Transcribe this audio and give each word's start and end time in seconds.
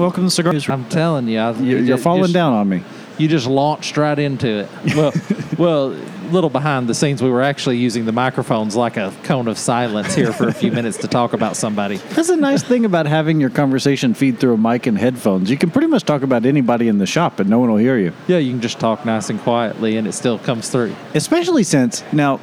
Welcome 0.00 0.24
to 0.24 0.30
Cigar 0.30 0.54
Newsroom. 0.54 0.84
I'm 0.84 0.88
telling 0.88 1.28
you, 1.28 1.38
I, 1.38 1.50
You- 1.52 1.76
you 1.76 1.84
You're 1.84 1.98
falling 1.98 2.22
just- 2.22 2.32
down 2.32 2.54
on 2.54 2.66
me. 2.68 2.82
You 3.18 3.28
just 3.28 3.46
launched 3.46 3.98
right 3.98 4.18
into 4.18 4.60
it. 4.60 4.68
Well, 4.96 5.12
well, 5.58 5.88
little 6.30 6.48
behind 6.48 6.88
the 6.88 6.94
scenes, 6.94 7.22
we 7.22 7.28
were 7.28 7.42
actually 7.42 7.76
using 7.76 8.06
the 8.06 8.12
microphones 8.12 8.74
like 8.76 8.96
a 8.96 9.12
cone 9.24 9.46
of 9.46 9.58
silence 9.58 10.14
here 10.14 10.32
for 10.32 10.48
a 10.48 10.54
few 10.54 10.72
minutes 10.72 10.96
to 10.98 11.06
talk 11.08 11.34
about 11.34 11.54
somebody. 11.54 11.96
That's 12.14 12.30
a 12.30 12.36
nice 12.36 12.62
thing 12.62 12.86
about 12.86 13.04
having 13.04 13.38
your 13.40 13.50
conversation 13.50 14.14
feed 14.14 14.38
through 14.38 14.54
a 14.54 14.56
mic 14.56 14.86
and 14.86 14.96
headphones. 14.96 15.50
You 15.50 15.58
can 15.58 15.70
pretty 15.70 15.88
much 15.88 16.04
talk 16.04 16.22
about 16.22 16.46
anybody 16.46 16.88
in 16.88 16.96
the 16.96 17.04
shop 17.04 17.38
and 17.40 17.50
no 17.50 17.58
one 17.58 17.68
will 17.70 17.76
hear 17.76 17.98
you. 17.98 18.14
Yeah, 18.26 18.38
you 18.38 18.52
can 18.52 18.62
just 18.62 18.80
talk 18.80 19.04
nice 19.04 19.28
and 19.28 19.38
quietly, 19.38 19.98
and 19.98 20.08
it 20.08 20.12
still 20.12 20.38
comes 20.38 20.70
through. 20.70 20.96
Especially 21.12 21.62
since 21.62 22.02
now, 22.10 22.40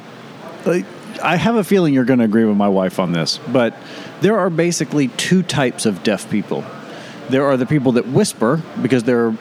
like, 0.64 0.84
I 1.24 1.34
have 1.34 1.56
a 1.56 1.64
feeling 1.64 1.92
you're 1.92 2.04
going 2.04 2.20
to 2.20 2.24
agree 2.24 2.44
with 2.44 2.56
my 2.56 2.68
wife 2.68 3.00
on 3.00 3.10
this, 3.10 3.38
but 3.48 3.74
there 4.20 4.38
are 4.38 4.48
basically 4.48 5.08
two 5.08 5.42
types 5.42 5.86
of 5.86 6.04
deaf 6.04 6.30
people. 6.30 6.64
There 7.30 7.44
are 7.46 7.56
the 7.56 7.66
people 7.66 7.92
that 7.92 8.08
whisper 8.08 8.62
because 8.82 9.04
they're 9.04 9.34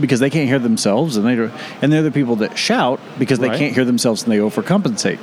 because 0.00 0.18
they 0.18 0.30
can't 0.30 0.48
hear 0.48 0.58
themselves, 0.58 1.16
and 1.16 1.24
they 1.24 1.36
do- 1.36 1.52
and 1.80 1.92
they're 1.92 2.02
the 2.02 2.10
people 2.10 2.34
that 2.36 2.58
shout 2.58 2.98
because 3.16 3.38
they 3.38 3.48
Right. 3.48 3.58
can't 3.58 3.74
hear 3.74 3.84
themselves 3.84 4.24
and 4.24 4.32
they 4.32 4.38
overcompensate. 4.38 5.18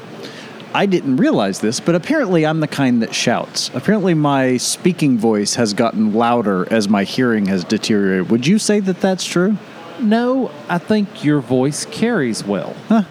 I 0.73 0.85
didn't 0.85 1.17
realize 1.17 1.59
this, 1.59 1.81
but 1.81 1.93
apparently 1.95 2.45
I'm 2.45 2.61
the 2.61 2.67
kind 2.69 3.01
that 3.01 3.13
shouts. 3.13 3.69
Apparently 3.73 4.13
my 4.13 4.55
speaking 4.55 5.17
voice 5.17 5.55
has 5.55 5.73
gotten 5.73 6.13
louder 6.13 6.65
as 6.71 6.87
my 6.87 7.03
hearing 7.03 7.47
has 7.47 7.65
deteriorated. 7.65 8.29
Would 8.31 8.47
you 8.47 8.57
say 8.57 8.79
that 8.79 9.01
that's 9.01 9.25
true? 9.25 9.57
No, 9.99 10.49
I 10.69 10.77
think 10.77 11.25
your 11.25 11.41
voice 11.41 11.85
carries 11.91 12.41
well. 12.45 12.73
Huh. 12.87 13.03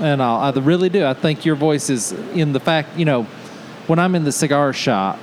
And 0.00 0.22
I, 0.22 0.50
I 0.50 0.52
really 0.60 0.88
do. 0.88 1.04
I 1.04 1.14
think 1.14 1.44
your 1.44 1.56
voice 1.56 1.90
is 1.90 2.14
in 2.34 2.52
the 2.52 2.60
fact, 2.60 2.96
you 2.96 3.04
know, 3.04 3.26
when 3.88 3.98
I'm 3.98 4.14
in 4.14 4.22
the 4.22 4.30
cigar 4.30 4.72
shop 4.72 5.18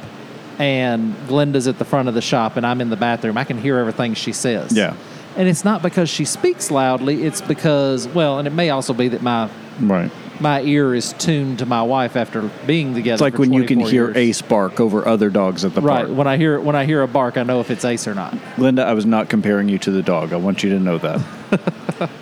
and 0.60 1.16
Glenda's 1.28 1.68
at 1.68 1.78
the 1.80 1.86
front 1.86 2.08
of 2.08 2.14
the 2.14 2.22
shop 2.22 2.58
and 2.58 2.66
I'm 2.66 2.82
in 2.82 2.90
the 2.90 2.96
bathroom, 2.98 3.38
I 3.38 3.44
can 3.44 3.58
hear 3.58 3.78
everything 3.78 4.14
she 4.14 4.32
says. 4.32 4.72
Yeah. 4.72 4.96
And 5.38 5.48
it's 5.50 5.66
not 5.66 5.82
because 5.82 6.10
she 6.10 6.24
speaks 6.26 6.72
loudly, 6.72 7.24
it's 7.24 7.42
because, 7.42 8.08
well, 8.10 8.40
and 8.40 8.48
it 8.48 8.52
may 8.54 8.70
also 8.70 8.94
be 8.94 9.10
that 9.10 9.22
my 9.22 9.50
Right. 9.82 10.10
my 10.40 10.62
ear 10.62 10.96
is 10.96 11.12
tuned 11.14 11.60
to 11.60 11.66
my 11.66 11.82
wife 11.82 12.16
after 12.16 12.50
being 12.66 12.94
together. 12.94 13.16
It's 13.16 13.22
like 13.22 13.38
when 13.38 13.52
you 13.52 13.64
can 13.66 13.80
hear 13.82 14.06
years. 14.06 14.16
Ace 14.18 14.42
bark 14.42 14.80
over 14.80 15.06
other 15.06 15.30
dogs 15.30 15.66
at 15.66 15.76
the 15.76 15.82
Right. 15.82 15.96
park. 15.98 16.08
Right. 16.08 16.16
When 16.18 16.28
I 16.28 16.38
hear 16.38 16.60
when 16.62 16.78
I 16.78 16.86
hear 16.86 17.02
a 17.02 17.08
bark, 17.08 17.38
I 17.38 17.44
know 17.44 17.60
if 17.60 17.70
it's 17.70 17.84
Ace 17.84 18.08
or 18.08 18.14
not. 18.16 18.34
Linda, 18.58 18.84
I 18.86 18.94
was 18.94 19.06
not 19.06 19.28
comparing 19.28 19.68
you 19.68 19.78
to 19.80 19.92
the 19.92 20.02
dog. 20.02 20.32
I 20.32 20.38
want 20.38 20.64
you 20.64 20.70
to 20.70 20.80
know 20.80 20.98
that. 21.00 21.22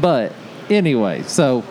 But 0.00 0.32
anyway, 0.70 1.22
so 1.22 1.62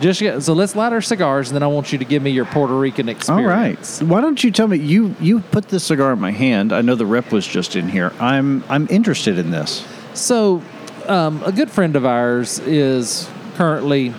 just 0.00 0.20
get, 0.20 0.42
so 0.42 0.52
let's 0.52 0.74
light 0.76 0.92
our 0.92 1.00
cigars, 1.00 1.48
and 1.48 1.54
then 1.54 1.62
I 1.62 1.66
want 1.66 1.92
you 1.92 1.98
to 1.98 2.04
give 2.04 2.22
me 2.22 2.30
your 2.30 2.44
Puerto 2.44 2.76
Rican 2.76 3.08
experience. 3.08 4.00
All 4.00 4.06
right. 4.06 4.10
Why 4.10 4.20
don't 4.20 4.42
you 4.42 4.50
tell 4.50 4.68
me 4.68 4.78
you 4.78 5.14
you 5.20 5.40
put 5.40 5.68
this 5.68 5.84
cigar 5.84 6.12
in 6.12 6.20
my 6.20 6.30
hand. 6.30 6.72
I 6.72 6.82
know 6.82 6.94
the 6.94 7.06
rep 7.06 7.32
was 7.32 7.46
just 7.46 7.76
in 7.76 7.88
here. 7.88 8.12
I'm 8.20 8.64
I'm 8.68 8.86
interested 8.90 9.38
in 9.38 9.50
this. 9.50 9.86
So, 10.14 10.62
um, 11.06 11.42
a 11.44 11.52
good 11.52 11.70
friend 11.70 11.96
of 11.96 12.06
ours 12.06 12.58
is 12.60 13.28
currently 13.54 14.10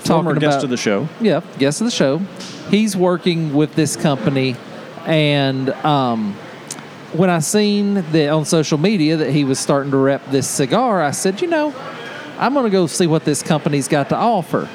Former 0.00 0.34
talking 0.34 0.40
guest 0.40 0.58
about, 0.58 0.64
of 0.64 0.70
the 0.70 0.76
show. 0.76 1.08
Yeah, 1.20 1.40
guest 1.58 1.80
of 1.80 1.86
the 1.86 1.90
show. 1.90 2.18
He's 2.70 2.96
working 2.96 3.54
with 3.54 3.74
this 3.74 3.96
company, 3.96 4.56
and 5.06 5.70
um, 5.70 6.34
when 7.12 7.30
I 7.30 7.38
seen 7.38 7.94
that 7.94 8.28
on 8.28 8.44
social 8.44 8.78
media 8.78 9.16
that 9.16 9.30
he 9.30 9.44
was 9.44 9.58
starting 9.58 9.90
to 9.92 9.96
rep 9.96 10.26
this 10.30 10.46
cigar, 10.46 11.02
I 11.02 11.12
said, 11.12 11.40
you 11.40 11.48
know, 11.48 11.74
I'm 12.38 12.52
going 12.52 12.66
to 12.66 12.70
go 12.70 12.86
see 12.86 13.06
what 13.06 13.24
this 13.24 13.42
company's 13.42 13.88
got 13.88 14.10
to 14.10 14.16
offer. 14.16 14.68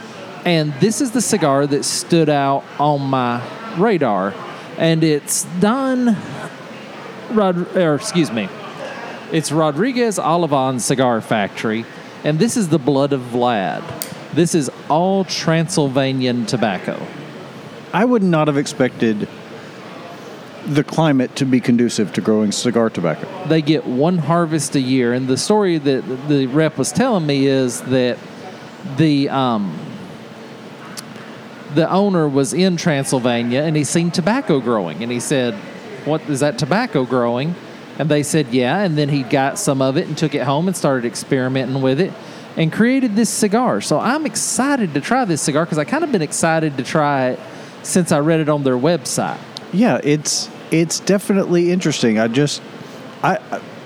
And 0.46 0.74
this 0.76 1.00
is 1.00 1.12
the 1.12 1.22
cigar 1.22 1.66
that 1.68 1.86
stood 1.86 2.28
out 2.28 2.66
on 2.78 3.02
my 3.02 3.42
radar, 3.78 4.34
and 4.78 5.04
it's 5.04 5.46
Don 5.60 6.18
Rod, 7.32 7.78
or 7.78 7.96
excuse 7.96 8.32
me, 8.32 8.50
it's 9.32 9.52
Rodriguez 9.52 10.20
Olivan 10.20 10.82
Cigar 10.82 11.22
Factory, 11.22 11.86
and 12.26 12.40
this 12.40 12.58
is 12.58 12.68
the 12.68 12.78
Blood 12.78 13.14
of 13.14 13.22
Vlad. 13.22 13.84
This 14.34 14.54
is 14.54 14.70
all 14.90 15.24
Transylvanian 15.24 16.46
tobacco. 16.46 17.02
I 17.94 18.04
would 18.04 18.24
not 18.24 18.48
have 18.48 18.58
expected 18.58 19.30
the 20.66 20.84
climate 20.84 21.36
to 21.38 21.46
be 21.46 21.60
conducive 21.60 22.12
to 22.14 22.22
growing 22.22 22.52
cigar 22.52 22.90
tobacco. 22.90 23.28
They 23.48 23.62
get 23.62 23.86
one 23.86 24.18
harvest 24.18 24.76
a 24.76 24.80
year, 24.82 25.14
and 25.14 25.28
the 25.28 25.38
story 25.38 25.78
that 25.78 26.28
the 26.28 26.48
rep 26.48 26.78
was 26.78 26.92
telling 26.92 27.26
me 27.26 27.46
is 27.46 27.82
that 27.84 28.18
the 28.98 29.30
um, 29.30 29.80
the 31.76 31.90
owner 31.90 32.28
was 32.28 32.54
in 32.54 32.78
Transylvania 32.78 33.62
and 33.62 33.76
he 33.76 33.84
seen 33.84 34.12
tobacco 34.12 34.60
growing, 34.60 35.04
and 35.04 35.12
he 35.12 35.20
said, 35.20 35.54
"What 36.06 36.22
is 36.30 36.40
that 36.42 36.58
tobacco 36.58 37.06
growing?" 37.06 37.56
And 38.00 38.10
they 38.10 38.24
said, 38.24 38.48
"Yeah." 38.52 38.80
And 38.80 38.98
then 38.98 39.10
he 39.10 39.24
got 39.24 39.60
some 39.60 39.82
of 39.82 39.98
it 39.98 40.08
and 40.08 40.18
took 40.18 40.34
it 40.36 40.44
home 40.44 40.68
and 40.68 40.76
started 40.76 41.06
experimenting 41.06 41.82
with 41.82 42.00
it, 42.00 42.12
and 42.58 42.72
created 42.72 43.16
this 43.16 43.30
cigar. 43.30 43.82
So 43.82 44.00
I'm 44.00 44.26
excited 44.26 44.94
to 44.94 45.02
try 45.02 45.26
this 45.26 45.42
cigar 45.42 45.66
because 45.66 45.78
I 45.78 45.86
kind 45.86 46.04
of 46.04 46.12
been 46.12 46.22
excited 46.22 46.78
to 46.78 46.84
try 46.84 47.30
it 47.30 47.40
since 47.84 48.12
I 48.12 48.20
read 48.20 48.40
it 48.40 48.50
on 48.50 48.64
their 48.64 48.78
website. 48.78 49.38
Yeah, 49.72 50.00
it's 50.04 50.50
it's 50.72 51.00
definitely 51.00 51.72
interesting. 51.72 52.20
I 52.20 52.28
just 52.28 52.62
I 53.24 53.40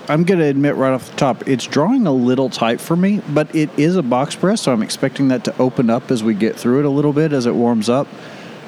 I'm 0.08 0.24
going 0.24 0.40
to 0.40 0.46
admit 0.46 0.76
right 0.76 0.92
off 0.92 1.10
the 1.10 1.16
top, 1.16 1.46
it's 1.46 1.66
drawing 1.66 2.06
a 2.06 2.12
little 2.12 2.48
tight 2.48 2.80
for 2.80 2.96
me, 2.96 3.20
but 3.28 3.54
it 3.54 3.70
is 3.78 3.96
a 3.96 4.02
box 4.02 4.34
press, 4.34 4.62
so 4.62 4.72
I'm 4.72 4.82
expecting 4.82 5.28
that 5.28 5.44
to 5.44 5.58
open 5.58 5.90
up 5.90 6.10
as 6.10 6.24
we 6.24 6.34
get 6.34 6.56
through 6.56 6.80
it 6.80 6.84
a 6.86 6.90
little 6.90 7.12
bit 7.12 7.32
as 7.32 7.46
it 7.46 7.54
warms 7.54 7.88
up. 7.88 8.08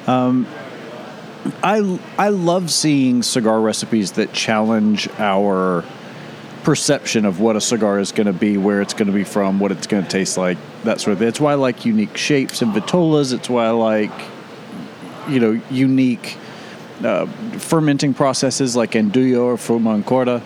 Um, 0.06 0.46
I 1.62 1.98
I 2.18 2.28
love 2.28 2.70
seeing 2.70 3.22
cigar 3.22 3.60
recipes 3.60 4.12
that 4.12 4.32
challenge 4.34 5.08
our 5.18 5.84
perception 6.62 7.24
of 7.24 7.40
what 7.40 7.56
a 7.56 7.60
cigar 7.60 7.98
is 7.98 8.12
going 8.12 8.26
to 8.26 8.34
be, 8.34 8.58
where 8.58 8.82
it's 8.82 8.92
going 8.92 9.06
to 9.06 9.14
be 9.14 9.24
from, 9.24 9.58
what 9.58 9.72
it's 9.72 9.86
going 9.86 10.02
to 10.02 10.08
taste 10.08 10.36
like, 10.36 10.58
that 10.84 11.00
sort 11.00 11.14
of 11.14 11.18
thing. 11.20 11.28
It's 11.28 11.40
why 11.40 11.52
I 11.52 11.54
like 11.54 11.86
unique 11.86 12.16
shapes 12.16 12.60
and 12.60 12.74
vitolas. 12.74 13.32
It's 13.32 13.48
why 13.48 13.66
I 13.66 13.70
like 13.70 14.12
you 15.28 15.40
know 15.40 15.60
unique 15.70 16.36
uh, 17.02 17.26
fermenting 17.58 18.12
processes 18.12 18.76
like 18.76 18.92
Andullo 18.92 19.44
or 19.44 19.56
Fumancorda. 19.56 20.42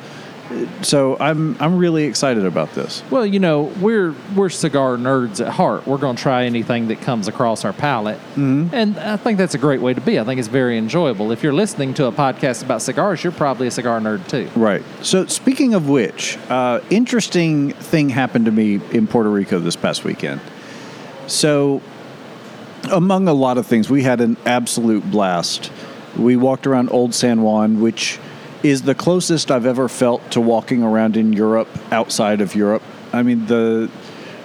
So 0.83 1.17
I'm 1.19 1.57
I'm 1.61 1.79
really 1.79 2.05
excited 2.05 2.45
about 2.45 2.73
this. 2.73 3.03
Well, 3.11 3.27
you 3.27 3.41
know, 3.41 3.73
we're 3.81 4.15
we're 4.35 4.49
cigar 4.49 4.97
nerds 4.97 5.45
at 5.45 5.53
heart. 5.53 5.87
We're 5.87 5.99
going 5.99 6.17
to 6.17 6.23
try 6.23 6.45
anything 6.45 6.89
that 6.89 7.01
comes 7.01 7.29
across 7.29 7.65
our 7.65 7.73
palate, 7.73 8.19
mm-hmm. 8.37 8.69
and 8.73 8.99
I 8.99 9.17
think 9.17 9.39
that's 9.39 9.55
a 9.55 9.59
great 9.59 9.81
way 9.81 9.95
to 9.95 10.01
be. 10.01 10.19
I 10.19 10.25
think 10.25 10.39
it's 10.39 10.49
very 10.49 10.79
enjoyable. 10.79 11.33
If 11.33 11.43
you're 11.43 11.53
listening 11.53 11.95
to 11.95 12.07
a 12.07 12.13
podcast 12.13 12.63
about 12.63 12.83
cigars, 12.83 13.25
you're 13.25 13.33
probably 13.33 13.67
a 13.67 13.71
cigar 13.71 14.01
nerd 14.01 14.29
too. 14.29 14.49
Right. 14.59 14.83
So 15.03 15.27
speaking 15.27 15.75
of 15.75 15.89
which, 15.89 16.39
uh, 16.49 16.81
interesting 16.91 17.73
thing 17.73 18.09
happened 18.09 18.47
to 18.47 18.53
me 18.53 18.81
in 18.93 19.07
Puerto 19.07 19.31
Rico 19.31 19.59
this 19.59 19.77
past 19.77 20.05
weekend. 20.05 20.41
So, 21.27 21.81
among 22.93 23.29
a 23.29 23.33
lot 23.33 23.57
of 23.57 23.67
things, 23.67 23.89
we 23.89 24.03
had 24.03 24.21
an 24.21 24.37
absolute 24.45 25.11
blast. 25.11 25.73
We 26.19 26.37
walked 26.37 26.67
around 26.67 26.91
Old 26.91 27.15
San 27.15 27.43
Juan, 27.43 27.81
which 27.81 28.19
is 28.65 28.83
the 28.83 28.95
closest 28.95 29.51
I've 29.51 29.67
ever 29.67 29.89
felt 29.89 30.31
to 30.33 30.41
walking 30.41 30.83
around 30.83 31.19
in 31.19 31.35
Europe 31.35 31.69
outside 31.93 32.41
of 32.41 32.55
Europe. 32.55 32.83
I 33.13 33.23
mean 33.23 33.47
the 33.47 33.91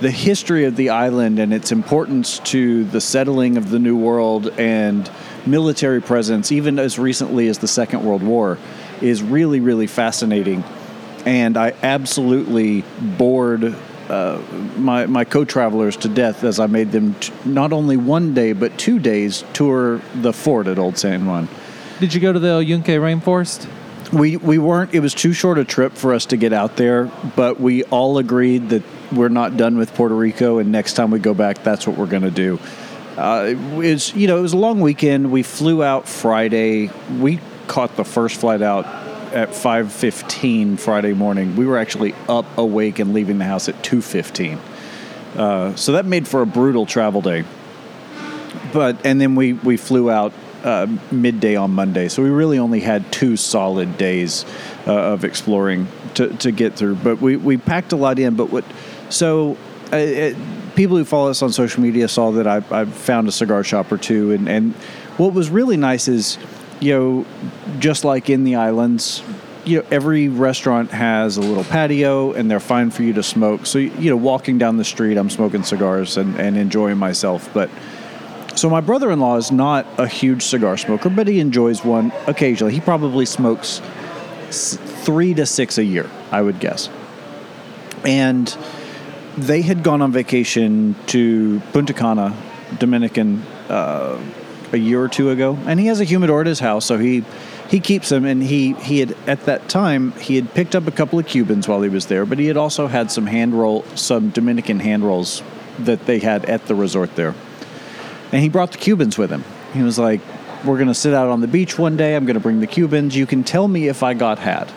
the 0.02 0.12
history 0.12 0.66
of 0.66 0.76
the 0.76 0.90
island 0.90 1.40
and 1.40 1.54
its 1.54 1.72
importance 1.72 2.40
to 2.40 2.86
the 2.86 3.02
settling 3.02 3.58
of 3.58 3.70
the 3.70 3.80
New 3.80 3.98
World 3.98 4.48
and 4.58 5.10
military 5.46 6.02
presence, 6.02 6.52
even 6.54 6.80
as 6.80 6.98
recently 6.98 7.50
as 7.50 7.58
the 7.58 7.68
Second 7.68 8.06
World 8.06 8.24
War, 8.24 8.58
is 9.02 9.22
really, 9.22 9.60
really 9.60 9.88
fascinating. 9.88 10.64
And 11.26 11.58
I 11.58 11.74
absolutely 11.84 12.86
bored 13.18 13.76
uh, 14.10 14.42
my, 14.78 15.06
my 15.06 15.26
co 15.26 15.44
travelers 15.44 15.98
to 15.98 16.08
death 16.08 16.44
as 16.44 16.60
I 16.60 16.68
made 16.68 16.92
them 16.92 17.14
t- 17.16 17.34
not 17.46 17.74
only 17.74 17.98
one 17.98 18.34
day, 18.34 18.54
but 18.54 18.78
two 18.78 19.00
days 19.00 19.44
tour 19.54 20.02
the 20.16 20.32
fort 20.32 20.68
at 20.68 20.80
Old 20.80 20.98
San 20.98 21.26
Juan. 21.26 21.50
Did 22.00 22.14
you 22.14 22.22
go 22.22 22.32
to 22.32 22.40
the 22.40 22.60
Yunque 22.60 22.86
rainforest? 22.86 23.70
We 24.12 24.38
we 24.38 24.58
weren't. 24.58 24.94
It 24.94 25.02
was 25.02 25.14
too 25.14 25.34
short 25.34 25.60
a 25.60 25.66
trip 25.66 25.94
for 25.94 26.14
us 26.14 26.26
to 26.28 26.38
get 26.38 26.52
out 26.52 26.78
there, 26.78 27.12
but 27.36 27.60
we 27.60 27.84
all 27.86 28.18
agreed 28.18 28.70
that 28.70 28.84
we're 29.12 29.30
not 29.30 29.56
done 29.56 29.78
with 29.78 29.94
Puerto 29.94 30.16
Rico, 30.16 30.58
and 30.58 30.72
next 30.72 30.94
time 30.94 31.12
we 31.12 31.20
go 31.20 31.34
back, 31.34 31.64
that's 31.64 31.86
what 31.86 31.98
we're 31.98 32.08
going 32.08 32.24
to 32.24 32.32
do. 32.32 32.60
Uh, 33.18 33.48
it 33.50 33.76
was 33.76 34.16
you 34.16 34.28
know 34.28 34.38
it 34.38 34.42
was 34.42 34.54
a 34.54 34.58
long 34.58 34.80
weekend. 34.80 35.32
We 35.32 35.44
flew 35.44 35.84
out 35.84 36.08
Friday. 36.08 36.90
We 37.20 37.40
caught 37.68 37.96
the 37.98 38.06
first 38.06 38.40
flight 38.40 38.62
out 38.62 38.86
at 39.34 39.54
five 39.54 39.92
fifteen 39.92 40.78
Friday 40.78 41.14
morning. 41.14 41.56
We 41.56 41.66
were 41.68 41.78
actually 41.78 42.16
up, 42.28 42.46
awake, 42.58 42.98
and 43.00 43.14
leaving 43.14 43.38
the 43.38 43.46
house 43.46 43.70
at 43.70 43.84
two 43.84 44.02
fifteen. 44.02 44.60
Uh, 45.36 45.76
so 45.76 45.92
that 45.92 46.06
made 46.06 46.28
for 46.28 46.42
a 46.42 46.48
brutal 46.48 46.86
travel 46.86 47.22
day. 47.22 47.46
But 48.74 49.06
and 49.06 49.20
then 49.22 49.36
we 49.36 49.54
we 49.54 49.78
flew 49.78 50.10
out 50.10 50.34
uh, 50.64 50.88
midday 51.12 51.56
on 51.56 51.72
Monday. 51.72 52.08
So 52.08 52.24
we 52.24 52.30
really 52.30 52.60
only 52.60 52.80
had 52.80 53.12
two 53.12 53.38
solid 53.38 53.98
days 53.98 54.46
uh, 54.88 54.94
of 54.94 55.24
exploring 55.24 55.88
to, 56.16 56.30
to 56.38 56.52
get 56.52 56.76
through. 56.76 56.96
But 56.96 57.22
we, 57.22 57.36
we 57.36 57.58
packed 57.58 57.92
a 57.92 57.96
lot 57.96 58.20
in. 58.20 58.36
But 58.36 58.50
what, 58.50 58.66
so 59.10 59.58
uh, 59.92 59.96
uh, 59.96 60.34
people 60.76 60.98
who 60.98 61.06
follow 61.06 61.30
us 61.30 61.42
on 61.42 61.52
social 61.52 61.82
media 61.82 62.08
saw 62.08 62.32
that 62.32 62.48
I, 62.48 62.58
I 62.72 62.86
found 62.86 63.28
a 63.28 63.32
cigar 63.32 63.64
shop 63.64 63.92
or 63.92 63.98
two. 63.98 64.32
And, 64.32 64.48
and 64.50 64.74
what 65.18 65.34
was 65.34 65.50
really 65.50 65.78
nice 65.78 66.08
is, 66.08 66.38
you 66.80 66.94
know, 66.94 67.26
just 67.80 68.06
like 68.06 68.30
in 68.30 68.44
the 68.44 68.56
islands, 68.56 69.24
you 69.66 69.80
know, 69.80 69.86
every 69.92 70.30
restaurant 70.30 70.92
has 70.92 71.38
a 71.38 71.42
little 71.42 71.64
patio 71.64 72.32
and 72.34 72.50
they're 72.50 72.60
fine 72.60 72.90
for 72.90 73.04
you 73.04 73.14
to 73.14 73.24
smoke. 73.24 73.66
So, 73.66 73.78
you 73.80 74.10
know, 74.10 74.18
walking 74.18 74.58
down 74.58 74.78
the 74.78 74.86
street, 74.86 75.18
I'm 75.18 75.30
smoking 75.30 75.64
cigars 75.64 76.18
and, 76.18 76.40
and 76.40 76.58
enjoying 76.58 76.98
myself. 76.98 77.50
But 77.54 77.70
so 78.60 78.70
my 78.70 78.82
brother 78.82 79.10
in 79.10 79.20
law 79.20 79.38
is 79.38 79.52
not 79.52 79.88
a 79.98 80.06
huge 80.06 80.44
cigar 80.44 80.76
smoker, 80.76 81.10
but 81.10 81.28
he 81.28 81.40
enjoys 81.40 81.86
one 81.86 82.12
occasionally. 82.28 82.74
He 82.74 82.82
probably 82.82 83.26
smokes 83.26 83.82
three 84.52 85.34
to 85.36 85.46
six 85.46 85.78
a 85.78 85.84
year, 85.84 86.10
I 86.30 86.42
would 86.42 86.60
guess. 86.60 86.90
And 88.04 88.48
they 89.38 89.62
had 89.62 89.82
gone 89.82 90.02
on 90.02 90.12
vacation 90.12 90.96
to 91.08 91.62
Punta 91.72 91.94
Cana, 91.94 92.36
Dominican, 92.78 93.44
uh, 93.70 94.22
a 94.74 94.78
year 94.78 95.02
or 95.02 95.08
two 95.08 95.30
ago, 95.30 95.58
and 95.66 95.80
he 95.80 95.88
has 95.88 96.00
a 96.00 96.04
humidor 96.04 96.42
at 96.42 96.48
his 96.48 96.60
house, 96.60 96.86
so 96.86 96.98
he 96.98 97.24
he 97.70 97.80
keeps 97.80 98.10
them. 98.10 98.26
And 98.26 98.44
he 98.44 98.74
he 98.74 99.00
had 99.00 99.16
at 99.26 99.46
that 99.46 99.68
time 99.70 100.12
he 100.14 100.36
had 100.36 100.54
picked 100.54 100.76
up 100.76 100.86
a 100.86 100.92
couple 100.92 101.18
of 101.18 101.26
Cubans 101.26 101.68
while 101.68 101.82
he 101.82 101.90
was 101.90 102.06
there, 102.08 102.26
but 102.26 102.38
he 102.38 102.48
had 102.48 102.58
also 102.58 102.88
had 102.88 103.10
some 103.10 103.26
hand 103.26 103.54
roll, 103.54 103.84
some 103.96 104.30
Dominican 104.30 104.80
hand 104.80 105.04
rolls 105.04 105.42
that 105.80 106.06
they 106.06 106.20
had 106.20 106.46
at 106.46 106.68
the 106.68 106.76
resort 106.76 107.16
there, 107.16 107.34
and 108.32 108.42
he 108.42 108.50
brought 108.50 108.72
the 108.72 108.78
Cubans 108.78 109.18
with 109.18 109.30
him. 109.30 109.44
He 109.74 109.84
was 109.84 110.00
like, 110.00 110.22
"We're 110.66 110.78
going 110.78 110.88
to 110.88 110.94
sit 110.94 111.14
out 111.14 111.28
on 111.28 111.42
the 111.42 111.48
beach 111.48 111.78
one 111.78 111.98
day. 111.98 112.16
I'm 112.16 112.26
going 112.26 112.36
to 112.36 112.40
bring 112.40 112.60
the 112.60 112.68
Cubans. 112.68 113.16
You 113.16 113.26
can 113.26 113.44
tell 113.44 113.68
me 113.68 113.88
if 113.88 114.04
I 114.04 114.14
got 114.14 114.40
had." 114.40 114.72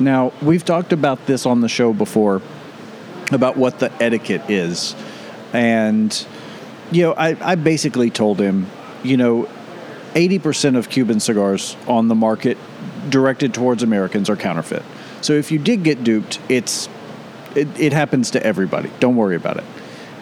Now 0.00 0.32
we've 0.42 0.64
talked 0.64 0.92
about 0.92 1.26
this 1.26 1.46
on 1.46 1.60
the 1.60 1.68
show 1.68 1.92
before 1.92 2.42
about 3.32 3.56
what 3.56 3.78
the 3.78 3.92
etiquette 4.02 4.50
is. 4.50 4.94
And, 5.52 6.26
you 6.90 7.04
know, 7.04 7.12
I, 7.12 7.36
I 7.52 7.54
basically 7.54 8.10
told 8.10 8.40
him, 8.40 8.66
you 9.02 9.16
know, 9.16 9.48
80% 10.14 10.76
of 10.76 10.90
Cuban 10.90 11.20
cigars 11.20 11.76
on 11.86 12.08
the 12.08 12.14
market 12.14 12.58
directed 13.08 13.54
towards 13.54 13.82
Americans 13.82 14.30
are 14.30 14.36
counterfeit. 14.36 14.82
So 15.20 15.32
if 15.32 15.50
you 15.50 15.58
did 15.58 15.82
get 15.82 16.04
duped, 16.04 16.38
it's 16.48 16.88
it, 17.54 17.68
it 17.78 17.92
happens 17.92 18.32
to 18.32 18.44
everybody. 18.44 18.90
Don't 19.00 19.16
worry 19.16 19.36
about 19.36 19.58
it. 19.58 19.64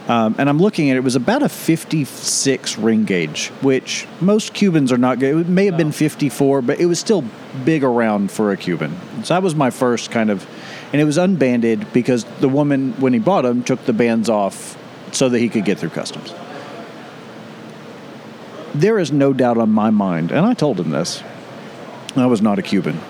Um, 0.08 0.34
and 0.36 0.48
I'm 0.48 0.58
looking 0.58 0.90
at 0.90 0.96
it, 0.96 0.98
it 0.98 1.04
was 1.04 1.14
about 1.14 1.42
a 1.42 1.48
56 1.48 2.78
ring 2.78 3.04
gauge, 3.04 3.48
which 3.60 4.06
most 4.20 4.52
Cubans 4.52 4.90
are 4.90 4.98
not 4.98 5.20
good. 5.20 5.46
It 5.46 5.48
may 5.48 5.66
have 5.66 5.76
been 5.76 5.92
54, 5.92 6.62
but 6.62 6.80
it 6.80 6.86
was 6.86 6.98
still 6.98 7.24
big 7.64 7.84
around 7.84 8.32
for 8.32 8.50
a 8.50 8.56
Cuban. 8.56 8.96
So 9.24 9.34
that 9.34 9.42
was 9.42 9.54
my 9.54 9.70
first 9.70 10.10
kind 10.10 10.30
of, 10.30 10.46
and 10.92 11.00
it 11.00 11.04
was 11.04 11.18
unbanded 11.18 11.92
because 11.92 12.24
the 12.40 12.48
woman, 12.48 12.94
when 12.94 13.12
he 13.12 13.20
bought 13.20 13.42
them, 13.42 13.62
took 13.62 13.84
the 13.84 13.92
bands 13.92 14.28
off 14.28 14.76
so 15.12 15.28
that 15.28 15.38
he 15.38 15.48
could 15.48 15.64
get 15.64 15.78
through 15.78 15.90
customs. 15.90 16.34
There 18.74 18.98
is 18.98 19.12
no 19.12 19.32
doubt 19.32 19.58
on 19.58 19.70
my 19.70 19.90
mind, 19.90 20.32
and 20.32 20.44
I 20.44 20.54
told 20.54 20.80
him 20.80 20.90
this, 20.90 21.22
I 22.16 22.26
was 22.26 22.42
not 22.42 22.58
a 22.58 22.62
Cuban. 22.62 23.00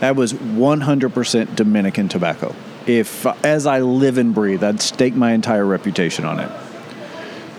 That 0.00 0.14
was 0.14 0.32
100% 0.32 1.56
Dominican 1.56 2.08
tobacco. 2.08 2.54
If, 2.88 3.26
as 3.44 3.66
I 3.66 3.80
live 3.80 4.16
and 4.16 4.34
breathe, 4.34 4.64
I'd 4.64 4.80
stake 4.80 5.14
my 5.14 5.32
entire 5.32 5.66
reputation 5.66 6.24
on 6.24 6.40
it. 6.40 6.50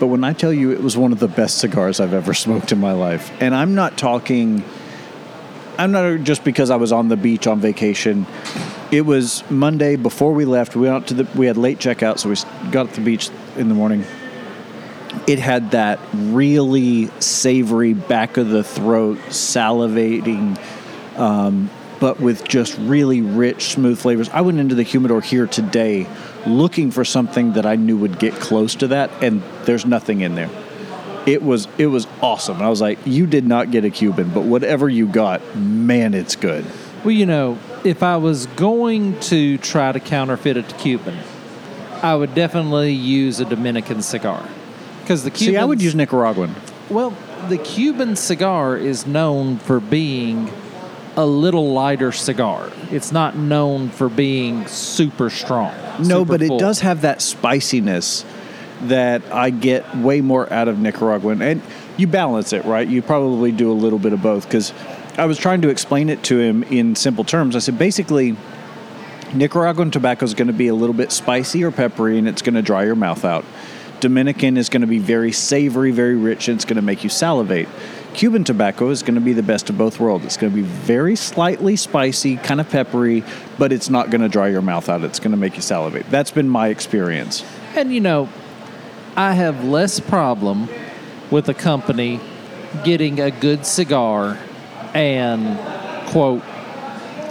But 0.00 0.08
when 0.08 0.24
I 0.24 0.32
tell 0.32 0.52
you 0.52 0.72
it 0.72 0.82
was 0.82 0.96
one 0.96 1.12
of 1.12 1.20
the 1.20 1.28
best 1.28 1.58
cigars 1.58 2.00
I've 2.00 2.14
ever 2.14 2.34
smoked 2.44 2.72
in 2.72 2.80
my 2.80 2.92
life, 2.92 3.30
and 3.40 3.54
I'm 3.54 3.76
not 3.76 3.96
talking, 3.96 4.64
I'm 5.78 5.92
not 5.92 6.24
just 6.24 6.42
because 6.42 6.68
I 6.68 6.76
was 6.76 6.90
on 6.90 7.08
the 7.08 7.16
beach 7.16 7.46
on 7.46 7.60
vacation. 7.60 8.26
It 8.90 9.02
was 9.02 9.48
Monday 9.48 9.94
before 9.94 10.32
we 10.32 10.44
left. 10.44 10.74
We 10.74 10.88
went 10.88 10.94
out 10.94 11.06
to 11.08 11.14
the, 11.14 11.38
we 11.38 11.46
had 11.46 11.56
late 11.56 11.78
checkout, 11.78 12.18
so 12.18 12.28
we 12.28 12.70
got 12.72 12.88
to 12.88 12.94
the 12.96 13.04
beach 13.04 13.30
in 13.56 13.68
the 13.68 13.74
morning. 13.74 14.04
It 15.28 15.38
had 15.38 15.70
that 15.70 16.00
really 16.12 17.06
savory 17.20 17.94
back 17.94 18.36
of 18.36 18.48
the 18.48 18.64
throat, 18.64 19.18
salivating, 19.28 20.58
um, 21.16 21.70
but 22.00 22.18
with 22.18 22.44
just 22.48 22.76
really 22.78 23.20
rich, 23.20 23.74
smooth 23.74 23.98
flavors. 23.98 24.28
I 24.30 24.40
went 24.40 24.58
into 24.58 24.74
the 24.74 24.82
humidor 24.82 25.20
here 25.20 25.46
today 25.46 26.06
looking 26.46 26.90
for 26.90 27.04
something 27.04 27.52
that 27.52 27.66
I 27.66 27.76
knew 27.76 27.96
would 27.98 28.18
get 28.18 28.34
close 28.34 28.74
to 28.76 28.88
that, 28.88 29.10
and 29.22 29.42
there's 29.64 29.84
nothing 29.86 30.22
in 30.22 30.34
there. 30.34 30.50
It 31.26 31.42
was 31.42 31.68
it 31.76 31.86
was 31.86 32.06
awesome. 32.22 32.56
And 32.56 32.64
I 32.64 32.70
was 32.70 32.80
like, 32.80 32.98
you 33.04 33.26
did 33.26 33.46
not 33.46 33.70
get 33.70 33.84
a 33.84 33.90
Cuban, 33.90 34.30
but 34.30 34.44
whatever 34.44 34.88
you 34.88 35.06
got, 35.06 35.54
man, 35.54 36.14
it's 36.14 36.34
good. 36.34 36.64
Well, 37.04 37.12
you 37.12 37.26
know, 37.26 37.58
if 37.84 38.02
I 38.02 38.16
was 38.16 38.46
going 38.46 39.20
to 39.20 39.58
try 39.58 39.92
to 39.92 40.00
counterfeit 40.00 40.56
a 40.56 40.62
Cuban, 40.62 41.18
I 42.02 42.14
would 42.14 42.34
definitely 42.34 42.92
use 42.92 43.38
a 43.40 43.44
Dominican 43.44 44.00
cigar. 44.00 44.46
Because 45.02 45.24
the 45.24 45.30
Cuban 45.30 45.54
See, 45.54 45.58
I 45.58 45.64
would 45.64 45.82
use 45.82 45.94
Nicaraguan. 45.94 46.54
Well, 46.88 47.14
the 47.48 47.58
Cuban 47.58 48.16
cigar 48.16 48.76
is 48.76 49.06
known 49.06 49.58
for 49.58 49.80
being 49.80 50.50
a 51.16 51.26
little 51.26 51.72
lighter 51.72 52.12
cigar. 52.12 52.70
It's 52.90 53.12
not 53.12 53.36
known 53.36 53.90
for 53.90 54.08
being 54.08 54.66
super 54.66 55.30
strong. 55.30 55.74
No, 55.98 56.20
super 56.20 56.24
but 56.24 56.42
it 56.42 56.58
does 56.58 56.80
have 56.80 57.02
that 57.02 57.20
spiciness 57.20 58.24
that 58.82 59.22
I 59.32 59.50
get 59.50 59.96
way 59.96 60.20
more 60.20 60.50
out 60.52 60.68
of 60.68 60.78
Nicaraguan. 60.78 61.42
And 61.42 61.62
you 61.96 62.06
balance 62.06 62.52
it, 62.52 62.64
right? 62.64 62.86
You 62.88 63.02
probably 63.02 63.52
do 63.52 63.70
a 63.70 63.74
little 63.74 63.98
bit 63.98 64.12
of 64.12 64.22
both 64.22 64.44
because 64.44 64.72
I 65.18 65.26
was 65.26 65.38
trying 65.38 65.62
to 65.62 65.68
explain 65.68 66.08
it 66.08 66.22
to 66.24 66.38
him 66.38 66.62
in 66.64 66.94
simple 66.96 67.24
terms. 67.24 67.56
I 67.56 67.58
said, 67.58 67.78
basically, 67.78 68.36
Nicaraguan 69.34 69.90
tobacco 69.90 70.24
is 70.24 70.34
going 70.34 70.48
to 70.48 70.54
be 70.54 70.68
a 70.68 70.74
little 70.74 70.94
bit 70.94 71.12
spicy 71.12 71.62
or 71.62 71.70
peppery 71.70 72.18
and 72.18 72.26
it's 72.26 72.42
going 72.42 72.54
to 72.54 72.62
dry 72.62 72.84
your 72.84 72.96
mouth 72.96 73.24
out. 73.24 73.44
Dominican 74.00 74.56
is 74.56 74.70
going 74.70 74.80
to 74.80 74.86
be 74.86 74.98
very 74.98 75.30
savory, 75.30 75.90
very 75.90 76.16
rich, 76.16 76.48
and 76.48 76.56
it's 76.56 76.64
going 76.64 76.76
to 76.76 76.82
make 76.82 77.04
you 77.04 77.10
salivate. 77.10 77.68
Cuban 78.14 78.44
tobacco 78.44 78.90
is 78.90 79.02
going 79.02 79.14
to 79.14 79.20
be 79.20 79.32
the 79.32 79.42
best 79.42 79.70
of 79.70 79.78
both 79.78 80.00
worlds. 80.00 80.24
It's 80.24 80.36
going 80.36 80.52
to 80.52 80.56
be 80.56 80.62
very 80.62 81.16
slightly 81.16 81.76
spicy, 81.76 82.36
kind 82.36 82.60
of 82.60 82.68
peppery, 82.68 83.24
but 83.58 83.72
it's 83.72 83.88
not 83.88 84.10
going 84.10 84.20
to 84.20 84.28
dry 84.28 84.48
your 84.48 84.62
mouth 84.62 84.88
out. 84.88 85.02
It's 85.02 85.20
going 85.20 85.30
to 85.30 85.36
make 85.36 85.56
you 85.56 85.62
salivate. 85.62 86.10
That's 86.10 86.30
been 86.30 86.48
my 86.48 86.68
experience. 86.68 87.44
And 87.76 87.92
you 87.92 88.00
know, 88.00 88.28
I 89.16 89.32
have 89.32 89.64
less 89.64 90.00
problem 90.00 90.68
with 91.30 91.48
a 91.48 91.54
company 91.54 92.20
getting 92.84 93.20
a 93.20 93.30
good 93.30 93.64
cigar 93.64 94.38
and 94.94 95.58
quote 96.10 96.42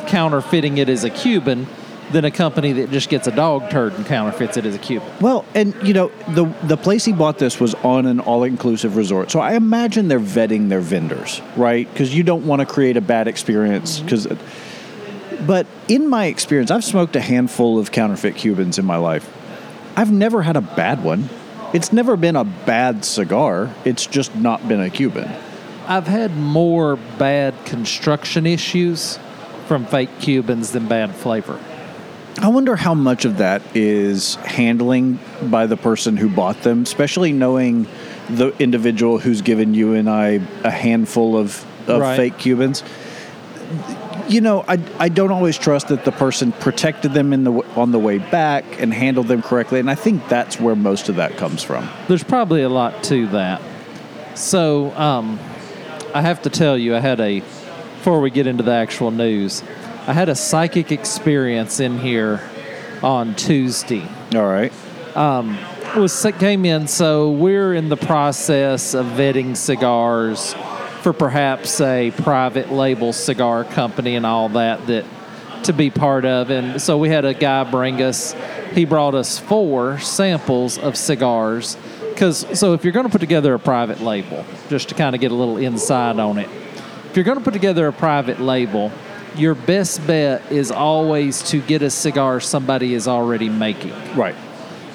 counterfeiting 0.08 0.78
it 0.78 0.90
as 0.90 1.04
a 1.04 1.10
Cuban 1.10 1.68
than 2.12 2.26
a 2.26 2.32
company 2.32 2.72
that 2.74 2.92
just 2.92 3.10
gets 3.10 3.28
a 3.28 3.32
dog 3.32 3.70
turd 3.70 3.94
and 3.94 4.06
counterfeits 4.06 4.58
it 4.58 4.66
as 4.66 4.76
a 4.76 4.80
Cuban. 4.80 5.08
Well, 5.22 5.46
and 5.54 5.76
you 5.84 5.94
know, 5.94 6.12
the 6.30 6.46
the 6.64 6.78
place 6.78 7.06
he 7.06 7.14
bought 7.14 7.38
this 7.38 7.60
was 7.60 7.76
on 7.76 8.06
an 8.06 8.20
all-inclusive 8.20 8.96
resort. 8.96 9.32
So 9.32 9.40
I 9.40 9.54
imagine 9.54 10.08
they're 10.08 10.20
vetting 10.20 10.70
their 10.70 10.80
vendors, 10.80 11.42
right? 11.56 11.94
Cuz 11.96 12.14
you 12.14 12.24
don't 12.24 12.46
want 12.46 12.62
to 12.62 12.66
create 12.66 12.98
a 12.98 13.02
bad 13.02 13.28
experience 13.28 14.00
mm-hmm. 14.00 14.08
cuz 14.08 14.28
but 15.46 15.68
in 15.88 16.08
my 16.08 16.26
experience, 16.26 16.70
I've 16.70 16.84
smoked 16.84 17.16
a 17.16 17.22
handful 17.22 17.80
of 17.80 17.92
counterfeit 17.92 18.36
Cubans 18.36 18.78
in 18.78 18.86
my 18.86 18.98
life. 18.98 19.30
I've 19.96 20.12
never 20.12 20.42
had 20.42 20.58
a 20.58 20.62
bad 20.62 21.04
one. 21.04 21.30
It's 21.74 21.94
never 21.94 22.18
been 22.18 22.36
a 22.36 22.44
bad 22.44 23.06
cigar. 23.06 23.74
It's 23.86 24.06
just 24.06 24.36
not 24.36 24.68
been 24.68 24.82
a 24.82 24.90
Cuban. 24.90 25.30
I've 25.88 26.08
had 26.08 26.36
more 26.36 26.98
bad 27.18 27.54
construction 27.66 28.46
issues 28.46 29.18
from 29.68 29.86
fake 29.86 30.10
Cubans 30.20 30.72
than 30.72 30.88
bad 30.88 31.16
flavor. 31.16 31.60
I 32.42 32.48
wonder 32.48 32.76
how 32.76 32.94
much 32.94 33.26
of 33.26 33.38
that 33.38 33.62
is 33.76 34.36
handling 34.36 35.20
by 35.44 35.66
the 35.66 35.76
person 35.78 36.16
who 36.16 36.30
bought 36.30 36.62
them, 36.64 36.84
especially 36.84 37.34
knowing 37.34 37.86
the 38.30 38.54
individual 38.60 39.18
who's 39.20 39.42
given 39.42 39.74
you 39.74 39.94
and 39.94 40.10
I 40.10 40.40
a 40.64 40.72
handful 40.72 41.36
of, 41.38 41.66
of 41.90 42.00
Right. 42.02 42.16
fake 42.16 42.38
Cubans. 42.38 42.84
You 44.30 44.42
know, 44.42 44.64
I, 44.68 44.80
I 45.00 45.10
don't 45.10 45.32
always 45.32 45.58
trust 45.58 45.88
that 45.90 46.06
the 46.06 46.12
person 46.12 46.52
protected 46.52 47.14
them 47.14 47.34
in 47.34 47.44
the 47.44 47.52
on 47.76 47.92
the 47.92 48.00
way 48.00 48.20
back 48.20 48.64
and 48.80 48.94
handled 48.94 49.28
them 49.28 49.42
correctly, 49.42 49.80
and 49.80 49.90
I 49.90 49.96
think 49.96 50.28
that's 50.30 50.60
where 50.60 50.76
most 50.76 51.10
of 51.10 51.16
that 51.16 51.36
comes 51.36 51.64
from. 51.64 51.90
There's 52.08 52.24
probably 52.24 52.62
a 52.62 52.70
lot 52.70 53.04
to 53.06 53.28
that. 53.28 53.60
So, 54.36 54.92
um, 54.92 55.40
I 56.14 56.22
have 56.22 56.44
to 56.44 56.50
tell 56.50 56.78
you, 56.78 56.96
I 56.96 57.00
had 57.00 57.20
a, 57.20 57.40
before 57.40 58.20
we 58.22 58.30
get 58.30 58.46
into 58.48 58.64
the 58.64 58.72
actual 58.72 59.10
news, 59.12 59.64
I 60.10 60.14
had 60.14 60.28
a 60.28 60.34
psychic 60.34 60.92
experience 60.92 61.80
in 61.80 62.00
here 62.00 62.42
on 63.04 63.36
Tuesday. 63.36 64.02
All 64.34 64.48
right. 64.48 64.74
Um, 65.16 65.56
was 65.96 66.26
came 66.40 66.66
in. 66.66 66.88
So 66.88 67.30
we're 67.30 67.76
in 67.76 67.90
the 67.90 67.96
process 67.96 68.96
of 68.96 69.06
vetting 69.06 69.56
cigars 69.56 70.56
for 71.02 71.14
perhaps 71.14 71.80
a 71.80 72.10
private 72.10 72.72
label 72.72 73.14
cigar 73.14 73.64
company 73.64 74.16
and 74.16 74.26
all 74.26 74.50
that 74.50 74.88
that 74.88 75.06
to 75.66 75.74
be 75.74 75.92
part 75.92 76.26
of. 76.26 76.50
And 76.50 76.82
so 76.82 76.98
we 76.98 77.10
had 77.10 77.24
a 77.24 77.36
guy 77.36 77.64
bring 77.70 78.02
us. 78.02 78.36
He 78.74 78.86
brought 78.86 79.14
us 79.14 79.38
four 79.38 80.00
samples 80.00 80.80
of 80.80 80.98
cigars. 80.98 81.78
Because 82.10 82.48
so 82.60 82.74
if 82.74 82.84
you're 82.84 82.94
going 82.94 83.06
to 83.06 83.12
put 83.12 83.22
together 83.22 83.54
a 83.54 83.60
private 83.60 84.02
label, 84.02 84.44
just 84.70 84.90
to 84.90 84.96
kind 84.96 85.14
of 85.14 85.22
get 85.22 85.30
a 85.32 85.36
little 85.36 85.58
insight 85.58 86.18
on 86.18 86.40
it, 86.40 86.50
if 87.12 87.16
you're 87.16 87.26
going 87.26 87.38
to 87.38 87.44
put 87.44 87.54
together 87.54 87.88
a 87.88 87.94
private 87.94 88.40
label, 88.40 88.92
your 89.36 89.56
best 89.56 90.06
bet 90.08 90.52
is 90.52 90.72
always 90.72 91.42
to 91.44 91.60
get 91.62 91.82
a 91.82 91.90
cigar 91.90 92.40
somebody 92.40 92.94
is 92.94 93.08
already 93.08 93.50
making 93.50 93.94
Right. 94.16 94.36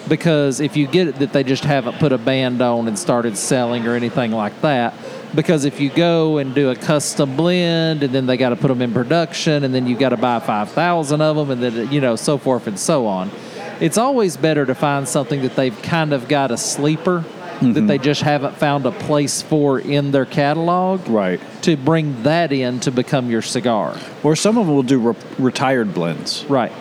because 0.09 0.61
if 0.61 0.77
you 0.77 0.87
get 0.87 1.09
it 1.09 1.19
that 1.21 1.33
they 1.33 1.45
just 1.45 1.65
haven't 1.65 1.99
put 1.99 2.13
a 2.13 2.19
band 2.19 2.61
on 2.63 2.89
and 2.89 2.99
started 2.99 3.37
selling 3.39 3.87
or 3.87 3.95
anything 3.95 4.33
like 4.33 4.61
that, 4.63 4.95
Because 5.35 5.65
if 5.65 5.81
you 5.81 5.91
go 5.91 6.39
and 6.39 6.55
do 6.55 6.71
a 6.71 6.77
custom 6.77 7.37
blend, 7.37 8.05
and 8.05 8.15
then 8.15 8.27
they 8.27 8.37
got 8.37 8.51
to 8.51 8.57
put 8.57 8.69
them 8.69 8.81
in 8.81 8.93
production, 8.93 9.65
and 9.65 9.75
then 9.75 9.85
you 9.85 9.97
got 9.97 10.11
to 10.11 10.17
buy 10.17 10.39
five 10.39 10.71
thousand 10.71 11.21
of 11.23 11.35
them, 11.35 11.51
and 11.51 11.61
then 11.61 11.91
you 11.93 12.01
know 12.01 12.15
so 12.15 12.39
forth 12.39 12.69
and 12.69 12.79
so 12.79 13.07
on. 13.09 13.33
It's 13.81 13.99
always 13.99 14.37
better 14.37 14.65
to 14.65 14.77
find 14.77 15.09
something 15.09 15.43
that 15.43 15.57
they've 15.57 15.77
kind 15.83 16.13
of 16.13 16.29
got 16.29 16.53
a 16.53 16.57
sleeper 16.57 17.25
that 17.61 17.67
mm-hmm. 17.67 17.87
they 17.87 17.99
just 17.99 18.23
haven't 18.23 18.57
found 18.57 18.87
a 18.87 18.91
place 18.91 19.43
for 19.43 19.79
in 19.79 20.11
their 20.11 20.27
catalog. 20.27 21.07
Right. 21.09 21.41
To 21.63 21.77
bring 21.77 22.23
that 22.25 22.53
in 22.53 22.81
to 22.81 22.91
become 22.91 23.31
your 23.31 23.43
cigar. 23.43 23.97
Or 24.23 24.37
some 24.37 24.59
of 24.59 24.67
them 24.67 24.75
will 24.75 24.83
do 24.83 24.99
re- 24.99 25.17
retired 25.39 25.95
blends. 25.95 26.45
Right. 26.47 26.73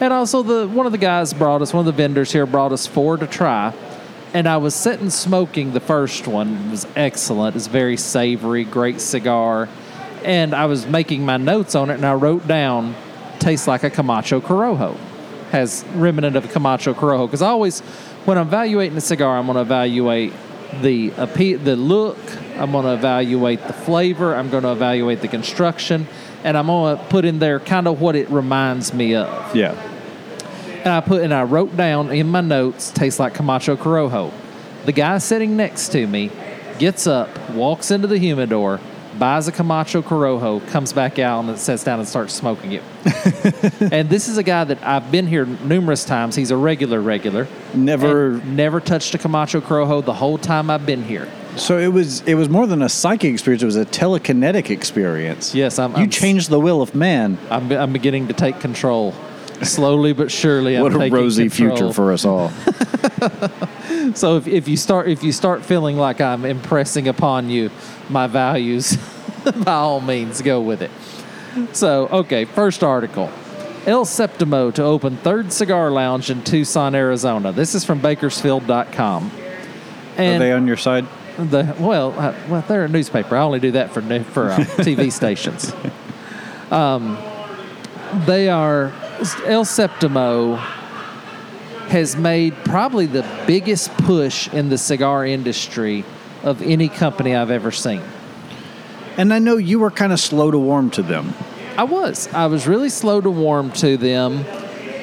And 0.00 0.12
also 0.12 0.42
the 0.42 0.66
one 0.66 0.86
of 0.86 0.92
the 0.92 0.98
guys 0.98 1.32
brought 1.32 1.62
us, 1.62 1.72
one 1.72 1.86
of 1.86 1.86
the 1.86 2.02
vendors 2.02 2.32
here 2.32 2.46
brought 2.46 2.72
us 2.72 2.86
four 2.86 3.16
to 3.16 3.26
try. 3.26 3.72
And 4.34 4.48
I 4.48 4.56
was 4.56 4.74
sitting 4.74 5.10
smoking 5.10 5.74
the 5.74 5.80
first 5.80 6.26
one. 6.26 6.56
It 6.66 6.70
was 6.70 6.86
excellent. 6.96 7.54
It's 7.54 7.66
very 7.66 7.96
savory, 7.96 8.64
great 8.64 9.00
cigar. 9.00 9.68
And 10.24 10.54
I 10.54 10.66
was 10.66 10.86
making 10.86 11.24
my 11.24 11.36
notes 11.36 11.74
on 11.74 11.90
it 11.90 11.94
and 11.94 12.06
I 12.06 12.14
wrote 12.14 12.46
down 12.48 12.94
tastes 13.38 13.66
like 13.66 13.82
a 13.84 13.90
Camacho 13.90 14.40
Corojo. 14.40 14.96
Has 15.50 15.84
remnant 15.94 16.34
of 16.34 16.50
Camacho 16.50 16.94
Corojo. 16.94 17.26
Because 17.26 17.42
I 17.42 17.48
always 17.48 17.82
when 18.24 18.38
I'm 18.38 18.46
evaluating 18.46 18.96
a 18.96 19.00
cigar, 19.00 19.38
I'm 19.38 19.46
going 19.46 19.56
to 19.56 19.62
evaluate 19.62 20.32
the 20.80 21.08
the 21.10 21.76
look. 21.76 22.18
I'm 22.56 22.72
going 22.72 22.84
to 22.84 22.94
evaluate 22.94 23.66
the 23.66 23.72
flavor. 23.72 24.34
I'm 24.34 24.50
going 24.50 24.62
to 24.62 24.72
evaluate 24.72 25.20
the 25.20 25.28
construction, 25.28 26.06
and 26.44 26.56
I'm 26.56 26.66
going 26.66 26.96
to 26.96 27.04
put 27.04 27.24
in 27.24 27.38
there 27.38 27.60
kind 27.60 27.86
of 27.86 28.00
what 28.00 28.16
it 28.16 28.30
reminds 28.30 28.94
me 28.94 29.14
of. 29.14 29.54
Yeah. 29.54 29.72
And 30.84 30.88
I 30.88 31.00
put 31.00 31.22
and 31.22 31.32
I 31.32 31.44
wrote 31.44 31.76
down 31.76 32.10
in 32.10 32.28
my 32.28 32.40
notes, 32.40 32.90
tastes 32.90 33.20
like 33.20 33.34
Camacho 33.34 33.76
Corojo. 33.76 34.32
The 34.84 34.92
guy 34.92 35.18
sitting 35.18 35.56
next 35.56 35.90
to 35.90 36.06
me 36.06 36.30
gets 36.78 37.06
up, 37.06 37.50
walks 37.50 37.90
into 37.90 38.08
the 38.08 38.18
humidor, 38.18 38.80
buys 39.18 39.48
a 39.48 39.52
Camacho 39.52 40.02
Corojo, 40.02 40.66
comes 40.68 40.92
back 40.92 41.18
out 41.18 41.44
and 41.44 41.58
sits 41.58 41.84
down 41.84 41.98
and 41.98 42.08
starts 42.08 42.32
smoking 42.32 42.72
it. 42.72 42.82
and 43.92 44.08
this 44.08 44.28
is 44.28 44.38
a 44.38 44.42
guy 44.42 44.64
that 44.64 44.82
I've 44.82 45.10
been 45.10 45.26
here 45.26 45.46
numerous 45.46 46.04
times. 46.04 46.34
He's 46.34 46.50
a 46.50 46.56
regular, 46.56 47.00
regular. 47.00 47.48
Never. 47.74 48.38
Never 48.44 48.80
touched 48.80 49.14
a 49.14 49.18
Camacho 49.18 49.60
Corojo 49.60 50.04
the 50.04 50.14
whole 50.14 50.38
time 50.38 50.70
I've 50.70 50.86
been 50.86 51.02
here. 51.02 51.28
So 51.56 51.76
it 51.78 51.88
was 51.88 52.22
it 52.22 52.34
was 52.34 52.48
more 52.48 52.66
than 52.66 52.80
a 52.80 52.88
psychic 52.88 53.32
experience. 53.32 53.62
It 53.62 53.66
was 53.66 53.76
a 53.76 53.84
telekinetic 53.84 54.70
experience. 54.70 55.54
Yes, 55.54 55.78
I'm. 55.78 55.92
You 55.92 56.04
I'm, 56.04 56.10
changed 56.10 56.48
the 56.48 56.58
will 56.58 56.80
of 56.80 56.94
man. 56.94 57.38
I'm, 57.50 57.70
I'm 57.72 57.92
beginning 57.92 58.28
to 58.28 58.34
take 58.34 58.58
control, 58.60 59.14
slowly 59.64 60.12
but 60.12 60.30
surely. 60.30 60.76
I'm 60.76 60.82
what 60.82 60.94
a 60.94 61.10
rosy 61.10 61.48
control. 61.48 61.76
future 61.76 61.92
for 61.92 62.12
us 62.12 62.24
all. 62.24 62.50
So 64.14 64.36
if, 64.36 64.46
if 64.46 64.68
you 64.68 64.76
start 64.76 65.08
if 65.08 65.22
you 65.22 65.32
start 65.32 65.64
feeling 65.64 65.96
like 65.96 66.20
I'm 66.20 66.44
impressing 66.44 67.08
upon 67.08 67.50
you 67.50 67.70
my 68.08 68.26
values, 68.26 68.98
by 69.64 69.72
all 69.72 70.00
means 70.00 70.42
go 70.42 70.60
with 70.60 70.82
it. 70.82 70.90
So 71.74 72.08
okay, 72.08 72.44
first 72.44 72.82
article. 72.82 73.30
El 73.86 74.04
Septimo 74.04 74.72
to 74.74 74.82
open 74.82 75.16
third 75.16 75.52
cigar 75.52 75.90
lounge 75.90 76.30
in 76.30 76.42
Tucson, 76.44 76.94
Arizona. 76.94 77.52
This 77.52 77.74
is 77.74 77.84
from 77.84 78.00
Bakersfield.com. 78.00 79.30
Are 80.18 80.38
they 80.38 80.52
on 80.52 80.66
your 80.66 80.76
side? 80.76 81.06
the 81.38 81.74
well, 81.80 82.12
uh, 82.18 82.34
well, 82.48 82.64
they're 82.68 82.84
a 82.84 82.88
newspaper. 82.88 83.36
I 83.36 83.42
only 83.42 83.60
do 83.60 83.72
that 83.72 83.92
for 83.92 84.02
new- 84.02 84.22
for 84.22 84.50
uh, 84.50 84.58
TV 84.58 85.10
stations. 85.12 85.72
Um, 86.70 87.18
they 88.26 88.48
are 88.48 88.92
El 89.22 89.64
Septimo 89.64 90.56
has 91.88 92.16
made 92.16 92.54
probably 92.64 93.06
the 93.06 93.24
biggest 93.46 93.90
push 93.98 94.48
in 94.48 94.68
the 94.68 94.78
cigar 94.78 95.24
industry 95.24 96.04
of 96.42 96.60
any 96.60 96.88
company 96.88 97.36
I've 97.36 97.50
ever 97.50 97.70
seen. 97.70 98.02
And 99.16 99.32
I 99.32 99.38
know 99.38 99.58
you 99.58 99.78
were 99.78 99.92
kind 99.92 100.12
of 100.12 100.18
slow 100.18 100.50
to 100.50 100.58
warm 100.58 100.90
to 100.90 101.02
them. 101.02 101.34
I 101.76 101.84
was. 101.84 102.26
I 102.32 102.46
was 102.46 102.66
really 102.66 102.88
slow 102.88 103.20
to 103.20 103.30
warm 103.30 103.70
to 103.72 103.96
them. 103.96 104.44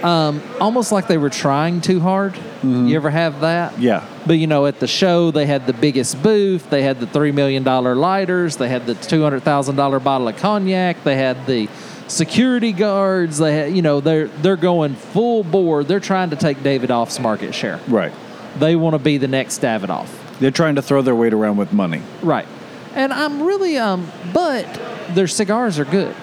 Um, 0.04 0.42
almost 0.60 0.92
like 0.92 1.08
they 1.08 1.18
were 1.18 1.30
trying 1.30 1.80
too 1.80 2.00
hard. 2.02 2.38
You 2.62 2.96
ever 2.98 3.10
have 3.10 3.40
that? 3.40 3.80
Yeah. 3.80 4.06
But 4.28 4.34
you 4.34 4.48
know, 4.48 4.66
at 4.66 4.82
the 4.82 4.88
show, 4.88 5.32
they 5.32 5.46
had 5.46 5.66
the 5.66 5.74
biggest 5.74 6.22
booth. 6.22 6.70
They 6.70 6.84
had 6.84 7.00
the 7.00 7.08
three 7.08 7.32
million 7.32 7.64
dollar 7.64 7.96
lighters. 7.96 8.58
They 8.58 8.68
had 8.68 8.86
the 8.86 8.96
two 8.96 9.24
hundred 9.24 9.44
thousand 9.44 9.78
dollar 9.78 10.02
bottle 10.02 10.28
of 10.28 10.36
cognac. 10.38 11.04
They 11.06 11.16
had 11.16 11.46
the 11.46 11.70
security 12.10 12.74
guards. 12.74 13.38
They 13.38 13.56
had, 13.56 13.75
you 13.75 13.82
know, 13.82 14.01
they're 14.01 14.28
they're 14.28 14.58
going 14.58 14.96
full 14.96 15.44
bore. 15.44 15.84
They're 15.84 16.00
trying 16.00 16.32
to 16.32 16.36
take 16.36 16.58
Davidoff's 16.58 17.20
market 17.20 17.56
share. 17.56 17.80
Right. 17.88 18.12
They 18.58 18.75
want 18.75 18.96
to 18.96 19.00
be 19.00 19.18
the 19.18 19.28
next 19.28 19.62
Davidoff. 19.62 20.10
They're 20.39 20.51
trying 20.51 20.75
to 20.75 20.82
throw 20.82 21.01
their 21.01 21.16
weight 21.16 21.34
around 21.34 21.58
with 21.58 21.72
money. 21.72 22.01
Right. 22.22 22.48
And 22.96 23.13
I'm 23.13 23.44
really 23.44 23.78
um, 23.78 24.12
but 24.34 24.66
their 25.10 25.28
cigars 25.28 25.80
are 25.80 25.86
good. 25.86 26.16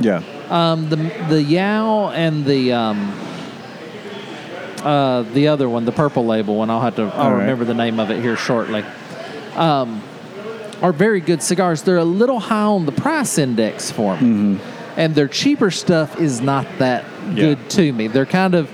Yeah. 0.00 0.22
Um, 0.48 0.88
the 0.88 0.96
the 1.28 1.42
Yao 1.42 2.10
and 2.10 2.44
the 2.44 2.72
um, 2.72 3.12
uh, 4.82 5.22
the 5.22 5.48
other 5.48 5.68
one, 5.68 5.84
the 5.84 5.92
purple 5.92 6.26
label 6.26 6.56
one, 6.56 6.70
I'll 6.70 6.80
have 6.80 6.96
to 6.96 7.02
I'll 7.02 7.12
All 7.12 7.32
right. 7.32 7.40
remember 7.40 7.64
the 7.64 7.74
name 7.74 8.00
of 8.00 8.10
it 8.10 8.20
here 8.20 8.36
shortly. 8.36 8.84
Um, 9.54 10.02
are 10.82 10.92
very 10.92 11.20
good 11.20 11.42
cigars. 11.42 11.82
They're 11.82 11.96
a 11.96 12.04
little 12.04 12.40
high 12.40 12.64
on 12.64 12.84
the 12.84 12.92
price 12.92 13.38
index 13.38 13.90
for 13.90 14.20
me, 14.20 14.58
and 14.96 15.14
their 15.14 15.28
cheaper 15.28 15.70
stuff 15.70 16.20
is 16.20 16.40
not 16.40 16.66
that 16.78 17.04
good 17.34 17.68
to 17.70 17.92
me. 17.92 18.06
They're 18.08 18.26
kind 18.26 18.54
of 18.54 18.70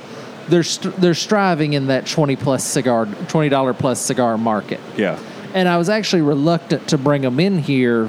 they're 0.49 0.63
st- 0.63 0.97
they're 0.97 1.15
striving 1.15 1.73
in 1.75 1.87
that 1.89 2.07
twenty 2.07 2.37
plus 2.37 2.65
cigar 2.65 3.07
twenty 3.29 3.49
dollar 3.49 3.73
plus 3.75 4.01
cigar 4.01 4.37
market 4.37 4.81
Yeah. 4.97 5.19
and 5.55 5.69
I 5.69 5.77
was 5.79 5.89
actually 5.89 6.23
reluctant 6.23 6.89
to 6.89 6.99
bring 6.99 7.23
them 7.23 7.39
in 7.39 7.59
here 7.59 8.09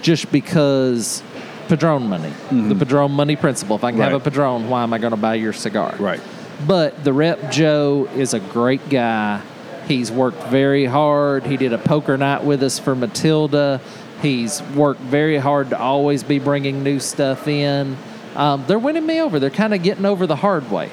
just 0.00 0.32
because 0.32 1.22
Padron 1.68 2.08
money, 2.08 2.32
the 2.50 2.74
Padron 2.74 3.12
money 3.12 3.36
principle. 3.36 3.76
If 3.76 3.84
I 3.84 3.92
can 3.92 4.00
have 4.00 4.12
a 4.12 4.16
Mm-hmm. 4.16 4.24
Padron, 4.24 4.68
why 4.68 4.82
am 4.82 4.92
I 4.92 4.98
going 4.98 5.12
to 5.12 5.16
buy 5.16 5.34
your 5.36 5.52
cigar? 5.52 5.94
Right. 5.98 6.20
But 6.66 7.02
the 7.04 7.12
rep 7.12 7.50
Joe 7.52 8.08
is 8.16 8.34
a 8.34 8.40
great 8.40 8.88
guy. 8.88 9.40
He's 9.88 10.10
worked 10.12 10.42
very 10.44 10.84
hard. 10.84 11.44
He 11.44 11.56
did 11.56 11.72
a 11.72 11.78
poker 11.78 12.16
night 12.16 12.44
with 12.44 12.62
us 12.62 12.78
for 12.78 12.94
Matilda. 12.94 13.80
He's 14.22 14.62
worked 14.62 15.00
very 15.00 15.36
hard 15.36 15.70
to 15.70 15.78
always 15.78 16.22
be 16.22 16.38
bringing 16.38 16.82
new 16.82 17.00
stuff 17.00 17.48
in. 17.48 17.96
Um, 18.36 18.64
they're 18.66 18.78
winning 18.78 19.04
me 19.04 19.20
over. 19.20 19.38
They're 19.38 19.50
kind 19.50 19.74
of 19.74 19.82
getting 19.82 20.06
over 20.06 20.26
the 20.26 20.36
hard 20.36 20.70
way. 20.70 20.90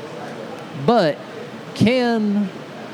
But 0.86 1.18
can 1.76 2.50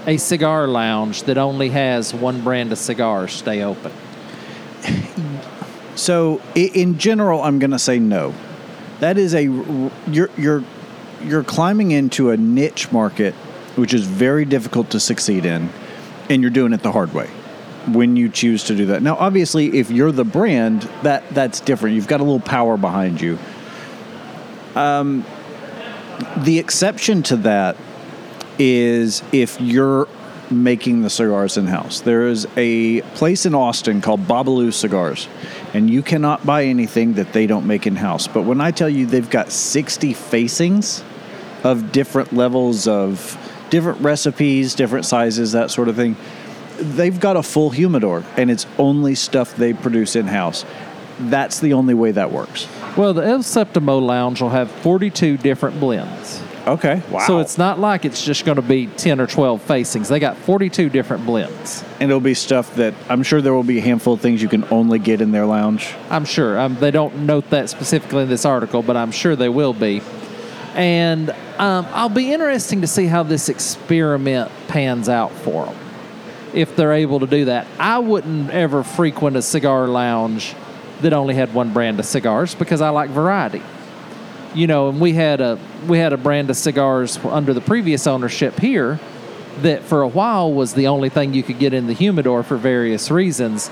a 0.05 0.17
cigar 0.17 0.67
lounge 0.67 1.23
that 1.23 1.37
only 1.37 1.69
has 1.69 2.13
one 2.13 2.41
brand 2.43 2.71
of 2.71 2.77
cigars 2.77 3.31
stay 3.31 3.63
open? 3.63 3.91
So 5.95 6.41
in 6.53 6.97
general, 6.97 7.41
I'm 7.41 7.57
going 7.57 7.71
to 7.71 7.79
say 7.79 7.99
no. 7.99 8.33
That 8.99 9.17
is 9.17 9.33
a 9.33 9.43
you're 9.43 10.29
you're 10.37 10.63
you're 11.23 11.43
climbing 11.43 11.91
into 11.91 12.29
a 12.31 12.37
niche 12.37 12.91
market, 12.91 13.33
which 13.75 13.93
is 13.93 14.05
very 14.05 14.45
difficult 14.45 14.89
to 14.91 14.99
succeed 14.99 15.45
in, 15.45 15.69
and 16.29 16.41
you're 16.41 16.51
doing 16.51 16.73
it 16.73 16.83
the 16.83 16.91
hard 16.91 17.13
way. 17.13 17.29
When 17.91 18.15
you 18.15 18.29
choose 18.29 18.63
to 18.65 18.75
do 18.75 18.87
that. 18.87 19.03
Now, 19.03 19.15
obviously, 19.15 19.77
if 19.77 19.91
you're 19.91 20.11
the 20.11 20.25
brand, 20.25 20.83
that 21.03 21.29
that's 21.29 21.59
different. 21.59 21.95
You've 21.95 22.07
got 22.07 22.19
a 22.19 22.23
little 22.23 22.39
power 22.39 22.77
behind 22.77 23.21
you. 23.21 23.37
Um, 24.75 25.23
the 26.37 26.59
exception 26.59 27.23
to 27.23 27.37
that 27.37 27.77
is 28.57 29.21
if 29.31 29.59
you're 29.61 30.07
making 30.51 31.01
the 31.01 31.09
cigars 31.09 31.57
in 31.57 31.67
house. 31.67 32.01
There 32.01 32.27
is 32.27 32.47
a 32.55 33.01
place 33.13 33.45
in 33.45 33.55
Austin 33.55 34.01
called 34.01 34.27
Babalu 34.27 34.73
Cigars, 34.73 35.27
and 35.73 35.89
you 35.89 36.01
cannot 36.01 36.45
buy 36.45 36.65
anything 36.65 37.13
that 37.13 37.33
they 37.33 37.47
don't 37.47 37.65
make 37.65 37.87
in 37.87 37.95
house. 37.95 38.27
But 38.27 38.43
when 38.43 38.61
I 38.61 38.71
tell 38.71 38.89
you 38.89 39.05
they've 39.05 39.29
got 39.29 39.51
60 39.51 40.13
facings 40.13 41.03
of 41.63 41.91
different 41.91 42.33
levels 42.33 42.87
of 42.87 43.37
different 43.69 43.99
recipes, 44.01 44.75
different 44.75 45.05
sizes, 45.05 45.53
that 45.53 45.71
sort 45.71 45.89
of 45.89 45.95
thing, 45.95 46.15
they've 46.77 47.19
got 47.19 47.37
a 47.37 47.43
full 47.43 47.69
humidor, 47.69 48.23
and 48.37 48.49
it's 48.51 48.65
only 48.77 49.15
stuff 49.15 49.55
they 49.55 49.73
produce 49.73 50.15
in 50.15 50.27
house. 50.27 50.65
That's 51.19 51.59
the 51.59 51.73
only 51.73 51.93
way 51.93 52.11
that 52.11 52.31
works. 52.31 52.67
Well, 52.97 53.13
the 53.13 53.25
El 53.25 53.39
Septimo 53.39 53.99
Lounge 53.99 54.41
will 54.41 54.49
have 54.49 54.69
42 54.69 55.37
different 55.37 55.79
blends. 55.79 56.41
Okay. 56.67 57.01
Wow. 57.11 57.19
So 57.27 57.39
it's 57.39 57.57
not 57.57 57.79
like 57.79 58.05
it's 58.05 58.25
just 58.25 58.43
going 58.43 58.55
to 58.55 58.61
be 58.61 58.87
10 58.87 59.21
or 59.21 59.27
12 59.27 59.61
facings. 59.61 60.09
They 60.09 60.19
got 60.19 60.35
42 60.35 60.89
different 60.89 61.25
blends. 61.25 61.83
and 61.99 62.09
it'll 62.09 62.19
be 62.19 62.33
stuff 62.33 62.73
that 62.75 62.95
I'm 63.07 63.21
sure 63.21 63.39
there 63.39 63.53
will 63.53 63.63
be 63.63 63.77
a 63.77 63.81
handful 63.81 64.15
of 64.15 64.21
things 64.21 64.41
you 64.41 64.49
can 64.49 64.65
only 64.71 64.97
get 64.97 65.21
in 65.21 65.31
their 65.31 65.45
lounge. 65.45 65.93
I'm 66.09 66.25
sure. 66.25 66.59
Um, 66.59 66.75
they 66.75 66.91
don't 66.91 67.25
note 67.25 67.49
that 67.51 67.69
specifically 67.69 68.23
in 68.23 68.29
this 68.29 68.45
article, 68.45 68.81
but 68.81 68.97
I'm 68.97 69.11
sure 69.11 69.35
they 69.35 69.49
will 69.49 69.73
be. 69.73 70.01
And 70.73 71.29
um, 71.59 71.87
I'll 71.91 72.09
be 72.09 72.33
interesting 72.33 72.81
to 72.81 72.87
see 72.87 73.05
how 73.05 73.23
this 73.23 73.47
experiment 73.47 74.51
pans 74.67 75.07
out 75.07 75.31
for 75.31 75.67
them. 75.67 75.75
If 76.55 76.75
they're 76.75 76.93
able 76.93 77.19
to 77.19 77.27
do 77.27 77.45
that, 77.45 77.67
I 77.77 77.99
wouldn't 77.99 78.49
ever 78.49 78.83
frequent 78.83 79.35
a 79.35 79.41
cigar 79.41 79.87
lounge 79.87 80.55
that 81.01 81.13
only 81.13 81.35
had 81.35 81.53
one 81.53 81.73
brand 81.73 81.99
of 81.99 82.05
cigars 82.05 82.55
because 82.55 82.81
I 82.81 82.89
like 82.89 83.09
variety. 83.09 83.61
You 84.53 84.67
know, 84.67 84.87
and 84.87 85.01
we 85.01 85.13
had 85.13 85.41
a 85.41 85.59
we 85.87 85.97
had 85.97 86.13
a 86.13 86.17
brand 86.17 86.49
of 86.49 86.55
cigars 86.55 87.17
under 87.25 87.53
the 87.53 87.59
previous 87.61 88.07
ownership 88.07 88.57
here 88.59 88.99
that 89.61 89.83
for 89.83 90.01
a 90.01 90.07
while 90.07 90.51
was 90.53 90.73
the 90.73 90.87
only 90.87 91.09
thing 91.09 91.33
you 91.33 91.43
could 91.43 91.59
get 91.59 91.73
in 91.73 91.87
the 91.87 91.93
humidor 91.93 92.41
for 92.43 92.55
various 92.57 93.11
reasons 93.11 93.69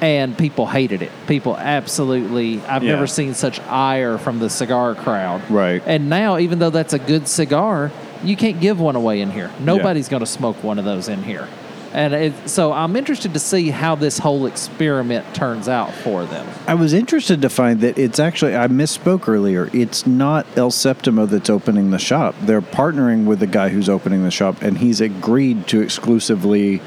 and 0.00 0.38
people 0.38 0.66
hated 0.66 1.02
it. 1.02 1.10
People 1.26 1.56
absolutely. 1.56 2.60
I've 2.68 2.82
Yeah. 2.82 2.92
never 2.92 3.06
seen 3.06 3.34
such 3.34 3.60
ire 3.68 4.18
from 4.18 4.38
the 4.38 4.48
cigar 4.48 4.94
crowd. 4.94 5.42
Right. 5.50 5.82
And 5.84 6.08
now, 6.08 6.38
even 6.38 6.58
though 6.58 6.70
that's 6.70 6.94
a 6.94 6.98
good 6.98 7.28
cigar, 7.28 7.90
you 8.24 8.36
can't 8.36 8.60
give 8.60 8.80
one 8.80 8.96
away 8.96 9.20
in 9.20 9.30
here. 9.30 9.50
Nobody's 9.60 10.08
going 10.08 10.20
to 10.20 10.26
smoke 10.26 10.62
one 10.64 10.78
of 10.78 10.84
those 10.84 11.08
in 11.08 11.22
here. 11.22 11.46
And 11.92 12.14
it, 12.14 12.48
so 12.48 12.72
I'm 12.72 12.94
interested 12.94 13.34
to 13.34 13.40
see 13.40 13.70
how 13.70 13.96
this 13.96 14.18
whole 14.18 14.46
experiment 14.46 15.34
turns 15.34 15.68
out 15.68 15.92
for 15.92 16.24
them. 16.24 16.46
I 16.66 16.74
was 16.74 16.92
interested 16.92 17.42
to 17.42 17.50
find 17.50 17.80
that 17.80 17.98
it's 17.98 18.20
actually 18.20 18.56
I 18.56 18.68
misspoke 18.68 19.26
earlier. 19.26 19.68
It's 19.72 20.06
not 20.06 20.46
El 20.56 20.70
Septimo 20.70 21.28
that's 21.28 21.50
opening 21.50 21.90
the 21.90 21.98
shop. 21.98 22.36
They're 22.42 22.62
partnering 22.62 23.24
with 23.24 23.40
the 23.40 23.48
guy 23.48 23.70
who's 23.70 23.88
opening 23.88 24.22
the 24.22 24.30
shop, 24.30 24.62
and 24.62 24.78
he's 24.78 25.00
agreed 25.00 25.66
to 25.68 25.80
exclusively 25.80 26.80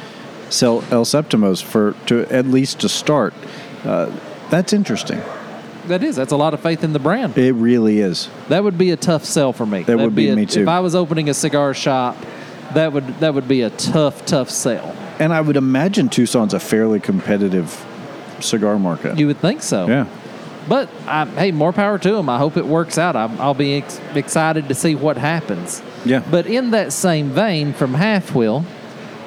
sell 0.49 0.83
El 0.89 1.03
Septimos 1.03 1.61
for 1.61 1.95
to 2.05 2.25
at 2.27 2.47
least 2.47 2.79
to 2.81 2.89
start. 2.89 3.33
Uh, 3.83 4.09
that's 4.49 4.71
interesting. 4.71 5.21
That 5.87 6.01
is, 6.01 6.15
that's 6.15 6.31
a 6.31 6.37
lot 6.37 6.53
of 6.53 6.61
faith 6.61 6.81
in 6.83 6.93
the 6.93 6.99
brand. 6.99 7.37
It 7.37 7.51
really 7.51 7.99
is. 7.99 8.29
That 8.47 8.63
would 8.63 8.77
be 8.77 8.91
a 8.91 8.95
tough 8.97 9.25
sell 9.25 9.51
for 9.51 9.65
me. 9.65 9.83
That 9.83 9.97
would 9.97 10.15
be 10.15 10.29
a, 10.29 10.35
me 10.35 10.45
too. 10.45 10.61
If 10.61 10.67
I 10.69 10.79
was 10.79 10.95
opening 10.95 11.29
a 11.29 11.33
cigar 11.33 11.73
shop, 11.73 12.15
that 12.75 12.93
would 12.93 13.19
that 13.19 13.33
would 13.33 13.47
be 13.47 13.61
a 13.61 13.69
tough, 13.69 14.25
tough 14.25 14.49
sell. 14.49 14.95
And 15.19 15.33
I 15.33 15.41
would 15.41 15.57
imagine 15.57 16.09
Tucson's 16.09 16.53
a 16.53 16.59
fairly 16.59 16.99
competitive 16.99 17.85
cigar 18.39 18.79
market. 18.79 19.17
You 19.17 19.27
would 19.27 19.37
think 19.39 19.61
so. 19.61 19.87
yeah. 19.87 20.07
But 20.67 20.89
I, 21.05 21.25
hey, 21.25 21.51
more 21.51 21.73
power 21.73 21.97
to 21.99 22.11
them. 22.13 22.29
I 22.29 22.37
hope 22.37 22.55
it 22.55 22.65
works 22.65 22.97
out. 22.97 23.15
I'm, 23.17 23.39
I'll 23.41 23.53
be 23.53 23.75
ex- 23.75 23.99
excited 24.15 24.69
to 24.69 24.75
see 24.75 24.95
what 24.95 25.17
happens. 25.17 25.81
Yeah. 26.05 26.23
But 26.31 26.47
in 26.47 26.71
that 26.71 26.93
same 26.93 27.29
vein, 27.31 27.73
from 27.73 27.93
Half 27.93 28.33
Wheel, 28.33 28.65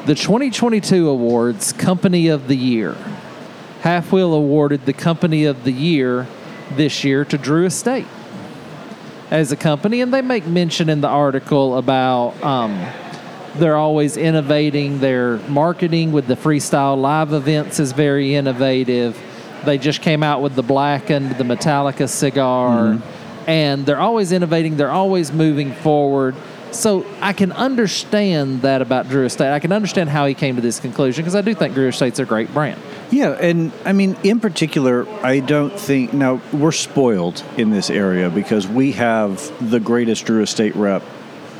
the 0.07 0.15
2022 0.15 1.09
awards 1.09 1.73
Company 1.75 2.29
of 2.29 2.49
the 2.49 2.57
Year. 2.57 2.97
Half 3.83 4.13
Wheel 4.13 4.33
awarded 4.33 4.87
the 4.87 4.95
Company 4.95 5.45
of 5.45 5.65
the 5.65 5.73
Year 5.73 6.27
this 6.73 7.05
year 7.05 7.25
to 7.27 7.37
Drew 7.37 7.67
Estate 7.67 8.07
as 9.31 9.53
a 9.53 9.57
company, 9.57 10.01
and 10.01 10.15
they 10.15 10.23
make 10.23 10.47
mention 10.47 10.89
in 10.89 11.01
the 11.01 11.09
article 11.09 11.77
about 11.77 12.43
um, 12.43 12.79
they're 13.59 13.77
always 13.77 14.17
innovating. 14.17 15.01
Their 15.01 15.39
marketing 15.49 16.13
with 16.13 16.27
the 16.27 16.35
freestyle 16.37 17.01
live 17.01 17.33
events 17.33 17.81
is 17.81 17.93
very 17.93 18.35
innovative. 18.35 19.19
They 19.65 19.79
just 19.79 20.03
came 20.03 20.23
out 20.23 20.43
with 20.43 20.55
the 20.55 20.63
blackened, 20.63 21.33
the 21.33 21.45
Metallica 21.45 22.09
cigar, 22.09 22.95
mm-hmm. 22.95 23.51
and 23.51 23.85
they're 23.85 24.01
always 24.01 24.33
innovating. 24.33 24.77
They're 24.77 24.91
always 24.91 25.33
moving 25.33 25.73
forward. 25.73 26.35
So 26.73 27.07
I 27.21 27.33
can 27.33 27.53
understand 27.53 28.63
that 28.63 28.83
about 28.83 29.09
Drew 29.09 29.25
Estate. 29.25 29.53
I 29.53 29.61
can 29.61 29.73
understand 29.73 30.11
how 30.11 30.27
he 30.27 30.35
came 30.35 30.57
to 30.57 30.63
this 30.63 30.79
conclusion 30.79 31.23
because 31.23 31.35
I 31.35 31.41
do 31.41 31.55
think 31.55 31.75
Drew 31.75 31.89
Estate's 31.89 32.19
a 32.19 32.25
great 32.25 32.53
brand. 32.53 32.81
Yeah, 33.11 33.31
and 33.31 33.73
I 33.85 33.93
mean, 33.93 34.17
in 34.23 34.41
particular, 34.41 35.09
I 35.25 35.41
don't 35.41 35.79
think 35.79 36.13
now 36.13 36.41
we're 36.53 36.73
spoiled 36.73 37.43
in 37.57 37.71
this 37.71 37.89
area 37.89 38.29
because 38.31 38.67
we 38.67 38.93
have 38.93 39.71
the 39.71 39.81
greatest 39.81 40.27
Drew 40.27 40.43
Estate 40.43 40.77
rep 40.77 41.03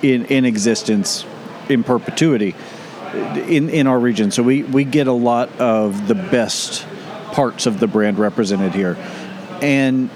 in 0.03 0.27
in 0.27 0.45
existence 0.45 1.25
in 1.69 1.85
perpetuity 1.85 2.55
in 3.49 3.71
in 3.71 3.87
our 3.87 3.99
region. 3.99 4.31
So 4.31 4.43
we 4.43 4.63
we 4.63 4.85
get 4.85 5.07
a 5.07 5.13
lot 5.13 5.51
of 5.61 6.09
the 6.09 6.15
best 6.15 6.87
parts 7.33 7.67
of 7.67 7.81
the 7.81 7.87
brand 7.87 8.19
represented 8.19 8.75
here, 8.75 8.97
and 9.63 10.11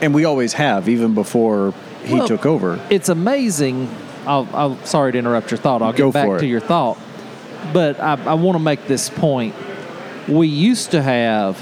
and 0.00 0.14
we 0.14 0.24
always 0.24 0.52
have 0.54 0.88
even 0.88 1.14
before 1.14 1.72
he 2.04 2.14
Well, 2.14 2.28
took 2.28 2.46
over. 2.46 2.80
It's 2.90 3.08
amazing. 3.08 3.88
I'll, 4.26 4.48
I'll 4.52 4.84
sorry 4.84 5.12
to 5.12 5.18
interrupt 5.18 5.50
your 5.50 5.58
thought. 5.58 5.82
I'll 5.82 5.92
Go 5.92 6.10
get 6.10 6.28
back 6.28 6.40
to 6.40 6.46
your 6.46 6.60
thought, 6.60 6.98
but 7.72 8.00
I, 8.00 8.12
I 8.24 8.34
want 8.34 8.56
to 8.56 8.62
make 8.62 8.86
this 8.86 9.08
point. 9.10 9.54
We 10.28 10.48
used 10.48 10.92
to 10.92 11.02
have 11.02 11.58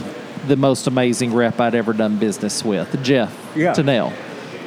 the 0.46 0.56
most 0.56 0.86
amazing 0.86 1.34
rep 1.34 1.60
I'd 1.60 1.74
ever 1.74 1.92
done 1.92 2.18
business 2.18 2.64
with, 2.64 3.02
Jeff 3.02 3.36
Yeah. 3.56 3.72
Tennell. 3.72 4.12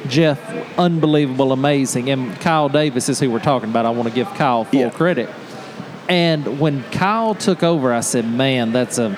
Jeff, 0.08 0.38
unbelievable, 0.78 1.52
amazing, 1.52 2.10
and 2.10 2.38
Kyle 2.40 2.68
Davis 2.68 3.08
is 3.08 3.18
who 3.20 3.30
we're 3.30 3.38
talking 3.40 3.70
about. 3.70 3.86
I 3.86 3.90
want 3.90 4.08
to 4.08 4.14
give 4.14 4.28
Kyle 4.34 4.64
full 4.64 4.80
Yeah. 4.80 4.90
credit. 4.90 5.28
And 6.08 6.60
when 6.60 6.84
Kyle 6.92 7.34
took 7.34 7.62
over, 7.62 7.92
I 7.92 8.00
said, 8.00 8.30
"Man, 8.30 8.72
that's 8.72 8.98
a 8.98 9.16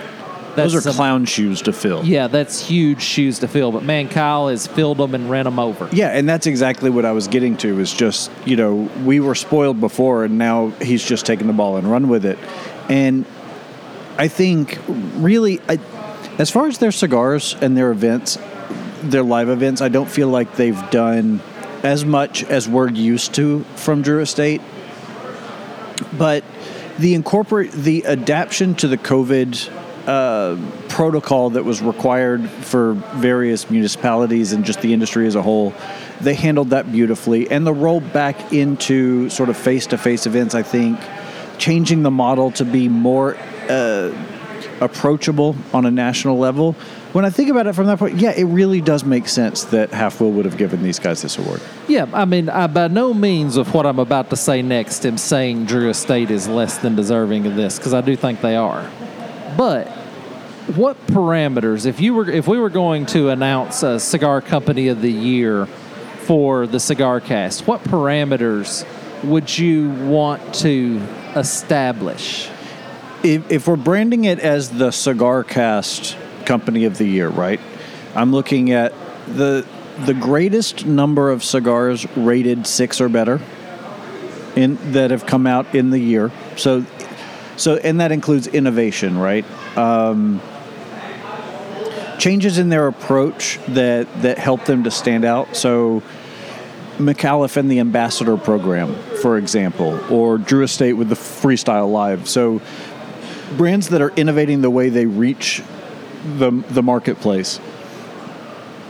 that's 0.57 0.73
Those 0.73 0.77
are 0.77 0.81
some- 0.91 0.95
clown 0.97 1.25
shoes 1.27 1.63
to 1.63 1.73
fill. 1.73 2.03
yeah, 2.05 2.27
that's 2.27 2.67
huge 2.67 3.03
shoes 3.03 3.39
to 3.41 3.49
fill." 3.49 3.71
But 3.71 3.85
man, 3.85 4.09
Kyle 4.09 4.49
has 4.49 4.67
filled 4.67 4.97
them 4.99 5.15
and 5.15 5.29
ran 5.31 5.45
them 5.45 5.59
over. 5.59 5.89
Yeah, 5.93 6.09
and 6.09 6.27
that's 6.29 6.47
exactly 6.47 6.89
what 6.91 7.05
I 7.05 7.13
was 7.13 7.29
getting 7.29 7.57
to. 7.59 7.79
Is 7.81 7.93
just 7.93 8.31
you 8.47 8.57
know 8.57 8.89
we 9.05 9.21
were 9.21 9.35
spoiled 9.35 9.81
before, 9.81 10.25
and 10.25 10.39
now 10.39 10.73
he's 10.81 11.05
just 11.05 11.27
taken 11.27 11.47
the 11.47 11.53
ball 11.53 11.77
and 11.77 11.91
run 11.91 12.09
with 12.09 12.25
it. 12.25 12.39
And 12.89 13.27
I 14.19 14.29
think 14.29 14.79
really, 15.19 15.61
I, 15.69 15.79
as 16.39 16.51
far 16.51 16.67
as 16.67 16.79
their 16.79 16.91
cigars 16.93 17.55
and 17.61 17.77
their 17.77 17.91
events, 17.91 18.39
their 19.03 19.23
live 19.23 19.49
events, 19.49 19.81
I 19.81 19.89
don't 19.89 20.11
feel 20.11 20.29
like 20.29 20.57
they've 20.57 20.91
done 20.91 21.41
as 21.83 22.05
much 22.05 22.45
as 22.45 22.69
we're 22.69 22.91
used 22.91 23.35
to 23.35 23.65
from 23.77 24.03
Drew 24.03 24.21
Estate. 24.21 24.61
But 26.17 26.45
the 26.99 27.15
incorporate 27.15 27.73
the 27.73 28.05
adaptation 28.07 28.75
to 28.77 28.89
the 28.89 28.99
COVID 28.99 29.71
uh, 30.09 30.57
protocol 30.89 31.51
that 31.51 31.65
was 31.65 31.83
required 31.83 32.49
for 32.49 32.95
various 32.95 33.71
municipalities 33.71 34.53
and 34.53 34.65
just 34.65 34.81
the 34.81 34.93
industry 34.93 35.27
as 35.27 35.35
a 35.35 35.43
whole, 35.43 35.75
they 36.21 36.35
handled 36.35 36.71
that 36.71 36.91
beautifully. 36.91 37.51
And 37.51 37.67
the 37.67 37.75
roll 37.75 38.01
back 38.01 38.53
into 38.53 39.29
sort 39.29 39.49
of 39.49 39.57
face 39.57 39.87
to 39.89 39.99
face 39.99 40.27
events, 40.27 40.55
I 40.55 40.63
think, 40.63 40.99
changing 41.59 42.03
the 42.03 42.11
model 42.11 42.51
to 42.53 42.65
be 42.65 42.89
more 42.89 43.37
uh, 43.69 44.13
approachable 44.81 45.57
on 45.73 45.85
a 45.87 45.91
national 45.91 46.39
level. 46.39 46.75
When 47.13 47.25
I 47.25 47.31
think 47.31 47.49
about 47.49 47.67
it 47.67 47.73
from 47.73 47.87
that 47.87 47.99
point, 47.99 48.19
yeah, 48.19 48.33
it 48.33 48.45
really 48.45 48.83
does 48.83 49.03
make 49.03 49.29
sense 49.29 49.65
that 49.65 49.93
Half 49.93 50.21
Wheel 50.21 50.31
would 50.33 50.45
have 50.45 50.59
given 50.59 50.83
these 50.83 50.99
guys 50.99 51.23
this 51.23 51.39
award. 51.39 51.63
Yeah, 51.89 52.07
I 52.13 52.27
mean, 52.27 52.51
I 52.51 52.67
by 52.67 52.89
no 52.89 53.15
means 53.15 53.57
of 53.57 53.73
what 53.73 53.87
I'm 53.87 53.99
about 53.99 54.29
to 54.31 54.37
say 54.37 54.61
next 54.61 55.07
am 55.07 55.17
saying 55.17 55.65
Drew 55.65 55.89
Estate 55.89 56.31
is 56.31 56.49
less 56.49 56.79
than 56.79 56.97
deserving 56.97 57.47
of 57.47 57.57
this 57.57 57.79
because 57.79 57.95
I 57.95 58.03
do 58.03 58.15
think 58.15 58.43
they 58.43 58.57
are. 58.57 58.91
But 59.57 59.89
what 60.77 60.99
parameters, 61.07 61.87
if 61.87 61.99
you 61.99 62.13
were, 62.13 62.29
if 62.29 62.47
we 62.47 62.59
were 62.59 62.71
going 62.71 63.07
to 63.07 63.31
announce 63.31 63.83
a 63.83 63.99
cigar 63.99 64.43
company 64.43 64.89
of 64.89 65.01
the 65.01 65.13
year 65.13 65.65
for 65.65 66.67
the 66.67 66.79
Cigar 66.79 67.21
Cast, 67.21 67.67
what 67.67 67.83
parameters 67.85 68.87
would 69.25 69.59
you 69.59 69.89
want 69.91 70.55
to 70.57 71.01
establish? 71.35 72.51
if, 73.23 73.51
if 73.51 73.67
we're 73.67 73.77
branding 73.77 74.25
it 74.25 74.39
as 74.39 74.71
the 74.71 74.91
cigar 74.91 75.43
cast 75.43 76.17
company 76.49 76.87
of 76.87 76.99
the 76.99 77.07
year 77.07 77.29
right? 77.29 77.61
I'm 78.15 78.33
looking 78.33 78.73
at 78.73 78.93
the 79.27 79.67
the 80.07 80.15
greatest 80.15 80.87
number 80.87 81.31
of 81.31 81.45
cigars 81.45 82.07
rated 82.17 82.67
six 82.67 83.01
or 83.01 83.09
better 83.09 83.41
in 84.57 84.93
that 84.93 85.11
have 85.11 85.27
come 85.27 85.47
out 85.47 85.75
in 85.75 85.91
the 85.91 85.99
year. 85.99 86.33
So 86.57 86.87
so 87.57 87.77
and 87.77 88.01
that 88.01 88.13
includes 88.13 88.47
innovation 88.47 89.19
right? 89.19 89.45
Um, 89.77 90.41
changes 92.19 92.59
in 92.59 92.71
their 92.71 92.87
approach 92.89 93.61
that 93.69 94.23
that 94.23 94.39
help 94.39 94.65
them 94.65 94.85
to 94.85 94.91
stand 94.91 95.25
out. 95.25 95.55
So 95.55 96.03
McAuliffe 96.97 97.57
and 97.57 97.71
the 97.71 97.79
Ambassador 97.79 98.37
program, 98.37 98.95
for 99.23 99.37
example, 99.37 100.01
or 100.13 100.39
Drew 100.39 100.65
Estate 100.65 100.95
with 100.95 101.11
the 101.11 101.15
Freestyle 101.15 101.93
Live. 101.93 102.29
So 102.29 102.61
brands 103.57 103.91
that 103.91 104.01
are 104.01 104.11
innovating 104.11 104.63
the 104.63 104.71
way 104.71 104.89
they 104.89 105.07
reach 105.07 105.63
the 106.39 106.51
the 106.71 106.83
marketplace. 106.83 107.61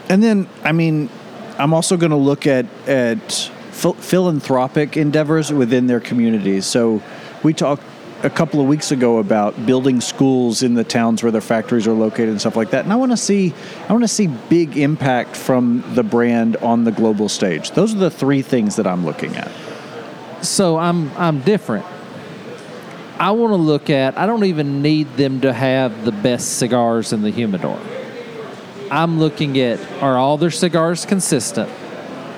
And 0.09 0.23
then, 0.23 0.49
I 0.65 0.73
mean, 0.73 1.11
I'm 1.59 1.75
also 1.75 1.97
going 1.97 2.11
to 2.11 2.17
look 2.17 2.47
at 2.47 2.67
at 2.87 3.33
phil- 3.33 3.95
philanthropic 3.95 4.97
endeavors 4.97 5.53
within 5.53 5.87
their 5.87 6.01
communities. 6.01 6.67
So 6.67 7.03
we 7.43 7.53
talked 7.53 7.83
a 8.23 8.31
couple 8.31 8.61
of 8.61 8.67
weeks 8.67 8.91
ago 8.91 9.19
about 9.19 9.65
building 9.65 10.01
schools 10.01 10.63
in 10.63 10.75
the 10.75 10.83
towns 10.83 11.23
where 11.23 11.31
their 11.31 11.41
factories 11.41 11.87
are 11.87 11.93
located 11.93 12.31
and 12.31 12.41
stuff 12.41 12.57
like 12.57 12.71
that. 12.71 12.85
And 12.85 12.93
I 12.93 12.97
want 12.97 13.13
to 13.13 13.17
see 13.17 13.55
I 13.89 13.93
want 13.93 14.05
to 14.05 14.09
see 14.09 14.27
big 14.27 14.77
impact 14.77 15.37
from 15.37 15.85
the 15.95 16.03
brand 16.03 16.57
on 16.57 16.85
the 16.85 16.93
global 16.93 17.29
stage. 17.29 17.73
Those 17.73 17.95
are 17.95 17.99
the 17.99 18.11
three 18.11 18.43
things 18.43 18.77
that 18.77 18.87
I'm 18.87 19.05
looking 19.05 19.37
at. 19.37 19.51
So 20.43 20.79
I'm 20.79 21.11
I'm 21.17 21.41
different. 21.41 21.87
I 23.21 23.33
want 23.33 23.51
to 23.51 23.57
look 23.57 23.91
at. 23.91 24.17
I 24.17 24.27
don't 24.27 24.45
even 24.45 24.81
need 24.81 25.17
them 25.17 25.41
to 25.41 25.53
have 25.53 26.05
the 26.05 26.13
best 26.13 26.59
cigars 26.59 27.13
in 27.13 27.23
the 27.23 27.31
humidor. 27.31 27.81
I'm 28.91 29.19
looking 29.19 29.59
at 29.59 29.81
are 30.01 30.17
all 30.17 30.39
their 30.39 30.53
cigars 30.53 31.05
consistent? 31.05 31.69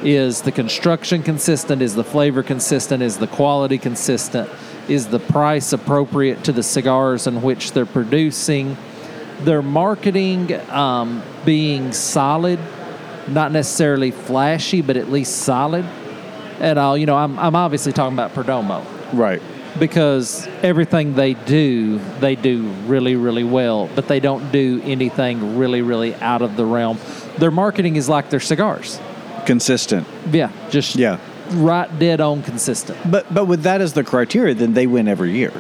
Is 0.03 0.41
the 0.41 0.53
construction 0.53 1.23
consistent? 1.23 1.83
Is 1.83 1.95
the 1.95 2.05
flavor 2.05 2.43
consistent? 2.43 3.03
Is 3.03 3.19
the 3.19 3.27
quality 3.27 3.77
consistent? 3.77 4.49
Is 4.89 5.09
the 5.09 5.19
price 5.19 5.75
appropriate 5.75 6.45
to 6.45 6.53
the 6.53 6.63
cigars 6.63 7.27
in 7.27 7.43
which 7.43 7.73
they're 7.73 7.85
producing? 7.85 8.79
Their 9.41 9.61
marketing 9.61 10.55
um, 10.71 11.23
being 11.45 11.93
solid, 11.93 12.59
not 13.29 13.53
necessarily 13.53 14.11
flashy, 14.11 14.81
but 14.81 14.97
at 14.97 15.11
least 15.11 15.43
solid. 15.43 15.85
And 16.59 16.81
I'll, 16.81 16.97
you 16.97 17.07
know, 17.07 17.17
I'm, 17.17 17.39
I'm 17.39 17.55
obviously 17.55 17.93
talking 17.93 18.19
about 18.19 18.35
Perdomo. 18.35 18.85
Right. 19.13 19.43
Because 19.81 20.47
everything 20.63 21.15
they 21.15 21.35
do, 21.35 21.99
they 22.21 22.37
do 22.37 22.69
really, 22.87 23.17
really 23.17 23.43
well, 23.45 23.89
but 23.97 24.07
they 24.07 24.21
don't 24.21 24.53
do 24.53 24.81
anything 24.85 25.59
really, 25.59 25.83
really 25.83 26.15
out 26.17 26.43
of 26.43 26.57
the 26.57 26.65
realm. 26.65 26.99
Their 27.39 27.51
marketing 27.51 27.97
is 27.97 28.09
like 28.09 28.31
their 28.31 28.41
cigars. 28.41 29.01
Consistent. 29.47 30.07
Yeah, 30.31 30.51
just 30.71 30.95
Yeah. 30.97 31.19
right 31.55 31.89
dead 31.99 32.21
on 32.21 32.43
consistent. 32.43 32.99
But 33.11 33.33
but 33.35 33.47
with 33.47 33.63
that 33.63 33.81
as 33.81 33.95
the 33.95 34.05
criteria, 34.05 34.55
then 34.55 34.75
they 34.75 34.87
win 34.87 35.09
every 35.09 35.33
year. 35.33 35.53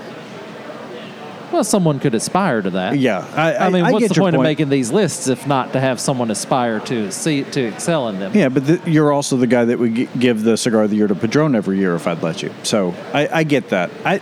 Well, 1.53 1.65
someone 1.65 1.99
could 1.99 2.15
aspire 2.15 2.63
to 2.63 2.71
that. 2.71 2.99
Yeah, 2.99 3.27
I, 3.35 3.67
I, 3.67 3.71
mean, 3.71 3.85
I 3.85 3.93
what's 3.93 4.09
the 4.09 4.15
point, 4.15 4.37
of 4.37 4.43
making 4.43 4.69
these 4.69 4.93
lists 4.93 5.27
if 5.29 5.47
not 5.47 5.73
to 5.73 5.81
have 5.81 5.99
someone 5.99 6.31
aspire 6.31 6.81
to 6.81 7.11
see 7.11 7.45
to 7.45 7.61
excel 7.61 8.09
in 8.09 8.19
them? 8.21 8.33
Yeah, 8.35 8.49
but 8.49 8.67
the, 8.67 8.81
you're 8.91 9.13
also 9.13 9.37
the 9.37 9.47
guy 9.47 9.65
that 9.65 9.79
would 9.79 9.95
gi- 9.95 10.09
give 10.19 10.43
the 10.43 10.57
cigar 10.57 10.85
of 10.85 10.91
the 10.91 10.97
year 10.97 11.09
to 11.09 11.15
Padron 11.15 11.55
every 11.55 11.79
year 11.79 11.95
if 11.95 12.07
I'd 12.07 12.23
let 12.23 12.43
you. 12.43 12.53
So 12.63 12.95
I, 13.13 13.29
I 13.29 13.43
get 13.45 13.71
that. 13.71 13.91
I 14.05 14.21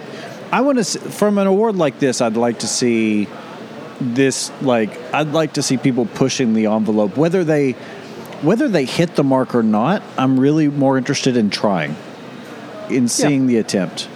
I 0.51 0.63
want 0.63 0.83
to 0.83 0.99
from 0.99 1.39
an 1.39 1.47
award 1.47 1.77
like 1.77 1.99
this, 1.99 2.21
I'd 2.21 2.37
like 2.37 2.61
to 2.61 2.67
see 2.67 3.29
this 4.01 4.51
like 4.63 4.91
I'd 5.13 5.33
like 5.33 5.55
to 5.55 5.63
see 5.63 5.77
people 5.77 6.07
pushing 6.07 6.55
the 6.55 6.67
envelope, 6.67 7.17
whether 7.17 7.45
they 7.45 7.73
whether 8.43 8.69
they 8.69 8.85
hit 8.85 9.17
the 9.17 9.25
mark 9.25 9.55
or 9.55 9.63
not. 9.63 10.03
I'm 10.17 10.39
really 10.39 10.69
more 10.69 10.97
interested 10.97 11.37
in 11.37 11.51
trying, 11.51 11.97
in 12.89 13.09
seeing 13.09 13.47
the 13.47 13.59
attempt. 13.59 14.09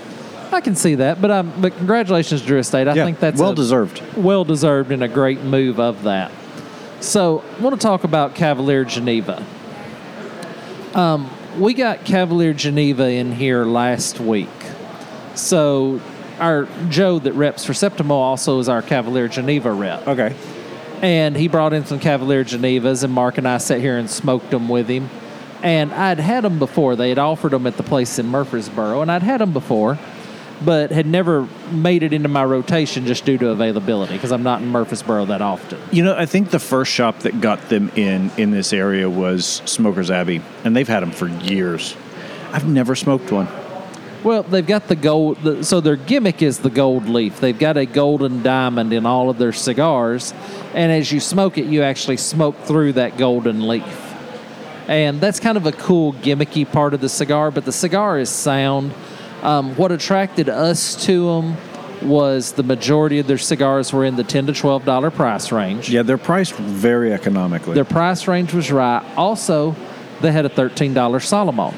I 0.52 0.60
can 0.60 0.74
see 0.74 0.96
that, 0.96 1.20
but 1.20 1.30
um, 1.30 1.52
but 1.60 1.76
congratulations, 1.76 2.42
Drew 2.42 2.58
Estate. 2.58 2.88
I 2.88 2.94
yeah, 2.94 3.04
think 3.04 3.18
that's 3.20 3.40
well 3.40 3.52
a- 3.52 3.54
deserved. 3.54 4.02
well 4.16 4.44
deserved 4.44 4.92
and 4.92 5.02
a 5.02 5.08
great 5.08 5.42
move 5.42 5.78
of 5.80 6.02
that. 6.04 6.30
So, 7.00 7.42
I 7.58 7.60
want 7.60 7.74
to 7.80 7.84
talk 7.84 8.04
about 8.04 8.34
Cavalier 8.34 8.84
Geneva. 8.84 9.44
Um, 10.94 11.30
we 11.58 11.74
got 11.74 12.04
Cavalier 12.04 12.52
Geneva 12.52 13.08
in 13.08 13.32
here 13.32 13.64
last 13.64 14.20
week. 14.20 14.48
So, 15.34 16.00
our 16.38 16.68
Joe 16.88 17.18
that 17.20 17.32
reps 17.32 17.64
for 17.64 17.72
Septimo 17.72 18.14
also 18.14 18.58
is 18.58 18.68
our 18.68 18.82
Cavalier 18.82 19.28
Geneva 19.28 19.72
rep. 19.72 20.06
Okay. 20.06 20.34
And 21.00 21.36
he 21.36 21.48
brought 21.48 21.72
in 21.72 21.84
some 21.84 21.98
Cavalier 21.98 22.44
Genevas, 22.44 23.02
and 23.02 23.12
Mark 23.12 23.36
and 23.38 23.48
I 23.48 23.58
sat 23.58 23.80
here 23.80 23.98
and 23.98 24.08
smoked 24.08 24.50
them 24.50 24.68
with 24.68 24.88
him. 24.88 25.10
And 25.60 25.92
I'd 25.92 26.20
had 26.20 26.44
them 26.44 26.58
before. 26.58 26.94
They 26.96 27.08
had 27.08 27.18
offered 27.18 27.52
them 27.52 27.66
at 27.66 27.76
the 27.76 27.82
place 27.82 28.18
in 28.18 28.26
Murfreesboro, 28.28 29.00
and 29.02 29.10
I'd 29.10 29.22
had 29.22 29.40
them 29.40 29.52
before, 29.52 29.98
but 30.64 30.90
had 30.90 31.07
never 31.07 31.48
made 31.70 32.03
it 32.03 32.12
into 32.12 32.29
my 32.29 32.44
rotation 32.44 33.07
just 33.07 33.25
due 33.25 33.38
to 33.38 33.48
availability 33.48 34.14
because 34.14 34.33
I'm 34.33 34.42
not 34.42 34.62
in 34.62 34.68
Murfreesboro 34.68 35.27
that 35.27 35.42
often. 35.42 35.79
You 35.90 36.05
know, 36.05 36.16
I 36.16 36.27
think 36.27 36.51
the 36.51 36.59
first 36.59 36.92
shop 36.92 37.20
that 37.20 37.40
got 37.40 37.68
them 37.68 37.90
in 37.96 38.31
in 38.37 38.51
this 38.51 38.72
area 38.72 39.09
was 39.09 39.62
Smokers 39.64 40.11
Abbey, 40.11 40.42
and 40.64 40.77
they've 40.77 40.88
had 40.88 41.01
them 41.01 41.12
for 41.12 41.29
years. 41.29 41.96
I've 42.53 42.66
never 42.66 42.94
smoked 42.94 43.33
one. 43.33 43.48
Well, 44.22 44.44
they've 44.44 44.66
got 44.66 44.87
the 44.87 44.94
gold, 44.94 45.42
the, 45.42 45.64
so 45.64 45.81
their 45.81 45.96
gimmick 45.96 46.42
is 46.42 46.61
the 46.61 46.70
gold 46.70 47.09
leaf. 47.09 47.40
They've 47.40 47.59
got 47.59 47.77
a 47.77 47.87
golden 47.87 48.44
diamond 48.44 48.92
in 48.92 49.05
all 49.05 49.31
of 49.31 49.38
their 49.38 49.53
cigars, 49.53 50.33
and 50.75 50.92
as 50.92 51.11
you 51.11 51.18
smoke 51.18 51.59
it, 51.59 51.66
you 51.66 51.83
actually 51.83 52.18
smoke 52.18 52.57
through 52.61 52.92
that 52.94 53.16
golden 53.16 53.66
leaf. 53.66 54.12
And 54.87 55.20
that's 55.20 55.40
kind 55.40 55.57
of 55.57 55.66
a 55.66 55.72
cool, 55.72 56.12
gimmicky 56.12 56.70
part 56.70 56.94
of 56.94 57.01
the 57.01 57.09
cigar, 57.09 57.51
but 57.51 57.64
the 57.64 57.72
cigar 57.72 58.18
is 58.18 58.31
sound. 58.31 58.92
Um, 59.42 59.74
what 59.76 59.90
attracted 59.92 60.48
us 60.48 61.05
to 61.07 61.26
them 61.26 61.57
was 62.02 62.52
the 62.52 62.62
majority 62.62 63.18
of 63.18 63.26
their 63.26 63.38
cigars 63.38 63.92
were 63.92 64.05
in 64.05 64.16
the 64.16 64.24
10 64.24 64.46
to 64.46 64.52
$12 64.52 65.14
price 65.14 65.52
range. 65.52 65.88
Yeah, 65.90 66.02
they're 66.02 66.18
priced 66.18 66.55
very 66.55 67.12
economically. 67.12 67.74
Their 67.74 67.85
price 67.85 68.26
range 68.26 68.52
was 68.55 68.70
right. 68.72 69.02
Also, 69.16 69.76
they 70.20 70.33
had 70.33 70.44
a 70.44 70.48
$13 70.48 71.20
Solomon. 71.20 71.74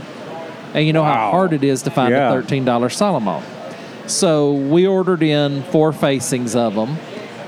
And 0.75 0.87
you 0.87 0.93
know 0.93 1.03
Wow. 1.03 1.15
how 1.15 1.31
hard 1.31 1.53
it 1.53 1.63
is 1.63 1.83
to 1.83 1.91
find 1.91 2.11
Yeah. 2.13 2.31
a 2.31 2.43
$13 2.43 2.91
Solomon. 2.91 3.43
So 4.07 4.53
we 4.53 4.87
ordered 4.87 5.23
in 5.23 5.63
four 5.65 5.93
facings 5.93 6.55
of 6.57 6.75
them 6.75 6.97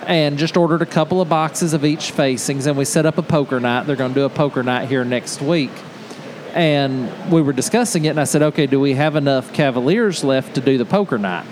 and 0.06 0.38
just 0.38 0.56
ordered 0.56 0.80
a 0.82 0.86
couple 0.86 1.20
of 1.20 1.28
boxes 1.28 1.72
of 1.74 1.84
each 1.84 2.12
facings 2.12 2.66
and 2.66 2.76
we 2.76 2.84
set 2.84 3.04
up 3.04 3.18
a 3.18 3.22
poker 3.22 3.58
night. 3.58 3.86
They're 3.86 3.96
going 3.96 4.14
to 4.14 4.20
do 4.20 4.24
a 4.24 4.30
poker 4.30 4.62
night 4.62 4.88
here 4.88 5.04
next 5.04 5.42
week. 5.42 5.72
And 6.56 7.30
we 7.30 7.42
were 7.42 7.52
discussing 7.52 8.06
it 8.06 8.08
and 8.08 8.20
I 8.20 8.24
said, 8.24 8.42
"Okay, 8.42 8.66
do 8.66 8.80
we 8.80 8.94
have 8.94 9.14
enough 9.14 9.52
Cavaliers 9.52 10.24
left 10.24 10.54
to 10.54 10.62
do 10.62 10.78
the 10.78 10.86
poker 10.86 11.18
night?" 11.18 11.44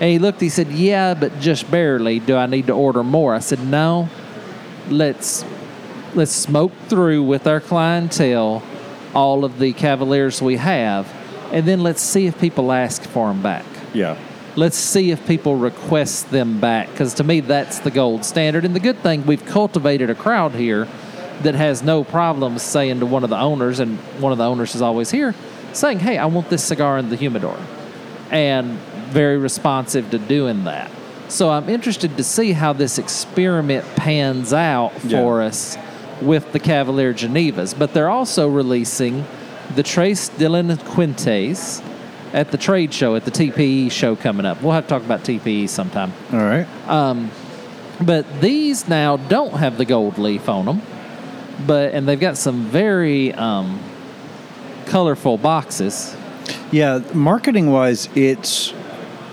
And 0.00 0.08
he 0.08 0.18
looked, 0.20 0.40
he 0.40 0.48
said, 0.48 0.68
"Yeah, 0.68 1.14
but 1.14 1.40
just 1.40 1.68
barely. 1.68 2.20
Do 2.20 2.36
I 2.36 2.46
need 2.46 2.68
to 2.68 2.72
order 2.72 3.02
more?" 3.02 3.34
I 3.34 3.40
said, 3.40 3.66
"No. 3.66 4.08
Let's 4.88 5.44
let's 6.14 6.30
smoke 6.30 6.72
through 6.88 7.24
with 7.24 7.46
our 7.46 7.58
clientele 7.60 8.62
all 9.14 9.44
of 9.44 9.58
the 9.58 9.72
Cavaliers 9.72 10.40
we 10.40 10.56
have, 10.56 11.12
and 11.52 11.66
then 11.66 11.82
let's 11.82 12.00
see 12.00 12.26
if 12.26 12.40
people 12.40 12.70
ask 12.72 13.02
for 13.02 13.28
them 13.28 13.42
back. 13.42 13.64
yeah. 13.92 14.16
Let's 14.54 14.76
see 14.76 15.10
if 15.10 15.26
people 15.26 15.56
request 15.56 16.30
them 16.30 16.60
back, 16.60 16.90
because 16.90 17.14
to 17.14 17.24
me, 17.24 17.40
that's 17.40 17.78
the 17.78 17.90
gold 17.90 18.22
standard. 18.24 18.66
And 18.66 18.76
the 18.76 18.80
good 18.80 18.98
thing, 18.98 19.24
we've 19.24 19.44
cultivated 19.46 20.10
a 20.10 20.14
crowd 20.14 20.52
here 20.52 20.86
that 21.42 21.54
has 21.54 21.82
no 21.82 22.04
problems 22.04 22.62
saying 22.62 23.00
to 23.00 23.06
one 23.06 23.24
of 23.24 23.30
the 23.30 23.38
owners, 23.38 23.80
and 23.80 23.98
one 24.20 24.32
of 24.32 24.38
the 24.38 24.44
owners 24.44 24.74
is 24.74 24.82
always 24.82 25.10
here, 25.10 25.34
saying, 25.72 26.00
Hey, 26.00 26.18
I 26.18 26.26
want 26.26 26.48
this 26.50 26.64
cigar 26.64 26.98
in 26.98 27.08
the 27.10 27.16
humidor. 27.16 27.56
And 28.30 28.78
very 29.10 29.36
responsive 29.36 30.10
to 30.10 30.18
doing 30.18 30.64
that. 30.64 30.90
So 31.28 31.50
I'm 31.50 31.68
interested 31.68 32.16
to 32.16 32.24
see 32.24 32.52
how 32.52 32.72
this 32.72 32.98
experiment 32.98 33.84
pans 33.96 34.52
out 34.52 34.92
for 35.00 35.40
Yeah. 35.40 35.46
us 35.46 35.76
with 36.20 36.52
the 36.52 36.58
Cavalier 36.58 37.12
Genevas. 37.12 37.74
But 37.78 37.94
they're 37.94 38.10
also 38.10 38.48
releasing 38.48 39.24
the 39.74 39.82
Tres 39.82 40.30
Delincuentes 40.38 41.82
at 42.32 42.50
the 42.50 42.56
trade 42.58 42.92
show, 42.94 43.14
at 43.16 43.24
the 43.24 43.30
TPE 43.30 43.90
show 43.90 44.16
coming 44.16 44.46
up. 44.46 44.62
We'll 44.62 44.72
have 44.72 44.84
to 44.84 44.88
talk 44.90 45.02
about 45.02 45.24
TPE 45.24 45.68
sometime. 45.68 46.12
All 46.32 46.38
right. 46.38 46.66
Um, 46.88 47.30
but 48.00 48.40
these 48.40 48.88
now 48.88 49.16
don't 49.16 49.54
have 49.54 49.78
the 49.78 49.84
gold 49.84 50.18
leaf 50.18 50.48
on 50.48 50.64
them, 50.64 50.82
but 51.66 51.94
and 51.94 52.08
they've 52.08 52.20
got 52.20 52.36
some 52.36 52.64
very 52.64 53.32
um, 53.34 53.80
colorful 54.86 55.38
boxes. 55.38 56.16
Yeah, 56.70 57.00
marketing 57.14 57.70
wise, 57.70 58.08
it's 58.14 58.72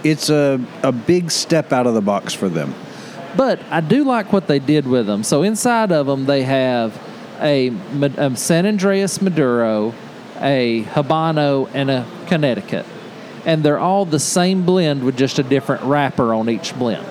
it's 0.04 0.30
a 0.30 0.60
a 0.84 0.92
big 0.92 1.32
step 1.32 1.72
out 1.74 1.88
of 1.88 1.94
the 1.94 2.02
box 2.02 2.34
for 2.34 2.50
them. 2.50 2.74
But 3.36 3.60
I 3.70 3.82
do 3.82 4.04
like 4.04 4.34
what 4.34 4.48
they 4.48 4.60
did 4.60 4.88
with 4.88 5.06
them. 5.06 5.24
So 5.24 5.44
inside 5.44 5.92
of 5.92 6.08
them, 6.08 6.26
they 6.26 6.44
have 6.44 7.00
a, 7.40 7.70
um, 7.70 8.36
San 8.36 8.66
Andrés 8.66 9.22
Maduro, 9.22 9.94
a 10.40 10.84
Habano, 10.84 11.70
and 11.74 11.92
a 11.92 12.08
Connecticut. 12.26 12.88
And 13.46 13.64
they're 13.64 13.80
all 13.80 14.06
the 14.06 14.20
same 14.20 14.66
blend 14.66 15.04
with 15.04 15.16
just 15.16 15.38
a 15.38 15.44
different 15.44 15.84
wrapper 15.84 16.34
on 16.34 16.50
each 16.50 16.78
blend. 16.78 17.06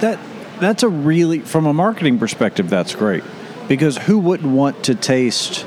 That 0.00 0.18
that's 0.60 0.82
a 0.82 0.88
really 0.88 1.40
from 1.40 1.66
a 1.66 1.72
marketing 1.72 2.18
perspective, 2.18 2.68
that's 2.68 2.94
great 2.94 3.24
because 3.76 3.96
who 3.96 4.18
wouldn't 4.18 4.52
want 4.52 4.84
to 4.84 4.94
taste 4.94 5.64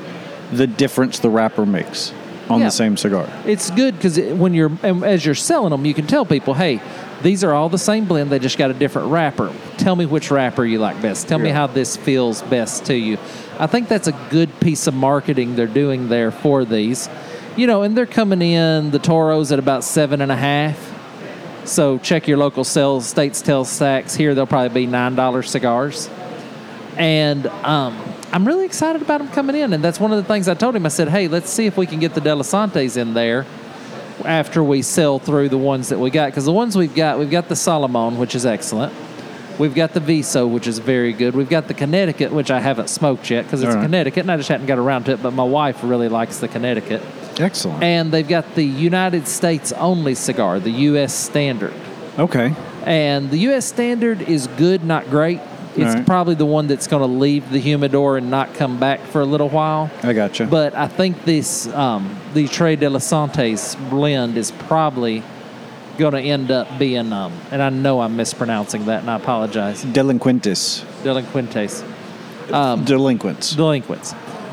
the 0.51 0.67
difference 0.67 1.19
the 1.19 1.29
wrapper 1.29 1.65
makes 1.65 2.13
on 2.49 2.59
Yeah. 2.59 2.65
the 2.67 2.71
same 2.71 2.97
cigar? 2.97 3.27
It's 3.45 3.71
good 3.71 3.95
because 3.95 4.19
when 4.19 4.53
you're 4.53 4.71
and 4.83 5.03
as 5.03 5.25
you're 5.25 5.33
selling 5.35 5.71
them, 5.71 5.85
you 5.85 5.93
can 5.93 6.05
tell 6.05 6.25
people, 6.25 6.53
hey, 6.53 6.79
these 7.23 7.43
are 7.43 7.53
all 7.53 7.69
the 7.69 7.79
same 7.79 8.05
blend. 8.05 8.29
They 8.29 8.37
just 8.39 8.57
got 8.57 8.69
a 8.69 8.73
different 8.75 9.07
wrapper. 9.07 9.51
Tell 9.77 9.95
me 9.95 10.05
which 10.05 10.29
wrapper 10.29 10.63
you 10.63 10.77
like 10.79 11.01
best. 11.01 11.27
Tell 11.27 11.39
me 11.39 11.49
how 11.49 11.65
this 11.65 11.97
feels 11.97 12.43
best 12.43 12.85
to 12.85 12.95
you. 12.95 13.17
I 13.57 13.65
think 13.67 13.87
that's 13.87 14.07
a 14.07 14.15
good 14.29 14.59
piece 14.59 14.85
of 14.85 14.93
marketing 14.93 15.55
they're 15.55 15.65
doing 15.65 16.09
there 16.09 16.29
for 16.29 16.63
these. 16.65 17.09
You 17.55 17.65
know, 17.67 17.81
and 17.83 17.97
they're 17.97 18.05
coming 18.05 18.41
in 18.41 18.91
the 18.91 18.99
Toros 18.99 19.51
at 19.51 19.59
about 19.59 19.83
seven 19.83 20.21
and 20.21 20.31
a 20.31 20.35
half. 20.35 20.91
So 21.63 21.97
check 21.97 22.27
your 22.27 22.37
local 22.37 22.63
sales 22.63 23.07
states 23.07 23.41
tell 23.41 23.65
stacks. 23.65 24.13
Here 24.13 24.35
they'll 24.35 24.45
probably 24.45 24.81
be 24.81 24.85
nine 24.85 25.15
dollar 25.15 25.41
cigars 25.41 26.09
and 26.97 27.47
um, 27.47 27.97
I'm 28.31 28.45
really 28.45 28.65
excited 28.65 29.01
about 29.01 29.21
him 29.21 29.29
coming 29.29 29.55
in. 29.55 29.73
And 29.73 29.83
that's 29.83 29.99
one 29.99 30.11
of 30.11 30.17
the 30.17 30.23
things 30.23 30.47
I 30.47 30.53
told 30.53 30.75
him. 30.75 30.85
I 30.85 30.89
said, 30.89 31.09
"Hey, 31.09 31.27
let's 31.27 31.49
see 31.49 31.65
if 31.65 31.77
we 31.77 31.85
can 31.85 31.99
get 31.99 32.13
the 32.13 32.21
Delasantes 32.21 32.97
in 32.97 33.13
there 33.13 33.45
after 34.23 34.63
we 34.63 34.81
sell 34.81 35.19
through 35.19 35.49
the 35.49 35.57
ones 35.57 35.89
that 35.89 35.99
we 35.99 36.09
got. 36.09 36.27
Because 36.27 36.45
the 36.45 36.51
ones 36.51 36.77
we've 36.77 36.95
got, 36.95 37.19
we've 37.19 37.31
got 37.31 37.49
the 37.49 37.55
Solomon, 37.55 38.17
which 38.17 38.35
is 38.35 38.45
excellent. 38.45 38.93
We've 39.57 39.75
got 39.75 39.93
the 39.93 40.01
Viso, 40.01 40.47
which 40.47 40.67
is 40.67 40.79
very 40.79 41.13
good. 41.13 41.33
We've 41.33 41.49
got 41.49 41.67
the 41.67 41.73
Connecticut, 41.73 42.31
which 42.33 42.51
I 42.51 42.59
haven't 42.59 42.89
smoked 42.89 43.29
yet 43.29 43.45
because 43.45 43.61
it's 43.63 43.69
All 43.69 43.75
right. 43.77 43.83
Connecticut, 43.85 44.21
and 44.21 44.31
I 44.31 44.37
just 44.37 44.49
hadn't 44.49 44.65
got 44.65 44.77
around 44.77 45.05
to 45.05 45.13
it. 45.13 45.23
But 45.23 45.31
my 45.31 45.43
wife 45.43 45.81
really 45.81 46.09
likes 46.09 46.39
the 46.39 46.49
Connecticut. 46.49 47.01
Excellent. 47.39 47.81
And 47.81 48.11
they've 48.11 48.27
got 48.27 48.55
the 48.55 48.63
United 48.65 49.27
States 49.27 49.71
only 49.73 50.15
cigar, 50.15 50.59
the 50.59 50.71
U.S. 50.71 51.13
Standard. 51.13 51.73
okay. 52.17 52.53
And 52.83 53.31
the 53.31 53.37
U.S. 53.37 53.65
standard 53.65 54.21
is 54.21 54.45
good, 54.45 54.83
not 54.83 55.09
great. 55.09 55.39
It's 55.77 55.95
right. 55.95 56.05
probably 56.05 56.35
the 56.35 56.45
one 56.45 56.67
that's 56.67 56.87
going 56.87 57.01
to 57.01 57.07
leave 57.19 57.49
the 57.51 57.59
humidor 57.59 58.17
and 58.17 58.29
not 58.31 58.53
come 58.53 58.79
back 58.79 59.01
for 59.01 59.21
a 59.21 59.25
little 59.25 59.49
while. 59.49 59.91
I 60.03 60.13
gotcha. 60.13 60.45
But 60.45 60.73
I 60.75 60.87
think 60.87 61.25
this 61.25 61.67
um, 61.67 62.17
the 62.33 62.47
Trey 62.47 62.75
de 62.75 62.89
la 62.89 62.99
Santes 62.99 63.75
blend 63.89 64.37
is 64.37 64.51
probably 64.51 65.21
going 65.97 66.13
to 66.13 66.21
end 66.21 66.51
up 66.51 66.67
being, 66.79 67.11
um, 67.13 67.33
and 67.51 67.61
I 67.61 67.69
know 67.69 68.01
I'm 68.01 68.15
mispronouncing 68.15 68.85
that, 68.85 69.01
and 69.01 69.09
I 69.09 69.15
apologize. 69.15 69.83
Delinquentes. 69.83 70.83
Delinquentes, 71.03 71.83
Delinquents. 72.85 73.55
delinquents. 73.55 74.11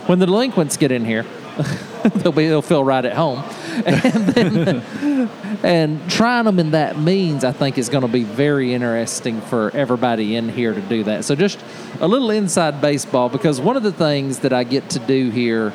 When 0.08 0.18
the 0.18 0.26
delinquents 0.26 0.76
get 0.76 0.90
in 0.92 1.04
here, 1.04 1.22
they'll 2.15 2.33
be 2.33 2.49
they'll 2.49 2.62
feel 2.62 2.85
right 2.85 3.05
at 3.05 3.15
home. 3.15 3.38
and 3.87 4.27
then 4.29 5.29
and 5.62 6.11
trying 6.11 6.45
them 6.45 6.59
in 6.59 6.73
that 6.73 6.99
means 6.99 7.45
I 7.45 7.53
think 7.53 7.79
is 7.79 7.88
going 7.88 8.03
to 8.03 8.09
be 8.09 8.25
very 8.25 8.75
interesting 8.75 9.41
for 9.41 9.71
everybody 9.71 10.37
in 10.37 10.49
here 10.49 10.75
to 10.75 10.81
do 10.81 11.05
that. 11.05 11.25
So 11.25 11.35
just 11.35 11.59
a 12.01 12.09
little 12.09 12.31
inside 12.31 12.81
baseball 12.81 13.29
because 13.29 13.61
one 13.61 13.77
of 13.77 13.83
the 13.83 13.93
things 13.93 14.41
that 14.41 14.53
I 14.53 14.65
get 14.65 14.91
to 14.91 14.99
do 14.99 15.31
here 15.31 15.73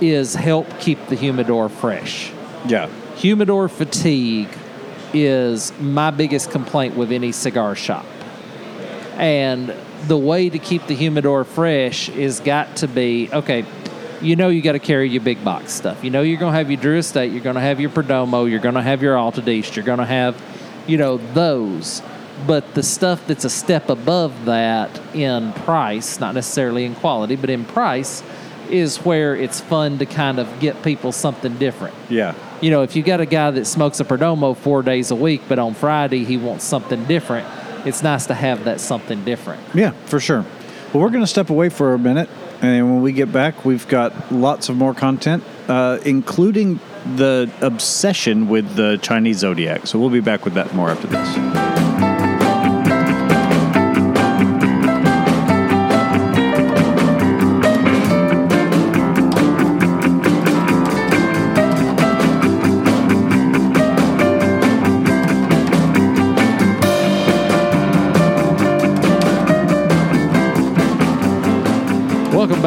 is 0.00 0.34
help 0.34 0.66
keep 0.80 1.06
the 1.06 1.16
humidor 1.16 1.68
fresh. 1.68 2.32
Yeah. 2.66 2.90
Humidor 3.16 3.68
fatigue 3.68 4.48
is 5.12 5.78
my 5.78 6.10
biggest 6.10 6.50
complaint 6.50 6.96
with 6.96 7.12
any 7.12 7.32
cigar 7.32 7.74
shop. 7.74 8.06
And 9.16 9.74
the 10.06 10.16
way 10.16 10.48
to 10.48 10.58
keep 10.58 10.86
the 10.86 10.94
humidor 10.94 11.44
fresh 11.44 12.08
is 12.08 12.40
got 12.40 12.76
to 12.76 12.88
be 12.88 13.28
okay. 13.32 13.64
You 14.22 14.36
know 14.36 14.48
you 14.48 14.60
got 14.60 14.72
to 14.72 14.78
carry 14.78 15.08
your 15.08 15.22
big 15.22 15.42
box 15.44 15.72
stuff. 15.72 16.04
You 16.04 16.10
know 16.10 16.22
you're 16.22 16.38
going 16.38 16.52
to 16.52 16.58
have 16.58 16.70
your 16.70 16.80
Drew 16.80 16.98
Estate, 16.98 17.32
you're 17.32 17.42
going 17.42 17.54
to 17.56 17.60
have 17.60 17.80
your 17.80 17.90
Perdomo, 17.90 18.48
you're 18.50 18.60
going 18.60 18.74
to 18.74 18.82
have 18.82 19.02
your 19.02 19.16
Altadis, 19.16 19.74
you're 19.74 19.84
going 19.84 19.98
to 19.98 20.06
have, 20.06 20.40
you 20.86 20.98
know, 20.98 21.16
those. 21.32 22.02
But 22.46 22.74
the 22.74 22.82
stuff 22.82 23.26
that's 23.26 23.44
a 23.44 23.50
step 23.50 23.88
above 23.88 24.46
that 24.46 24.98
in 25.14 25.52
price, 25.52 26.20
not 26.20 26.34
necessarily 26.34 26.84
in 26.84 26.94
quality, 26.94 27.36
but 27.36 27.50
in 27.50 27.64
price, 27.64 28.22
is 28.70 28.98
where 28.98 29.34
it's 29.34 29.60
fun 29.60 29.98
to 29.98 30.06
kind 30.06 30.38
of 30.38 30.60
get 30.60 30.80
people 30.84 31.10
something 31.10 31.56
different 31.58 31.92
Yeah. 32.08 32.34
you 32.60 32.70
know, 32.70 32.82
if 32.82 32.94
you 32.94 33.02
got 33.02 33.20
a 33.20 33.26
guy 33.26 33.50
that 33.50 33.64
smokes 33.66 33.98
a 33.98 34.04
Perdomo 34.04 34.56
four 34.56 34.82
days 34.82 35.10
a 35.10 35.16
week, 35.16 35.42
but 35.48 35.58
on 35.58 35.74
Friday 35.74 36.24
he 36.24 36.36
wants 36.36 36.64
something 36.64 37.04
different, 37.06 37.48
it's 37.84 38.02
nice 38.02 38.26
to 38.26 38.34
have 38.34 38.64
that 38.64 38.80
something 38.80 39.24
different. 39.24 39.60
Yeah, 39.74 39.90
for 40.06 40.20
sure. 40.20 40.44
Well, 40.92 41.02
we're 41.02 41.10
going 41.10 41.24
to 41.24 41.26
step 41.26 41.50
away 41.50 41.68
for 41.68 41.94
a 41.94 41.98
minute, 41.98 42.28
and 42.62 42.90
when 42.90 43.02
we 43.02 43.12
get 43.12 43.32
back, 43.32 43.64
we've 43.64 43.86
got 43.88 44.32
lots 44.32 44.68
of 44.68 44.76
more 44.76 44.94
content, 44.94 45.42
uh, 45.68 45.98
including 46.04 46.78
the 47.16 47.50
obsession 47.60 48.48
with 48.48 48.76
the 48.76 48.98
Chinese 49.02 49.38
zodiac. 49.38 49.86
So 49.86 49.98
we'll 49.98 50.10
be 50.10 50.20
back 50.20 50.44
with 50.44 50.54
that 50.54 50.74
more 50.74 50.90
after 50.90 51.06
this. 51.06 51.79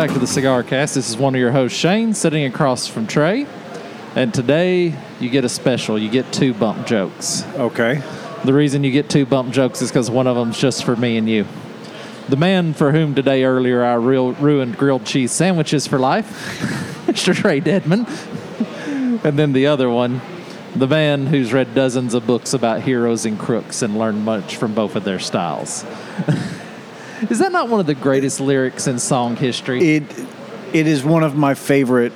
Back 0.08 0.12
to 0.12 0.20
the 0.20 0.28
Cigar 0.28 0.64
Cast. 0.64 0.96
This 0.96 1.10
is 1.10 1.16
one 1.16 1.34
of 1.34 1.40
your 1.40 1.54
hosts, 1.54 1.80
Shane, 1.80 2.14
sitting 2.14 2.44
across 2.44 2.88
from 2.88 3.08
Trey. 3.08 3.48
And 4.18 4.34
today 4.34 4.94
you 5.22 5.30
get 5.30 5.46
a 5.46 5.50
special. 5.50 5.98
You 5.98 6.10
get 6.10 6.34
two 6.34 6.54
bump 6.54 6.86
jokes. 6.86 7.46
Okay. 7.56 8.04
The 8.44 8.54
reason 8.54 8.84
you 8.84 8.92
get 8.92 9.10
two 9.10 9.26
bump 9.26 9.54
jokes 9.54 9.82
is 9.82 9.92
because 9.92 10.12
one 10.12 10.28
of 10.28 10.36
them's 10.36 10.60
just 10.60 10.84
for 10.84 10.98
me 10.98 11.16
and 11.16 11.30
you. 11.30 11.48
The 12.28 12.36
man 12.36 12.74
for 12.74 12.92
whom 12.92 13.16
today 13.16 13.46
earlier 13.46 13.82
I 13.82 13.94
real, 13.94 14.34
ruined 14.34 14.78
grilled 14.78 15.06
cheese 15.06 15.32
sandwiches 15.32 15.88
for 15.88 15.98
life, 15.98 16.28
Mr. 17.08 17.34
Trey 17.34 17.62
Deadman. 17.62 18.06
and 19.24 19.40
then 19.40 19.54
the 19.54 19.68
other 19.68 19.90
one, 19.90 20.20
the 20.76 20.88
man 20.88 21.28
who's 21.28 21.54
read 21.54 21.74
dozens 21.74 22.14
of 22.14 22.28
books 22.28 22.54
about 22.54 22.82
heroes 22.82 23.26
and 23.26 23.40
crooks 23.40 23.82
and 23.82 23.98
learned 23.98 24.26
much 24.26 24.58
from 24.58 24.74
both 24.74 24.98
of 24.98 25.06
their 25.06 25.20
styles. 25.20 25.86
is 27.30 27.40
that 27.40 27.52
not 27.52 27.70
one 27.70 27.80
of 27.80 27.86
the 27.86 27.96
greatest 27.96 28.40
lyrics 28.40 28.88
in 28.88 29.00
song 29.00 29.36
history? 29.36 29.96
It 29.98 30.04
it 30.74 30.88
is 30.88 31.04
one 31.04 31.24
of 31.24 31.36
my 31.36 31.54
favorite, 31.54 32.12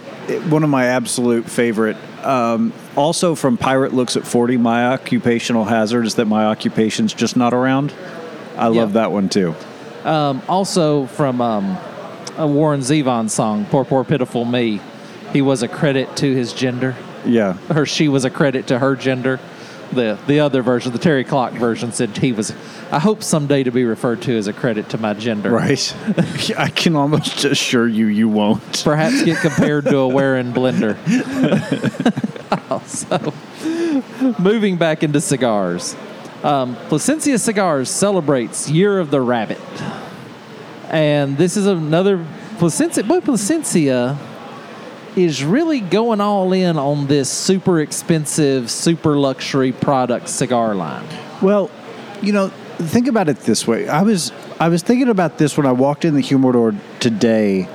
one 0.50 0.64
of 0.64 0.70
my 0.70 0.86
absolute 0.86 1.50
favorite. 1.50 1.98
Um, 2.26 2.74
also 2.96 3.36
from 3.36 3.58
Pirate 3.58 3.94
Looks 3.94 4.18
at 4.18 4.26
40, 4.26 4.58
my 4.58 4.88
occupational 4.88 5.64
hazard 5.66 6.06
is 6.06 6.16
that 6.16 6.26
my 6.26 6.46
occupation's 6.46 7.14
just 7.14 7.38
not 7.38 7.54
around. 7.54 7.94
I 8.58 8.70
Yeah. 8.70 8.82
love 8.82 8.94
that 8.94 9.12
one 9.12 9.30
too. 9.30 9.54
Um, 10.04 10.42
also 10.50 11.06
from 11.06 11.40
um, 11.42 11.78
a 12.38 12.48
Warren 12.48 12.82
Zevon 12.82 13.30
song, 13.30 13.66
Poor, 13.70 13.86
Poor, 13.86 14.04
Pitiful 14.04 14.46
Me. 14.46 14.82
He 15.32 15.42
was 15.44 15.62
a 15.62 15.68
credit 15.68 16.16
to 16.18 16.34
his 16.34 16.52
gender, 16.54 16.96
Yeah. 17.26 17.58
or 17.70 17.86
she 17.86 18.08
was 18.08 18.26
a 18.26 18.30
credit 18.32 18.68
to 18.68 18.80
her 18.80 18.96
gender. 18.96 19.40
The, 19.92 20.20
the 20.28 20.42
other 20.42 20.62
version, 20.62 20.92
the 20.92 21.00
Terri 21.00 21.26
Clark 21.26 21.54
version, 21.54 21.92
said 21.92 22.18
he 22.18 22.32
was, 22.32 22.54
I 22.92 23.00
hope 23.00 23.24
someday 23.24 23.64
to 23.64 23.72
be 23.72 23.86
referred 23.86 24.22
to 24.24 24.38
as 24.38 24.48
a 24.48 24.54
credit 24.54 24.90
to 24.90 24.98
my 24.98 25.14
gender. 25.14 25.50
Right. 25.50 25.96
I 26.58 26.70
can 26.70 26.96
almost 26.96 27.46
assure 27.46 27.88
you, 27.88 28.08
you 28.08 28.28
won't. 28.28 28.84
Perhaps 28.84 29.24
get 29.24 29.40
compared 29.40 29.86
to 29.86 29.98
a 29.98 30.08
Waring 30.08 30.52
blender. 30.52 30.98
so, 32.86 33.34
moving 34.42 34.78
back 34.78 35.04
into 35.04 35.22
cigars. 35.22 35.96
Um, 36.44 36.76
Plasencia 36.88 37.40
Cigars 37.40 37.90
celebrates 37.90 38.70
Year 38.70 39.00
of 39.00 39.10
the 39.10 39.22
Rabbit. 39.22 39.60
And 40.90 41.38
this 41.38 41.58
is 41.58 41.66
another 41.66 42.26
Plasencia. 42.60 43.04
Boy, 43.04 43.22
Plasencia 43.22 44.18
is 45.18 45.44
really 45.44 45.80
going 45.80 46.22
all 46.22 46.54
in 46.54 46.78
on 46.78 47.08
this 47.08 47.30
super 47.30 47.82
expensive, 47.82 48.70
super 48.70 49.18
luxury 49.18 49.72
product 49.72 50.30
cigar 50.30 50.76
line. 50.76 51.04
Well, 51.42 51.72
you 52.22 52.32
know, 52.32 52.50
think 52.78 53.08
about 53.08 53.28
it 53.28 53.38
this 53.40 53.68
way. 53.68 53.90
I 53.90 54.04
was 54.04 54.32
I 54.60 54.70
was 54.70 54.84
thinking 54.84 55.10
about 55.10 55.40
this 55.40 55.58
when 55.58 55.66
I 55.66 55.72
walked 55.72 56.06
in 56.06 56.14
the 56.14 56.22
humidor 56.22 56.76
today, 57.00 57.68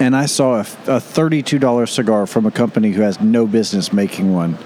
and 0.00 0.16
I 0.16 0.26
saw 0.26 0.56
a, 0.56 0.66
a 0.88 1.00
thirty-two 1.00 1.60
dollar 1.60 1.86
cigar 1.86 2.26
from 2.26 2.46
a 2.46 2.50
company 2.50 2.90
who 2.90 3.02
has 3.02 3.20
no 3.20 3.46
business 3.46 3.92
making 3.92 4.34
one. 4.34 4.58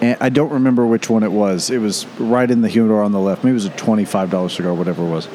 And 0.00 0.16
I 0.20 0.30
don't 0.30 0.50
remember 0.50 0.84
which 0.84 1.08
one 1.08 1.22
it 1.22 1.30
was. 1.30 1.70
It 1.70 1.78
was 1.78 2.06
right 2.18 2.50
in 2.50 2.62
the 2.62 2.68
humidor 2.68 3.04
on 3.04 3.12
the 3.12 3.20
left. 3.20 3.44
Maybe 3.44 3.52
it 3.52 3.54
was 3.54 3.66
a 3.66 3.70
twenty-five 3.70 4.30
dollar 4.30 4.48
cigar, 4.48 4.74
whatever 4.74 5.04
it 5.04 5.10
was. 5.10 5.28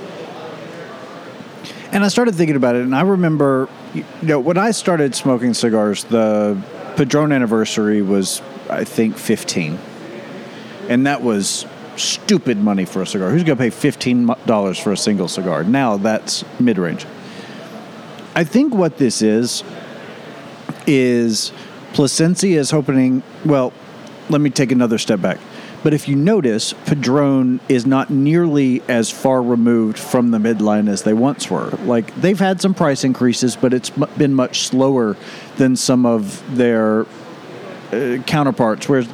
And 1.92 2.04
I 2.04 2.10
started 2.10 2.36
thinking 2.36 2.56
about 2.56 2.76
it, 2.76 2.82
and 2.82 2.96
I 2.96 3.02
remember, 3.02 3.70
you 3.94 4.04
know, 4.22 4.40
when 4.40 4.58
I 4.58 4.72
started 4.72 5.16
smoking 5.16 5.54
cigars, 5.54 6.04
the 6.04 6.62
Padron 6.96 7.32
anniversary 7.32 8.02
was, 8.02 8.42
I 8.70 8.84
think, 8.84 9.18
fifteen 9.18 9.80
and 10.88 11.06
that 11.06 11.22
was 11.22 11.66
stupid 11.96 12.58
money 12.58 12.86
for 12.86 13.02
a 13.02 13.08
cigar. 13.08 13.30
Who's 13.30 13.44
going 13.44 13.58
to 13.58 13.64
pay 13.64 13.70
fifteen 13.70 14.28
dollars 14.46 14.78
for 14.78 14.92
a 14.92 14.98
single 14.98 15.28
cigar? 15.28 15.64
Now 15.64 15.98
that's 15.98 16.44
mid 16.60 16.78
range. 16.78 17.06
I 18.36 18.44
think 18.44 18.74
what 18.74 18.98
this 18.98 19.22
is 19.22 19.64
is 20.86 21.52
Plasencia 21.94 22.58
is 22.58 22.72
opening. 22.74 23.24
Well, 23.46 23.74
let 24.30 24.42
me 24.42 24.50
take 24.50 24.72
another 24.72 24.98
step 24.98 25.22
back. 25.22 25.40
But 25.84 25.94
if 25.94 26.08
you 26.08 26.16
notice, 26.16 26.74
Padron 26.86 27.60
is 27.70 27.86
not 27.86 28.10
nearly 28.10 28.82
as 28.88 29.10
far 29.10 29.42
removed 29.42 29.98
from 29.98 30.32
the 30.32 30.38
midline 30.38 30.90
as 30.90 31.04
they 31.04 31.14
once 31.14 31.50
were. 31.50 31.70
Like 31.86 32.14
they've 32.16 32.40
had 32.40 32.62
some 32.62 32.74
price 32.74 33.04
increases, 33.04 33.56
but 33.56 33.74
it's 33.74 33.90
been 33.90 34.34
much 34.34 34.62
slower 34.62 35.16
than 35.58 35.76
some 35.76 36.06
of 36.06 36.44
their 36.56 37.06
uh, 37.92 38.18
counterparts. 38.26 38.90
Whereas 38.90 39.08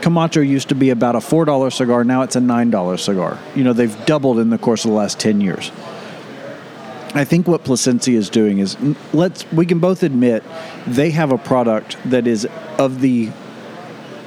Camacho 0.00 0.40
used 0.40 0.68
to 0.70 0.74
be 0.74 0.90
about 0.90 1.16
a 1.16 1.20
four 1.20 1.44
dollar 1.44 1.70
cigar, 1.70 2.02
now 2.02 2.22
it's 2.22 2.36
a 2.36 2.40
nine 2.40 2.70
dollar 2.70 2.96
cigar. 2.96 3.38
You 3.54 3.64
know, 3.64 3.72
they've 3.72 4.04
doubled 4.06 4.38
in 4.38 4.50
the 4.50 4.58
course 4.58 4.84
of 4.84 4.90
the 4.90 4.96
last 4.96 5.20
ten 5.20 5.40
years. 5.40 5.70
I 7.14 7.24
think 7.24 7.46
what 7.46 7.64
Plasencia 7.64 8.18
is 8.18 8.28
doing 8.28 8.58
is 8.58 8.76
let's 9.12 9.50
we 9.52 9.64
can 9.64 9.78
both 9.78 10.02
admit 10.02 10.42
they 10.86 11.10
have 11.10 11.32
a 11.32 11.38
product 11.38 11.96
that 12.04 12.26
is 12.26 12.46
of 12.78 13.00
the 13.00 13.30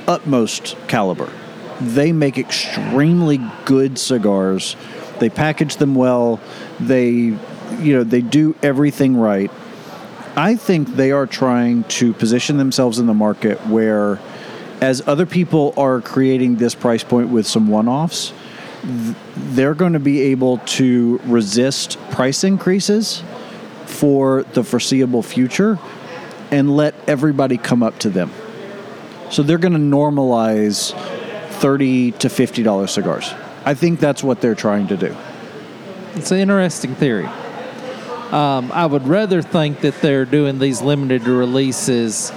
utmost 0.08 0.76
caliber. 0.88 1.32
They 1.82 2.12
make 2.12 2.38
extremely 2.38 3.40
good 3.66 3.98
cigars. 3.98 4.76
They 5.20 5.30
package 5.30 5.78
them 5.78 5.96
well. 5.96 6.40
They 6.80 7.38
you 7.78 7.94
know, 7.94 8.04
they 8.04 8.22
do 8.22 8.56
everything 8.62 9.16
right. 9.18 9.52
I 10.36 10.56
think 10.56 10.96
they 10.96 11.12
are 11.12 11.26
trying 11.26 11.84
to 11.86 12.14
position 12.14 12.58
themselves 12.58 13.00
in 13.00 13.08
the 13.08 13.14
market 13.14 13.60
where, 13.68 14.20
as 14.82 15.06
other 15.08 15.26
people 15.26 15.74
are 15.78 16.02
creating 16.02 16.56
this 16.56 16.76
price 16.76 17.04
point 17.04 17.30
with 17.30 17.46
some 17.46 17.68
one 17.68 17.88
offs, 17.88 18.34
th- 18.82 19.16
they're 19.36 19.74
going 19.74 19.94
to 19.94 20.00
be 20.00 20.22
able 20.22 20.60
to 20.60 21.20
resist 21.26 22.00
price 22.12 22.44
increases 22.44 23.24
for 23.86 24.44
the 24.54 24.64
foreseeable 24.64 25.24
future 25.24 25.80
and 26.52 26.76
let 26.76 26.96
everybody 27.08 27.58
come 27.58 27.84
up 27.84 28.00
to 28.00 28.10
them. 28.10 28.32
So 29.32 29.44
they're 29.44 29.58
going 29.58 29.74
to 29.74 29.80
normalize 29.80 30.94
30 31.60 32.12
to 32.14 32.28
$50 32.28 32.90
cigars. 32.90 33.34
I 33.66 33.74
think 33.74 34.00
that's 34.00 34.24
what 34.24 34.42
they're 34.42 34.56
trying 34.56 34.88
to 34.88 34.98
do. 34.98 35.16
It's 36.16 36.32
an 36.32 36.40
interesting 36.40 36.96
theory. 36.96 37.26
Um, 38.32 38.72
I 38.72 38.86
would 38.86 39.08
rather 39.08 39.42
think 39.42 39.82
that 39.82 40.02
they're 40.02 40.26
doing 40.26 40.60
these 40.60 40.82
limited 40.82 41.24
releases 41.24 42.32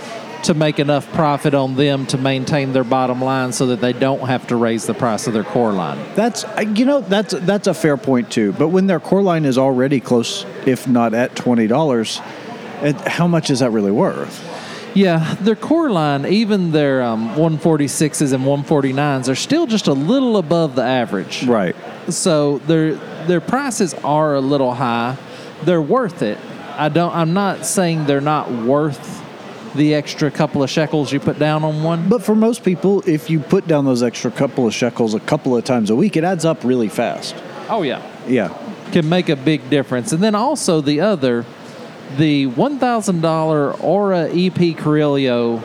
to 0.44 0.54
make 0.54 0.78
enough 0.78 1.10
profit 1.12 1.54
on 1.54 1.76
them 1.76 2.06
to 2.06 2.18
maintain 2.18 2.72
their 2.72 2.84
bottom 2.84 3.22
line 3.22 3.52
so 3.52 3.66
that 3.66 3.80
they 3.80 3.92
don't 3.92 4.26
have 4.26 4.46
to 4.48 4.56
raise 4.56 4.86
the 4.86 4.94
price 4.94 5.26
of 5.26 5.32
their 5.32 5.44
core 5.44 5.72
line. 5.72 5.98
That's 6.14 6.44
you 6.76 6.84
know 6.84 7.00
that's 7.00 7.32
that's 7.32 7.66
a 7.68 7.74
fair 7.74 7.96
point 7.96 8.30
too. 8.30 8.52
But 8.52 8.68
when 8.68 8.86
their 8.86 9.00
core 9.00 9.22
line 9.22 9.44
is 9.44 9.56
already 9.56 10.00
close, 10.00 10.44
if 10.66 10.88
not 10.88 11.14
at 11.14 11.36
twenty 11.36 11.66
dollars, 11.66 12.18
how 13.06 13.28
much 13.28 13.50
is 13.50 13.60
that 13.60 13.70
really 13.70 13.92
worth? 13.92 14.48
Yeah, 14.94 15.34
their 15.40 15.56
core 15.56 15.90
line, 15.90 16.26
even 16.26 16.72
their 16.72 17.02
um, 17.02 17.30
146s 17.30 18.32
and 18.32 18.44
149s, 18.44 19.28
are 19.28 19.34
still 19.34 19.66
just 19.66 19.86
a 19.86 19.92
little 19.92 20.36
above 20.36 20.74
the 20.74 20.82
average. 20.82 21.44
Right. 21.44 21.74
So 22.08 22.58
their 22.58 22.94
their 23.26 23.40
prices 23.40 23.94
are 23.94 24.34
a 24.34 24.40
little 24.40 24.74
high. 24.74 25.16
They're 25.64 25.80
worth 25.82 26.22
it. 26.22 26.38
I 26.76 26.88
don't. 26.88 27.14
I'm 27.14 27.32
not 27.32 27.64
saying 27.64 28.06
they're 28.06 28.20
not 28.20 28.50
worth 28.50 29.20
the 29.74 29.94
extra 29.94 30.30
couple 30.30 30.62
of 30.62 30.68
shekels 30.68 31.12
you 31.12 31.20
put 31.20 31.38
down 31.38 31.64
on 31.64 31.82
one. 31.82 32.08
But 32.08 32.22
for 32.22 32.34
most 32.34 32.62
people, 32.62 33.02
if 33.08 33.30
you 33.30 33.40
put 33.40 33.66
down 33.66 33.86
those 33.86 34.02
extra 34.02 34.30
couple 34.30 34.66
of 34.66 34.74
shekels 34.74 35.14
a 35.14 35.20
couple 35.20 35.56
of 35.56 35.64
times 35.64 35.88
a 35.88 35.96
week, 35.96 36.16
it 36.16 36.24
adds 36.24 36.44
up 36.44 36.62
really 36.64 36.88
fast. 36.88 37.34
Oh 37.70 37.80
yeah, 37.82 38.02
Yeah. 38.28 38.48
can 38.92 39.08
make 39.08 39.30
a 39.30 39.36
big 39.36 39.70
difference. 39.70 40.12
And 40.12 40.22
then 40.22 40.34
also 40.34 40.82
the 40.82 41.00
other, 41.00 41.46
the 42.16 42.46
one 42.46 42.78
thousand 42.78 43.20
dollar 43.20 43.72
Aura 43.74 44.28
EP 44.30 44.76
Carrillo. 44.76 45.62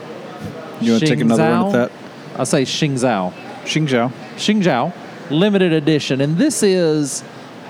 You 0.80 0.92
want 0.92 1.00
to 1.02 1.06
take 1.08 1.20
another 1.20 1.42
run 1.42 1.66
at 1.66 1.72
that? 1.72 1.92
I 2.40 2.44
say 2.44 2.62
Xingzhao. 2.62 3.32
Xingzhou. 3.64 4.12
Xingzhao 4.36 4.92
limited 5.30 5.72
edition, 5.72 6.20
and 6.20 6.36
this 6.36 6.62
is 6.62 7.22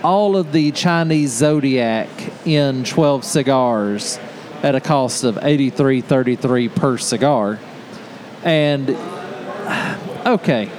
all 0.03 0.37
of 0.37 0.53
the 0.53 0.71
Chinese 0.73 1.33
Zodiac 1.33 2.09
in 2.47 2.85
12 2.85 3.25
cigars 3.25 4.19
at 4.63 4.75
a 4.75 4.81
cost 4.81 5.25
of 5.25 5.37
83.33 5.37 6.75
per 6.75 6.99
cigar. 6.99 7.59
And 8.45 8.91
okay, 10.27 10.71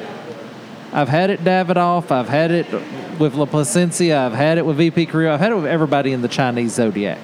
I've 0.93 1.09
had 1.09 1.29
it 1.29 1.43
Davidoff, 1.43 2.11
I've 2.11 2.29
had 2.29 2.51
it 2.51 2.71
with 3.19 3.35
La 3.35 3.45
Plasencia, 3.45 4.25
I've 4.25 4.33
had 4.33 4.57
it 4.57 4.65
with 4.65 4.79
EP 4.79 5.07
Carrillo, 5.07 5.33
I've 5.33 5.39
had 5.39 5.51
it 5.51 5.55
with 5.55 5.65
everybody 5.65 6.13
in 6.13 6.21
the 6.21 6.27
Chinese 6.27 6.73
Zodiac. 6.73 7.19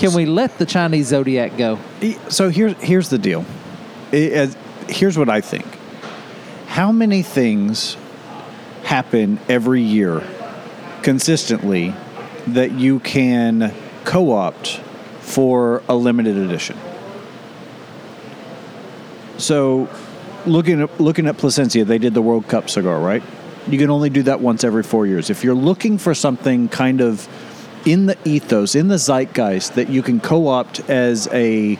Can 0.00 0.14
we 0.14 0.24
let 0.24 0.56
the 0.56 0.64
Chinese 0.64 1.08
Zodiac 1.08 1.58
go? 1.58 1.78
So 2.30 2.48
here's 2.48 2.72
here's 2.82 3.10
the 3.10 3.18
deal. 3.18 3.44
It- 4.12 4.32
as- 4.32 4.56
uh, 4.56 4.58
here's 4.88 5.18
what 5.18 5.28
I 5.28 5.42
think. 5.42 5.66
How 6.68 6.90
many 6.90 7.22
things 7.22 7.98
happen 8.84 9.38
every 9.46 9.82
year 9.82 10.22
consistently 11.02 11.94
that 12.46 12.72
you 12.72 13.00
can 13.00 13.74
co-opt 14.04 14.80
for 15.20 15.82
a 15.86 15.94
limited 15.94 16.38
edition? 16.38 16.78
So, 19.36 19.90
looking 20.46 20.80
at 20.80 20.98
looking 20.98 21.26
at 21.26 21.36
Plasencia, 21.36 21.84
they 21.84 21.98
did 21.98 22.14
the 22.14 22.22
World 22.22 22.48
Cup 22.48 22.70
cigar, 22.70 22.98
right? 22.98 23.22
You 23.68 23.76
can 23.76 23.90
only 23.90 24.08
do 24.08 24.22
that 24.22 24.40
once 24.40 24.64
every 24.64 24.82
four 24.82 25.06
years. 25.06 25.28
If 25.28 25.44
you're 25.44 25.54
looking 25.54 25.98
for 25.98 26.14
something 26.14 26.68
kind 26.68 27.02
of 27.02 27.28
in 27.84 28.06
the 28.06 28.16
ethos, 28.24 28.74
in 28.74 28.88
the 28.88 28.98
zeitgeist, 28.98 29.74
that 29.74 29.88
you 29.88 30.02
can 30.02 30.20
co-opt 30.20 30.80
as 30.90 31.28
a 31.32 31.78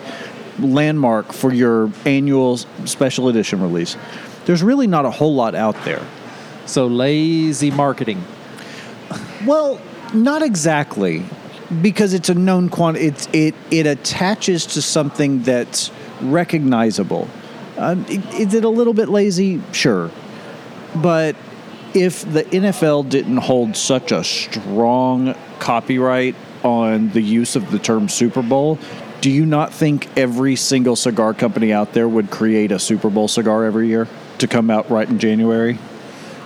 landmark 0.59 1.33
for 1.33 1.53
your 1.53 1.91
annual 2.05 2.57
special 2.57 3.29
edition 3.29 3.61
release, 3.61 3.97
there's 4.47 4.63
really 4.63 4.87
not 4.87 5.05
a 5.05 5.11
whole 5.11 5.35
lot 5.35 5.55
out 5.55 5.77
there. 5.85 6.05
So 6.67 6.87
lazy 6.87 7.71
marketing. 7.71 8.25
Well, 9.47 9.81
not 10.13 10.43
exactly, 10.43 11.25
because 11.83 12.15
it's 12.15 12.29
a 12.29 12.35
known 12.35 12.69
quantity. 12.69 13.07
It's 13.07 13.29
it 13.33 13.55
it 13.71 13.87
attaches 13.87 14.67
to 14.67 14.83
something 14.83 15.43
that's 15.43 15.91
recognizable. 16.21 17.29
Um, 17.79 18.05
is 18.09 18.55
it 18.55 18.65
a 18.65 18.69
little 18.69 18.93
bit 18.93 19.09
lazy? 19.09 19.63
Sure, 19.73 20.11
but 20.95 21.37
if 21.95 22.31
the 22.31 22.45
NFL 22.45 23.09
didn't 23.09 23.39
hold 23.39 23.77
such 23.77 24.13
a 24.13 24.23
strong 24.23 25.35
copyright 25.59 26.35
on 26.63 27.11
the 27.11 27.21
use 27.21 27.57
of 27.57 27.71
the 27.71 27.79
term 27.79 28.09
Super 28.09 28.43
Bowl, 28.43 28.79
do 29.21 29.31
you 29.31 29.45
not 29.45 29.73
think 29.73 30.09
every 30.17 30.57
single 30.57 30.97
cigar 30.97 31.35
company 31.35 31.73
out 31.73 31.93
there 31.93 32.09
would 32.09 32.31
create 32.31 32.73
a 32.73 32.79
Super 32.79 33.11
Bowl 33.11 33.29
cigar 33.29 33.65
every 33.65 33.89
year 33.89 34.09
to 34.39 34.47
come 34.47 34.71
out 34.71 34.91
right 34.91 35.09
in 35.09 35.19
January? 35.19 35.79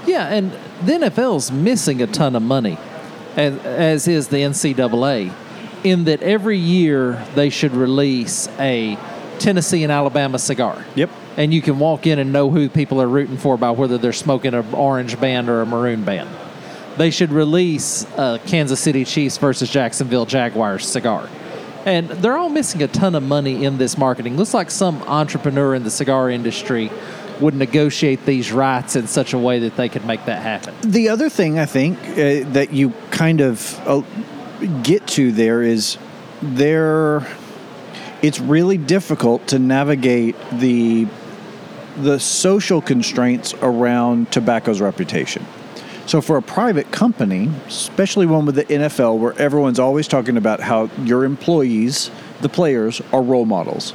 Yeah, 0.06 0.26
and 0.26 0.52
the 0.84 0.92
NFL's 0.92 1.50
missing 1.50 2.02
a 2.02 2.06
ton 2.06 2.36
of 2.36 2.42
money, 2.42 2.78
as, 3.36 3.58
as 3.64 4.08
is 4.08 4.28
the 4.28 4.38
NCAA, 4.38 5.32
in 5.84 6.04
that 6.04 6.22
every 6.22 6.58
year 6.58 7.24
they 7.34 7.50
should 7.50 7.72
release 7.72 8.48
a 8.58 8.98
Tennessee 9.38 9.82
and 9.82 9.92
Alabama 9.92 10.38
cigar. 10.38 10.84
Yep. 10.94 11.10
And 11.36 11.52
you 11.52 11.60
can 11.62 11.78
walk 11.78 12.06
in 12.06 12.18
and 12.18 12.32
know 12.32 12.50
who 12.50 12.68
people 12.68 13.02
are 13.02 13.08
rooting 13.08 13.36
for 13.36 13.56
by 13.56 13.72
whether 13.72 13.98
they're 13.98 14.12
smoking 14.12 14.54
an 14.54 14.72
orange 14.72 15.20
band 15.20 15.48
or 15.48 15.62
a 15.62 15.66
maroon 15.66 16.04
band. 16.04 16.30
They 16.96 17.10
should 17.10 17.32
release 17.32 18.06
a 18.16 18.40
Kansas 18.46 18.78
City 18.78 19.04
Chiefs 19.04 19.38
versus 19.38 19.68
Jacksonville 19.68 20.26
Jaguars 20.26 20.86
cigar. 20.86 21.28
And 21.84 22.08
they're 22.08 22.36
all 22.36 22.48
missing 22.48 22.82
a 22.82 22.88
ton 22.88 23.14
of 23.14 23.22
money 23.22 23.64
in 23.64 23.78
this 23.78 23.98
marketing. 23.98 24.36
Looks 24.36 24.54
like 24.54 24.70
some 24.70 25.02
entrepreneur 25.02 25.74
in 25.74 25.82
the 25.82 25.90
cigar 25.90 26.30
industry 26.30 26.90
would 27.40 27.54
negotiate 27.54 28.24
these 28.24 28.52
rights 28.52 28.96
in 28.96 29.06
such 29.06 29.32
a 29.32 29.38
way 29.38 29.58
that 29.58 29.76
they 29.76 29.88
could 29.88 30.04
make 30.06 30.24
that 30.26 30.40
happen. 30.40 30.74
The 30.82 31.08
other 31.08 31.28
thing 31.28 31.58
I 31.58 31.66
think 31.66 31.98
uh, 31.98 32.48
that 32.52 32.68
you 32.72 32.90
kind 33.10 33.40
of 33.40 33.78
uh, 33.86 34.02
get 34.82 35.06
to 35.08 35.32
there 35.32 35.62
is 35.62 35.98
there. 36.40 37.26
It's 38.22 38.40
really 38.40 38.78
difficult 38.78 39.48
to 39.48 39.58
navigate 39.58 40.36
the 40.52 41.06
the 41.96 42.18
social 42.18 42.80
constraints 42.80 43.54
around 43.62 44.32
tobacco's 44.32 44.80
reputation. 44.80 45.46
So 46.06 46.20
for 46.20 46.36
a 46.36 46.42
private 46.42 46.90
company, 46.92 47.50
especially 47.66 48.26
one 48.26 48.44
with 48.44 48.56
the 48.56 48.64
NFL, 48.64 49.18
where 49.18 49.32
everyone's 49.38 49.78
always 49.78 50.06
talking 50.06 50.36
about 50.36 50.60
how 50.60 50.90
your 51.02 51.24
employees, 51.24 52.10
the 52.42 52.48
players, 52.48 53.00
are 53.12 53.22
role 53.22 53.46
models. 53.46 53.94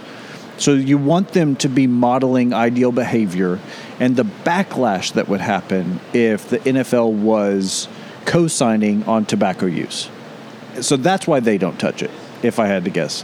So 0.58 0.74
you 0.74 0.98
want 0.98 1.30
them 1.30 1.56
to 1.58 1.70
be 1.70 1.88
modeling 1.88 2.54
ideal 2.54 2.92
behavior 2.92 3.60
and 4.00 4.16
the 4.16 4.24
backlash 4.24 5.14
that 5.14 5.30
would 5.30 5.42
happen 5.42 6.00
if 6.14 6.50
the 6.50 6.60
NFL 6.60 7.14
was 7.14 7.88
co-signing 8.26 9.04
on 9.04 9.26
tobacco 9.26 9.68
use. 9.68 10.10
So 10.82 10.98
that's 10.98 11.28
why 11.28 11.40
they 11.40 11.58
don't 11.58 11.80
touch 11.80 12.02
it, 12.02 12.12
if 12.44 12.60
I 12.60 12.68
had 12.68 12.86
to 12.86 12.90
guess. 12.90 13.24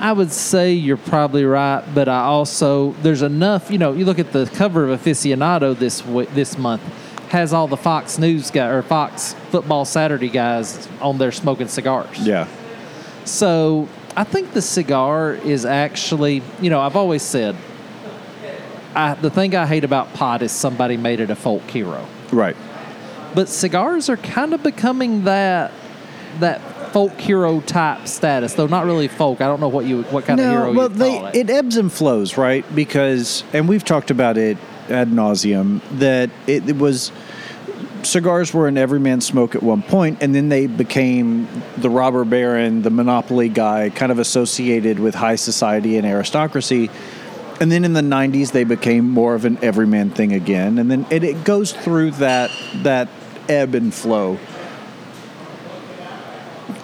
I 0.00 0.12
would 0.12 0.32
say 0.32 0.72
you're 0.72 0.96
probably 0.96 1.44
right, 1.44 1.84
but 1.94 2.08
I 2.08 2.20
also 2.20 2.92
there's 3.02 3.22
enough. 3.22 3.70
You 3.70 3.78
know, 3.78 3.92
you 3.92 4.06
look 4.06 4.18
at 4.18 4.32
the 4.32 4.46
cover 4.46 4.88
of 4.88 5.00
Aficionado 5.00 5.78
this 5.78 6.00
this 6.34 6.56
month 6.56 6.82
has 7.30 7.52
all 7.52 7.68
the 7.68 7.76
Fox 7.76 8.18
News 8.18 8.50
guy 8.50 8.66
or 8.66 8.82
Fox 8.82 9.34
Football 9.50 9.84
Saturday 9.84 10.30
guys 10.30 10.88
on 11.00 11.18
there 11.18 11.30
smoking 11.30 11.68
cigars. 11.68 12.18
Yeah. 12.18 12.48
So 13.24 13.88
I 14.16 14.24
think 14.24 14.52
the 14.52 14.62
cigar 14.62 15.34
is 15.34 15.64
actually, 15.64 16.42
you 16.60 16.70
know, 16.70 16.80
I've 16.80 16.96
always 16.96 17.22
said, 17.22 17.56
I, 18.94 19.14
the 19.14 19.30
thing 19.30 19.54
I 19.54 19.66
hate 19.66 19.84
about 19.84 20.12
pot 20.14 20.42
is 20.42 20.50
somebody 20.50 20.96
made 20.96 21.20
it 21.20 21.30
a 21.30 21.36
folk 21.36 21.62
hero. 21.70 22.04
Right. 22.32 22.56
But 23.34 23.48
cigars 23.48 24.08
are 24.08 24.16
kind 24.16 24.52
of 24.52 24.62
becoming 24.62 25.24
that 25.24 25.72
that 26.38 26.60
folk 26.92 27.12
hero 27.20 27.60
type 27.60 28.06
status, 28.06 28.54
though 28.54 28.66
not 28.66 28.84
really 28.84 29.08
folk. 29.08 29.40
I 29.40 29.46
don't 29.46 29.60
know 29.60 29.68
what 29.68 29.86
you 29.86 30.02
what 30.04 30.24
kind 30.24 30.40
of 30.40 30.46
hero 30.46 30.72
well, 30.72 30.90
you 30.90 30.96
they 30.96 31.16
call 31.16 31.26
it. 31.26 31.36
it 31.36 31.50
ebbs 31.50 31.76
and 31.76 31.92
flows, 31.92 32.36
right? 32.36 32.64
Because, 32.74 33.44
and 33.52 33.68
we've 33.68 33.84
talked 33.84 34.10
about 34.10 34.36
it 34.36 34.58
ad 34.88 35.08
nauseum 35.08 35.80
that 35.98 36.30
it, 36.46 36.68
it 36.68 36.76
was 36.76 37.12
cigars 38.02 38.52
were 38.52 38.66
an 38.66 38.78
everyman 38.78 39.20
smoke 39.20 39.54
at 39.54 39.62
one 39.62 39.82
point, 39.82 40.22
and 40.22 40.34
then 40.34 40.48
they 40.48 40.66
became 40.66 41.48
the 41.76 41.90
robber 41.90 42.24
baron, 42.24 42.82
the 42.82 42.90
monopoly 42.90 43.48
guy, 43.48 43.90
kind 43.90 44.10
of 44.10 44.18
associated 44.18 44.98
with 44.98 45.14
high 45.14 45.36
society 45.36 45.96
and 45.96 46.06
aristocracy. 46.06 46.90
And 47.60 47.70
then 47.70 47.84
in 47.84 47.92
the 47.92 48.00
'90s, 48.00 48.52
they 48.52 48.64
became 48.64 49.08
more 49.08 49.34
of 49.34 49.44
an 49.44 49.58
everyman 49.62 50.10
thing 50.10 50.32
again, 50.32 50.78
and 50.78 50.90
then 50.90 51.06
it, 51.10 51.24
it 51.24 51.44
goes 51.44 51.72
through 51.72 52.12
that 52.12 52.50
that 52.82 53.08
ebb 53.48 53.74
and 53.74 53.92
flow. 53.92 54.38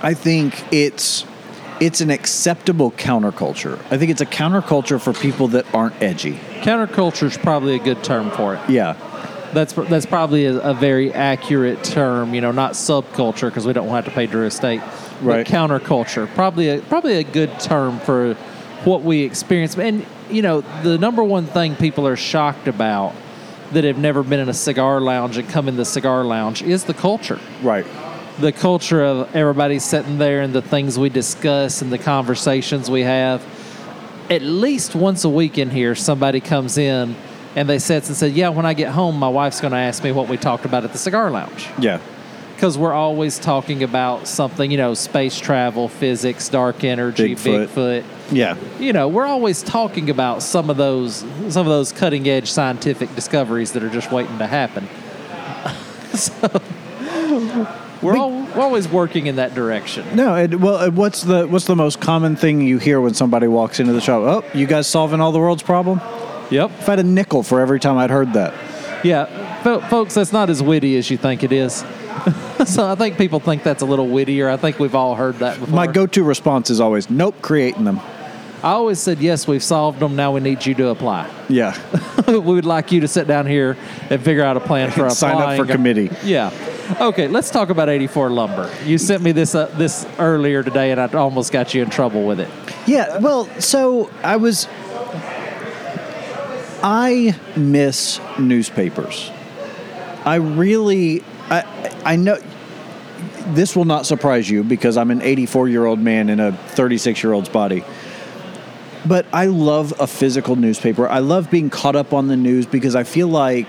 I 0.03 0.15
think 0.15 0.73
it's 0.73 1.25
it's 1.81 2.01
an 2.01 2.11
acceptable 2.11 2.91
counterculture. 2.91 3.79
I 3.91 3.99
think 3.99 4.11
it's 4.11 4.21
a 4.21 4.27
counterculture 4.27 5.01
for 5.01 5.13
people 5.13 5.49
that 5.49 5.73
aren't 5.75 6.01
edgy. 6.03 6.35
Counterculture 6.63 7.25
is 7.25 7.37
probably 7.37 7.75
a 7.75 7.79
good 7.79 8.03
term 8.03 8.31
for 8.31 8.55
it. 8.55 8.70
Yeah. 8.70 8.95
That's 9.53 9.73
that's 9.73 10.07
probably 10.07 10.47
a, 10.47 10.59
a 10.59 10.75
very 10.75 11.12
accurate 11.12 11.85
term. 11.85 12.35
You 12.35 12.41
know, 12.41 12.53
not 12.53 12.73
subculture 12.73 13.49
because 13.49 13.66
we 13.66 13.73
don't 13.73 13.89
have 13.89 14.05
to 14.07 14.11
pay 14.11 14.27
Drew 14.27 14.47
Estate. 14.47 14.81
Right. 15.20 15.47
But 15.47 15.47
counterculture, 15.47 16.33
probably 16.35 16.68
a, 16.68 16.81
probably 16.81 17.16
a 17.16 17.25
good 17.25 17.59
term 17.61 18.01
for 18.01 18.35
what 18.85 19.03
we 19.03 19.23
experience. 19.23 19.77
And 19.79 20.05
you 20.31 20.43
know, 20.43 20.61
the 20.83 20.99
number 20.99 21.23
one 21.23 21.47
thing 21.47 21.77
people 21.77 22.07
are 22.07 22.16
shocked 22.16 22.68
about 22.68 23.14
that 23.73 23.85
have 23.85 23.99
never 23.99 24.23
been 24.23 24.41
in 24.41 24.49
a 24.49 24.55
cigar 24.55 25.01
lounge 25.01 25.39
and 25.39 25.49
come 25.49 25.68
in 25.68 25.77
the 25.77 25.85
cigar 25.85 26.25
lounge 26.25 26.62
is 26.62 26.85
the 26.85 26.95
culture. 26.95 27.41
Right. 27.62 27.87
The 28.39 28.53
culture 28.53 29.03
of 29.03 29.34
everybody 29.34 29.78
sitting 29.78 30.18
there 30.18 30.43
and 30.43 30.53
the 30.53 30.62
things 30.62 30.99
we 30.99 31.09
discuss 31.09 31.82
and 31.82 31.91
the 31.93 31.99
conversations 31.99 32.91
we 32.91 33.03
have. 33.03 33.45
At 34.28 34.43
least 34.43 34.95
once 34.95 35.24
a 35.24 35.28
week 35.28 35.57
in 35.57 35.70
here, 35.70 35.95
somebody 35.95 36.41
comes 36.41 36.76
in 36.78 37.14
and 37.55 37.68
they 37.68 37.78
sits 37.78 38.09
and 38.09 38.16
said, 38.16 38.32
"Yeah, 38.32 38.51
when 38.51 38.66
I 38.66 38.74
get 38.74 38.91
home, 38.91 39.16
my 39.18 39.28
wife's 39.28 39.61
going 39.61 39.72
to 39.72 39.78
ask 39.78 40.03
me 40.05 40.12
what 40.12 40.28
we 40.28 40.37
talked 40.37 40.64
about 40.64 40.84
at 40.84 40.93
the 40.93 40.99
cigar 40.99 41.30
lounge." 41.30 41.68
Yeah. 41.78 42.01
because 42.55 42.78
we're 42.78 42.95
always 42.95 43.39
talking 43.39 43.82
about 43.82 44.26
something, 44.26 44.70
you 44.70 44.78
know, 44.78 44.95
space 44.95 45.39
travel, 45.39 45.89
physics, 45.89 46.49
dark 46.49 46.84
energy, 46.84 47.34
Bigfoot. 47.34 47.68
Bigfoot. 47.68 48.05
Yeah. 48.32 48.57
You 48.78 48.95
know, 48.95 49.09
we're 49.09 49.26
always 49.26 49.62
talking 49.62 50.09
about 50.09 50.43
some 50.43 50.70
of 50.70 50.76
those 50.78 51.18
some 51.49 51.66
of 51.66 51.66
those 51.66 51.93
cutting 51.93 52.26
edge 52.28 52.51
scientific 52.51 53.14
discoveries 53.14 53.72
that 53.72 53.82
are 53.84 53.91
just 53.91 54.11
waiting 54.11 54.39
to 54.39 54.47
happen. 54.47 54.89
so 56.14 56.51
we're, 58.03 58.16
all, 58.16 58.30
we're 58.30 58.62
always 58.62 58.88
working 58.88 59.26
in 59.26 59.36
that 59.36 59.55
direction. 59.55 60.16
No, 60.16 60.36
it, 60.36 60.61
well, 60.61 60.90
what's 60.90 61.22
the 61.22 61.47
what's 61.47 61.66
the 61.66 61.76
most 61.76 62.01
common 62.01 62.36
thing 62.36 62.61
you 62.61 62.78
hear 62.78 63.01
when 63.01 63.14
somebody 63.14 63.47
walks 63.47 63.80
into 63.80 63.92
the 63.92 64.01
shop? 64.01 64.22
Oh, 64.22 64.59
you 64.59 64.66
guys 64.66 64.86
solving 64.86 65.20
all 65.20 65.32
the 65.32 65.38
world's 65.38 65.62
problem? 65.62 66.01
Yep. 66.51 66.70
If 66.70 66.88
I 66.88 66.92
had 66.92 66.99
a 67.01 67.05
nickel 67.05 67.42
for 67.42 67.61
every 67.61 67.80
time 67.80 67.97
I'd 67.99 68.11
heard 68.11 68.34
that. 68.34 68.55
Yeah, 69.05 69.62
fo- 69.62 69.80
folks, 69.80 70.14
that's 70.14 70.32
not 70.32 70.51
as 70.51 70.62
witty 70.62 70.97
as 70.97 71.11
you 71.11 71.16
think 71.16 71.42
it 71.42 71.53
is. 71.53 71.74
so 72.66 72.90
I 72.90 72.94
think 72.94 73.18
people 73.18 73.40
think 73.40 73.62
that's 73.62 73.82
a 73.82 73.86
little 73.86 74.09
wittier. 74.09 74.49
I 74.49 74.57
think 74.57 74.78
we've 74.78 74.94
all 74.94 75.14
heard 75.14 75.36
that 75.36 75.59
before. 75.59 75.74
My 75.74 75.86
go-to 75.86 76.22
response 76.22 76.70
is 76.70 76.80
always, 76.80 77.11
"Nope, 77.11 77.36
creating 77.42 77.84
them." 77.84 78.01
I 78.62 78.70
always 78.70 78.99
said, 78.99 79.20
yes, 79.20 79.47
we've 79.47 79.62
solved 79.62 80.01
them. 80.01 80.16
Now 80.16 80.32
we 80.32 80.40
need 80.40 80.64
you 80.64 80.74
to 80.74 80.88
apply. 80.88 81.30
Yeah, 81.49 81.78
we 82.26 82.38
would 82.38 82.64
like 82.64 82.90
you 82.90 83.01
to 83.01 83.09
sit 83.09 83.26
down 83.28 83.47
here 83.47 83.76
and 84.11 84.20
figure 84.22 84.42
out 84.42 84.57
a 84.57 84.61
plan 84.61 84.90
for 84.92 85.07
applying. 85.07 85.14
Sign 85.14 85.36
up 85.36 85.57
for 85.57 85.70
committee. 85.70 86.11
Yeah. 86.24 86.51
Okay, 87.01 87.26
let's 87.26 87.51
talk 87.51 87.70
about 87.70 87.89
84 87.89 88.30
lumber. 88.30 88.72
You 88.84 88.97
sent 88.99 89.22
me 89.22 89.32
this 89.32 89.55
uh, 89.55 89.66
this 89.76 90.07
earlier 90.18 90.62
today, 90.62 90.93
and 90.93 91.01
I 91.01 91.09
almost 91.09 91.53
got 91.53 91.74
you 91.74 91.82
in 91.82 91.91
trouble 91.91 92.24
with 92.24 92.39
it. 92.39 92.49
yeah. 92.87 93.18
Well, 93.18 93.47
so 93.61 94.11
I 94.22 94.37
was. 94.37 94.68
I 96.82 97.34
miss 97.57 98.20
newspapers. 98.39 99.30
I 100.24 100.37
really, 100.37 101.24
I, 101.51 101.93
I 102.05 102.16
know. 102.16 102.39
This 103.49 103.74
will 103.74 103.84
not 103.84 104.07
surprise 104.07 104.49
you 104.49 104.62
because 104.62 104.97
I'm 104.97 105.11
an 105.11 105.22
84 105.22 105.68
year 105.68 105.87
old 105.87 105.99
man 105.99 106.28
in 106.28 106.39
a 106.39 106.53
36 106.53 107.22
year 107.22 107.32
old's 107.32 107.49
body. 107.49 107.84
But 109.05 109.26
I 109.32 109.47
love 109.47 109.93
a 110.01 110.07
physical 110.07 110.55
newspaper. 110.57 111.09
I 111.09 111.18
love 111.18 111.51
being 111.51 111.70
caught 111.70 111.97
up 111.97 112.12
on 112.12 112.28
the 112.28 112.37
news 112.37 112.66
because 112.66 112.95
I 112.95 113.03
feel 113.05 113.28
like 113.28 113.68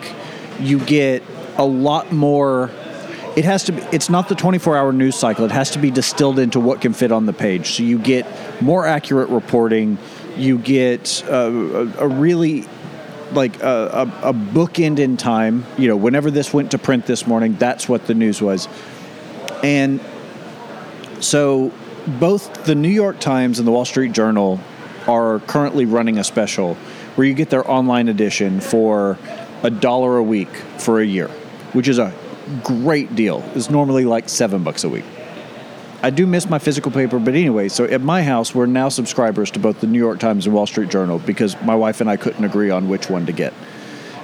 you 0.60 0.80
get 0.80 1.24
a 1.58 1.66
lot 1.66 2.12
more. 2.12 2.70
It 3.38 3.46
has 3.46 3.66
to 3.66 3.72
be. 3.72 3.84
It's 3.92 4.10
not 4.10 4.30
the 4.30 4.36
24-hour 4.36 4.92
news 4.94 5.16
cycle. 5.16 5.46
It 5.46 5.52
has 5.52 5.70
to 5.72 5.80
be 5.80 5.92
distilled 5.92 6.40
into 6.40 6.60
what 6.60 6.82
can 6.82 6.94
fit 6.94 7.12
on 7.12 7.28
the 7.28 7.34
page. 7.34 7.74
So 7.74 7.84
you 7.84 8.00
get 8.00 8.26
more 8.64 8.88
accurate 8.88 9.30
reporting. 9.30 10.00
You 10.36 10.58
get 10.58 11.24
uh, 11.30 11.34
a, 11.36 11.94
a 12.00 12.08
really 12.08 12.66
like 13.34 13.62
a, 13.62 14.10
a, 14.24 14.30
a 14.30 14.34
bookend 14.34 14.98
in 14.98 15.18
time. 15.18 15.68
You 15.78 15.88
know, 15.88 15.96
whenever 15.96 16.32
this 16.32 16.52
went 16.52 16.72
to 16.72 16.80
print 16.80 17.06
this 17.06 17.28
morning, 17.28 17.56
that's 17.58 17.88
what 17.88 18.08
the 18.08 18.16
news 18.16 18.42
was. 18.42 18.68
And 19.62 20.02
so 21.20 21.72
both 22.08 22.64
the 22.66 22.74
New 22.74 22.90
York 22.90 23.20
Times 23.20 23.60
and 23.60 23.68
the 23.68 23.72
Wall 23.72 23.86
Street 23.86 24.14
Journal 24.14 24.60
are 25.08 25.42
currently 25.42 25.86
running 25.86 26.18
a 26.18 26.24
special 26.24 26.74
where 27.14 27.28
you 27.28 27.36
get 27.36 27.52
their 27.52 27.70
online 27.70 28.08
edition 28.08 28.62
for 28.62 29.20
a 29.62 29.70
dollar 29.70 30.18
a 30.18 30.24
week 30.24 30.50
for 30.80 31.00
a 31.00 31.06
year, 31.06 31.28
which 31.74 31.88
is 31.88 32.00
a 32.00 32.10
great 32.64 33.16
deal. 33.16 33.44
It's 33.56 33.70
normally 33.70 34.06
like 34.06 34.30
seven 34.30 34.64
bucks 34.64 34.84
a 34.84 34.90
week. 34.90 35.06
I 36.04 36.12
do 36.12 36.28
miss 36.28 36.48
my 36.48 36.60
physical 36.60 36.92
paper, 36.92 37.18
but 37.18 37.34
anyway, 37.34 37.70
so 37.70 37.86
at 37.86 38.02
my 38.02 38.22
house, 38.22 38.54
we're 38.54 38.68
now 38.68 38.90
subscribers 38.90 39.50
to 39.52 39.60
both 39.60 39.82
the 39.82 39.88
New 39.88 39.98
York 39.98 40.20
Times 40.20 40.46
and 40.46 40.54
Wall 40.54 40.68
Street 40.68 40.90
Journal 40.90 41.18
because 41.20 41.60
my 41.64 41.76
wife 41.76 42.02
and 42.02 42.10
I 42.10 42.18
couldn't 42.18 42.44
agree 42.44 42.70
on 42.70 42.88
which 42.88 43.10
one 43.10 43.26
to 43.26 43.32
get. 43.32 43.54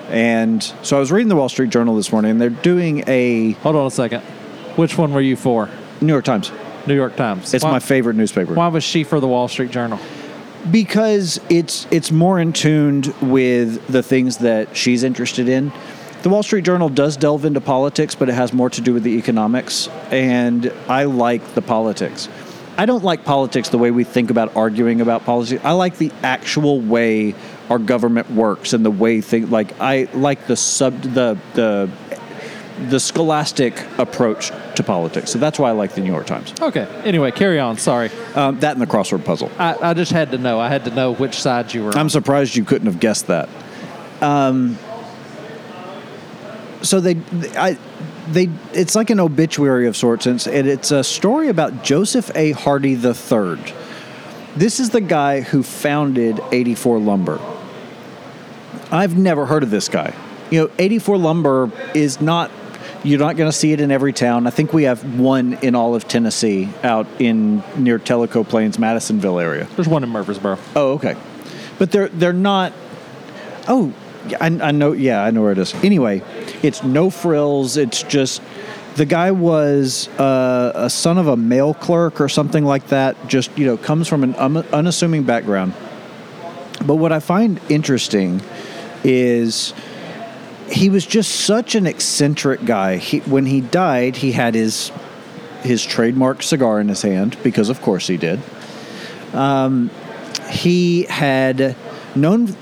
And 0.09 0.61
so 0.83 0.97
I 0.97 0.99
was 0.99 1.11
reading 1.11 1.29
the 1.29 1.35
Wall 1.35 1.49
Street 1.49 1.71
Journal 1.71 1.95
this 1.95 2.11
morning, 2.11 2.31
and 2.31 2.41
they're 2.41 2.49
doing 2.49 3.03
a 3.07 3.53
Hold 3.53 3.75
on 3.75 3.87
a 3.87 3.91
second. 3.91 4.21
Which 4.75 4.97
one 4.97 5.13
were 5.13 5.21
you 5.21 5.35
for? 5.35 5.69
New 6.01 6.13
York 6.13 6.25
Times. 6.25 6.51
New 6.85 6.95
York 6.95 7.15
Times. 7.15 7.53
It's 7.53 7.63
why, 7.63 7.71
my 7.71 7.79
favorite 7.79 8.15
newspaper. 8.15 8.53
Why 8.53 8.67
was 8.67 8.83
she 8.83 9.03
for 9.03 9.19
the 9.19 9.27
Wall 9.27 9.47
Street 9.47 9.71
Journal? 9.71 9.99
because 10.69 11.39
it's 11.49 11.87
it's 11.91 12.11
more 12.11 12.39
in 12.39 12.53
tuned 12.53 13.07
with 13.21 13.85
the 13.87 14.03
things 14.03 14.37
that 14.37 14.75
she's 14.75 15.03
interested 15.03 15.49
in. 15.49 15.71
The 16.23 16.29
Wall 16.29 16.41
Street 16.41 16.63
Journal 16.63 16.87
does 16.87 17.17
delve 17.17 17.43
into 17.43 17.59
politics, 17.59 18.15
but 18.15 18.29
it 18.29 18.33
has 18.33 18.53
more 18.53 18.69
to 18.69 18.79
do 18.79 18.93
with 18.93 19.03
the 19.03 19.17
economics, 19.17 19.89
and 20.09 20.71
I 20.87 21.03
like 21.03 21.53
the 21.53 21.61
politics. 21.61 22.29
I 22.77 22.85
don't 22.85 23.03
like 23.03 23.25
politics 23.25 23.67
the 23.67 23.77
way 23.77 23.91
we 23.91 24.05
think 24.05 24.31
about 24.31 24.55
arguing 24.55 25.01
about 25.01 25.25
policy. 25.25 25.59
I 25.59 25.73
like 25.73 25.97
the 25.97 26.13
actual 26.23 26.79
way 26.79 27.35
our 27.69 27.77
government 27.77 28.31
works 28.31 28.71
and 28.71 28.85
the 28.85 28.89
way 28.89 29.19
things 29.19 29.49
like 29.51 29.79
I 29.81 30.07
like 30.13 30.47
the 30.47 30.55
sub 30.55 31.01
the 31.01 31.37
the 31.55 31.89
the 32.87 33.01
scholastic 33.01 33.77
approach 33.97 34.51
to 34.75 34.83
politics. 34.83 35.29
So 35.29 35.39
that's 35.39 35.59
why 35.59 35.69
I 35.69 35.73
like 35.73 35.91
the 35.91 36.01
New 36.01 36.11
York 36.11 36.25
Times. 36.25 36.53
Okay. 36.61 36.87
Anyway, 37.03 37.31
carry 37.31 37.59
on. 37.59 37.77
Sorry. 37.77 38.09
Um, 38.33 38.61
that 38.61 38.71
and 38.71 38.81
the 38.81 38.87
crossword 38.87 39.25
puzzle. 39.25 39.51
I, 39.59 39.89
I 39.89 39.93
just 39.93 40.13
had 40.13 40.31
to 40.31 40.37
know. 40.37 40.57
I 40.57 40.69
had 40.69 40.85
to 40.85 40.91
know 40.91 41.13
which 41.13 41.35
side 41.39 41.73
you 41.73 41.83
were. 41.83 41.91
I'm 41.97 42.09
surprised 42.09 42.55
you 42.55 42.63
couldn't 42.63 42.87
have 42.87 43.01
guessed 43.01 43.27
that. 43.27 43.49
Um, 44.21 44.77
so 46.83 46.99
they, 46.99 47.17
I, 47.57 47.77
they, 48.27 48.49
it's 48.73 48.95
like 48.95 49.09
an 49.09 49.19
obituary 49.19 49.87
of 49.87 49.97
sorts, 49.97 50.27
and 50.27 50.45
it's, 50.47 50.91
a 50.91 51.03
story 51.03 51.47
about 51.47 51.83
Joseph 51.83 52.29
A. 52.35 52.51
Hardy 52.51 52.93
III. 52.93 53.57
This 54.55 54.79
is 54.79 54.91
the 54.91 55.01
guy 55.01 55.41
who 55.41 55.63
founded 55.63 56.39
84 56.51 56.99
Lumber. 56.99 57.39
I've 58.91 59.17
never 59.17 59.45
heard 59.45 59.63
of 59.63 59.71
this 59.71 59.89
guy. 59.89 60.13
You 60.51 60.63
know, 60.65 60.71
84 60.77 61.17
Lumber 61.17 61.71
is 61.95 62.21
not. 62.21 62.51
You're 63.03 63.19
not 63.19 63.35
going 63.35 63.49
to 63.49 63.57
see 63.57 63.73
it 63.73 63.81
in 63.81 63.91
every 63.91 64.13
town. 64.13 64.47
I 64.47 64.49
think 64.49 64.71
we 64.71 64.83
have 64.83 65.19
one 65.19 65.53
in 65.55 65.75
all 65.75 65.93
of 65.93 66.07
Tennessee, 66.07 66.69
out 66.83 67.05
in 67.19 67.61
near 67.75 67.99
Tellico 67.99 68.47
Plains, 68.47 68.79
Madisonville 68.79 69.39
area. 69.39 69.65
There's 69.75 69.89
one 69.89 70.03
in 70.03 70.09
Murfreesboro. 70.09 70.57
Oh, 70.75 70.93
okay. 70.93 71.17
But 71.79 71.91
they're 71.91 72.09
they're 72.09 72.33
not. 72.33 72.71
Oh, 73.67 73.93
I, 74.39 74.47
I 74.47 74.71
know. 74.71 74.93
Yeah, 74.93 75.23
I 75.23 75.31
know 75.31 75.41
where 75.41 75.51
it 75.51 75.57
is. 75.57 75.73
Anyway, 75.75 76.21
it's 76.61 76.83
no 76.83 77.09
frills. 77.09 77.77
It's 77.77 78.03
just 78.03 78.41
the 78.95 79.05
guy 79.05 79.31
was 79.31 80.07
uh, 80.19 80.71
a 80.75 80.89
son 80.89 81.17
of 81.17 81.27
a 81.27 81.37
mail 81.37 81.73
clerk 81.73 82.21
or 82.21 82.29
something 82.29 82.63
like 82.65 82.87
that. 82.87 83.27
Just 83.27 83.57
you 83.57 83.65
know, 83.65 83.77
comes 83.77 84.07
from 84.07 84.23
an 84.23 84.35
un- 84.35 84.57
unassuming 84.57 85.23
background. 85.23 85.73
But 86.85 86.95
what 86.95 87.11
I 87.11 87.19
find 87.19 87.59
interesting 87.69 88.41
is 89.03 89.73
he 90.69 90.89
was 90.89 91.05
just 91.05 91.31
such 91.31 91.75
an 91.75 91.85
eccentric 91.85 92.65
guy. 92.65 92.97
He, 92.97 93.19
when 93.19 93.45
he 93.45 93.61
died, 93.61 94.17
he 94.17 94.31
had 94.31 94.55
his 94.55 94.91
his 95.61 95.85
trademark 95.85 96.43
cigar 96.43 96.79
in 96.81 96.89
his 96.89 97.01
hand 97.01 97.37
because, 97.41 97.69
of 97.69 97.81
course, 97.81 98.07
he 98.07 98.17
did 98.17 98.41
he 100.53 101.03
had 101.03 101.75
known 102.15 102.55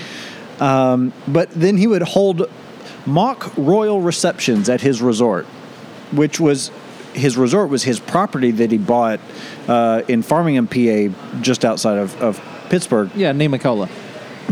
Um, 0.58 1.12
but 1.28 1.50
then 1.50 1.76
he 1.76 1.86
would 1.86 2.02
hold 2.02 2.50
mock 3.04 3.52
royal 3.56 4.00
receptions 4.00 4.68
at 4.68 4.80
his 4.80 5.00
resort 5.02 5.46
which 6.12 6.40
was 6.40 6.70
his 7.12 7.36
resort 7.36 7.70
was 7.70 7.82
his 7.82 7.98
property 7.98 8.52
that 8.52 8.70
he 8.70 8.78
bought 8.78 9.20
uh, 9.68 10.02
in 10.08 10.22
farmington 10.22 10.66
pa 10.66 11.08
just 11.40 11.64
outside 11.64 11.98
of, 11.98 12.20
of 12.20 12.40
pittsburgh. 12.68 13.10
Yeah, 13.14 13.32
Nemacolin. 13.32 13.88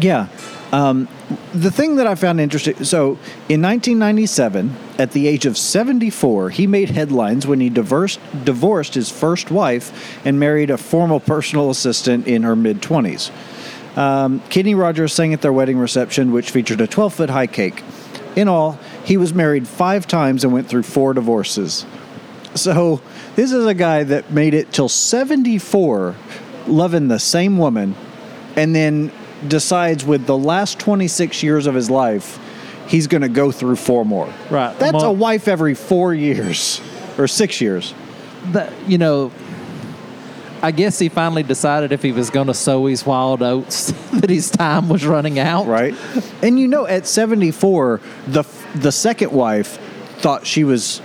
Yeah. 0.01 0.29
Um, 0.73 1.09
the 1.55 1.71
thing 1.71 1.97
that 1.97 2.07
I 2.07 2.17
found 2.17 2.41
interesting 2.41 2.83
so 2.85 3.13
in 3.49 3.63
1997, 3.63 4.75
at 4.99 5.13
the 5.13 5.29
age 5.29 5.47
of 5.47 5.57
74, 5.57 6.51
he 6.51 6.67
made 6.67 6.91
headlines 6.91 7.47
when 7.47 7.61
he 7.61 7.71
divorced, 7.71 8.19
divorced 8.45 8.95
his 8.95 9.09
first 9.09 9.51
wife 9.51 10.27
and 10.27 10.41
married 10.41 10.71
a 10.71 10.77
formal 10.77 11.21
personal 11.21 11.71
assistant 11.71 12.27
in 12.27 12.43
her 12.43 12.57
mid 12.57 12.83
20s. 12.83 13.31
Um, 13.97 14.41
Kenny 14.51 14.75
Rogers 14.75 15.13
sang 15.13 15.33
at 15.33 15.43
their 15.43 15.53
wedding 15.53 15.79
reception, 15.79 16.33
which 16.33 16.51
featured 16.51 16.81
a 16.81 16.89
12 16.89 17.15
foot 17.15 17.31
high 17.31 17.47
cake. 17.47 17.85
In 18.35 18.49
all, 18.49 18.81
he 19.05 19.17
was 19.17 19.33
married 19.33 19.69
five 19.69 20.09
times 20.09 20.43
and 20.43 20.53
went 20.53 20.69
through 20.69 20.83
four 20.83 21.15
divorces. 21.15 21.87
So, 22.57 23.01
this 23.37 23.53
is 23.53 23.65
a 23.65 23.75
guy 23.75 24.03
that 24.05 24.33
made 24.33 24.55
it 24.55 24.73
till 24.73 24.89
74 24.89 26.17
loving 26.67 27.09
the 27.09 27.19
same 27.19 27.59
woman 27.59 27.95
and 28.57 28.75
then 28.75 29.13
decides 29.49 30.05
with 30.05 30.27
the 30.27 30.37
last 30.37 30.79
26 30.79 31.43
years 31.43 31.67
of 31.67 31.75
his 31.75 31.91
life 31.91 32.39
he's 32.89 33.07
going 33.07 33.23
to 33.23 33.29
go 33.29 33.51
through 33.51 33.77
four 33.77 34.05
more. 34.05 34.33
Right. 34.51 34.79
That's 34.79 34.93
Mo- 34.93 35.11
a 35.11 35.13
wife 35.13 35.49
every 35.49 35.75
4 35.75 36.15
years 36.15 36.81
or 37.19 37.27
6 37.27 37.61
years. 37.61 37.95
That 38.53 38.73
you 38.89 38.99
know, 38.99 39.33
I 40.63 40.71
guess 40.71 40.99
he 40.99 41.09
finally 41.09 41.43
decided 41.43 41.93
if 41.93 42.03
he 42.03 42.13
was 42.13 42.31
going 42.31 42.49
to 42.49 42.55
sow 42.55 42.87
his 42.87 43.07
wild 43.07 43.43
oats 43.43 43.93
that 44.13 44.31
his 44.31 44.51
time 44.51 44.89
was 44.89 45.07
running 45.07 45.39
out. 45.39 45.67
right? 45.67 45.95
and 46.43 46.59
you 46.59 46.69
know, 46.69 46.87
at 46.87 47.07
74, 47.07 48.01
the 48.27 48.45
the 48.75 48.93
second 48.93 49.33
wife 49.33 49.79
thought 50.19 50.47
she 50.47 50.65
was 50.65 51.01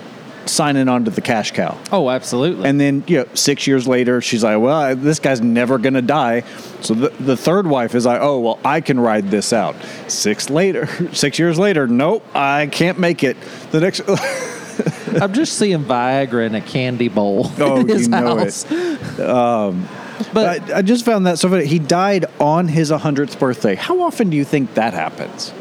signing 0.45 0.87
on 0.87 1.05
to 1.05 1.11
the 1.11 1.21
cash 1.21 1.51
cow. 1.51 1.77
Oh, 1.91 2.09
absolutely. 2.09 2.67
And 2.67 2.79
then, 2.79 3.03
you 3.07 3.17
know, 3.19 3.25
six 3.33 3.67
years 3.67 3.87
later, 3.87 4.21
she's 4.21 4.43
like, 4.43 4.59
well, 4.59 4.75
I- 4.79 4.93
this 4.93 5.19
guy's 5.19 5.41
never 5.41 5.77
going 5.77 5.93
to 5.95 6.01
die. 6.01 6.43
So 6.81 6.93
the, 6.93 7.09
the 7.21 7.37
third 7.37 7.67
wife 7.67 7.93
is 7.95 8.05
like, 8.05 8.21
oh, 8.21 8.39
well, 8.39 8.59
I 8.65 8.81
can 8.81 8.99
ride 8.99 9.29
this 9.31 9.53
out. 9.53 9.75
Six 10.07 10.49
later, 10.49 10.87
six 11.13 11.37
years 11.39 11.59
later, 11.59 11.87
nope, 11.87 12.25
I 12.35 12.67
can't 12.67 12.97
make 12.99 13.23
it. 13.23 13.37
The 13.71 13.79
next, 13.81 14.01
I'm 15.21 15.33
just 15.33 15.57
seeing 15.57 15.83
Viagra 15.83 16.45
in 16.45 16.55
a 16.55 16.61
candy 16.61 17.09
bowl 17.09 17.51
Oh, 17.59 17.85
you 17.85 18.07
know 18.07 18.37
it. 18.37 18.43
house. 18.43 19.19
Um, 19.19 19.87
but 20.33 20.71
I, 20.71 20.77
I 20.77 20.81
just 20.81 21.05
found 21.05 21.25
that 21.27 21.39
so 21.39 21.49
funny. 21.49 21.65
He 21.65 21.79
died 21.79 22.25
on 22.39 22.67
his 22.67 22.91
100th 22.91 23.39
birthday. 23.39 23.75
How 23.75 24.01
often 24.01 24.29
do 24.29 24.37
you 24.37 24.43
think 24.45 24.73
that 24.75 24.93
happens? 24.93 25.53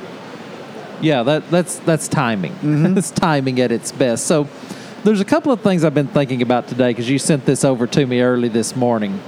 Yeah, 1.00 1.22
that 1.22 1.50
that's 1.50 1.78
that's 1.80 2.08
timing. 2.08 2.52
Mm-hmm. 2.52 2.94
That's 2.94 3.10
timing 3.10 3.60
at 3.60 3.72
its 3.72 3.92
best. 3.92 4.26
So 4.26 4.48
there's 5.04 5.20
a 5.20 5.24
couple 5.24 5.52
of 5.52 5.60
things 5.60 5.84
I've 5.84 5.94
been 5.94 6.08
thinking 6.08 6.42
about 6.42 6.68
today 6.68 6.90
because 6.90 7.08
you 7.08 7.18
sent 7.18 7.44
this 7.46 7.64
over 7.64 7.86
to 7.86 8.06
me 8.06 8.20
early 8.20 8.48
this 8.48 8.74
morning. 8.74 9.18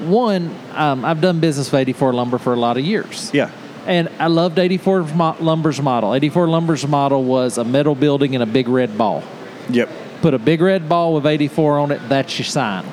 One, 0.00 0.54
um, 0.72 1.04
I've 1.04 1.20
done 1.20 1.40
business 1.40 1.70
with 1.70 1.80
84 1.80 2.12
Lumber 2.12 2.38
for 2.38 2.52
a 2.52 2.56
lot 2.56 2.76
of 2.76 2.84
years. 2.84 3.30
Yeah. 3.32 3.50
And 3.86 4.08
I 4.18 4.28
loved 4.28 4.58
84 4.58 5.02
Mo- 5.14 5.36
Lumber's 5.40 5.80
model. 5.80 6.14
84 6.14 6.48
Lumber's 6.48 6.86
model 6.86 7.24
was 7.24 7.58
a 7.58 7.64
metal 7.64 7.94
building 7.94 8.34
and 8.34 8.42
a 8.42 8.46
big 8.46 8.68
red 8.68 8.96
ball. 8.96 9.24
Yep. 9.70 9.88
Put 10.22 10.34
a 10.34 10.38
big 10.38 10.60
red 10.60 10.88
ball 10.88 11.14
with 11.14 11.26
84 11.26 11.78
on 11.78 11.90
it, 11.90 12.08
that's 12.08 12.38
your 12.38 12.46
sign. 12.46 12.84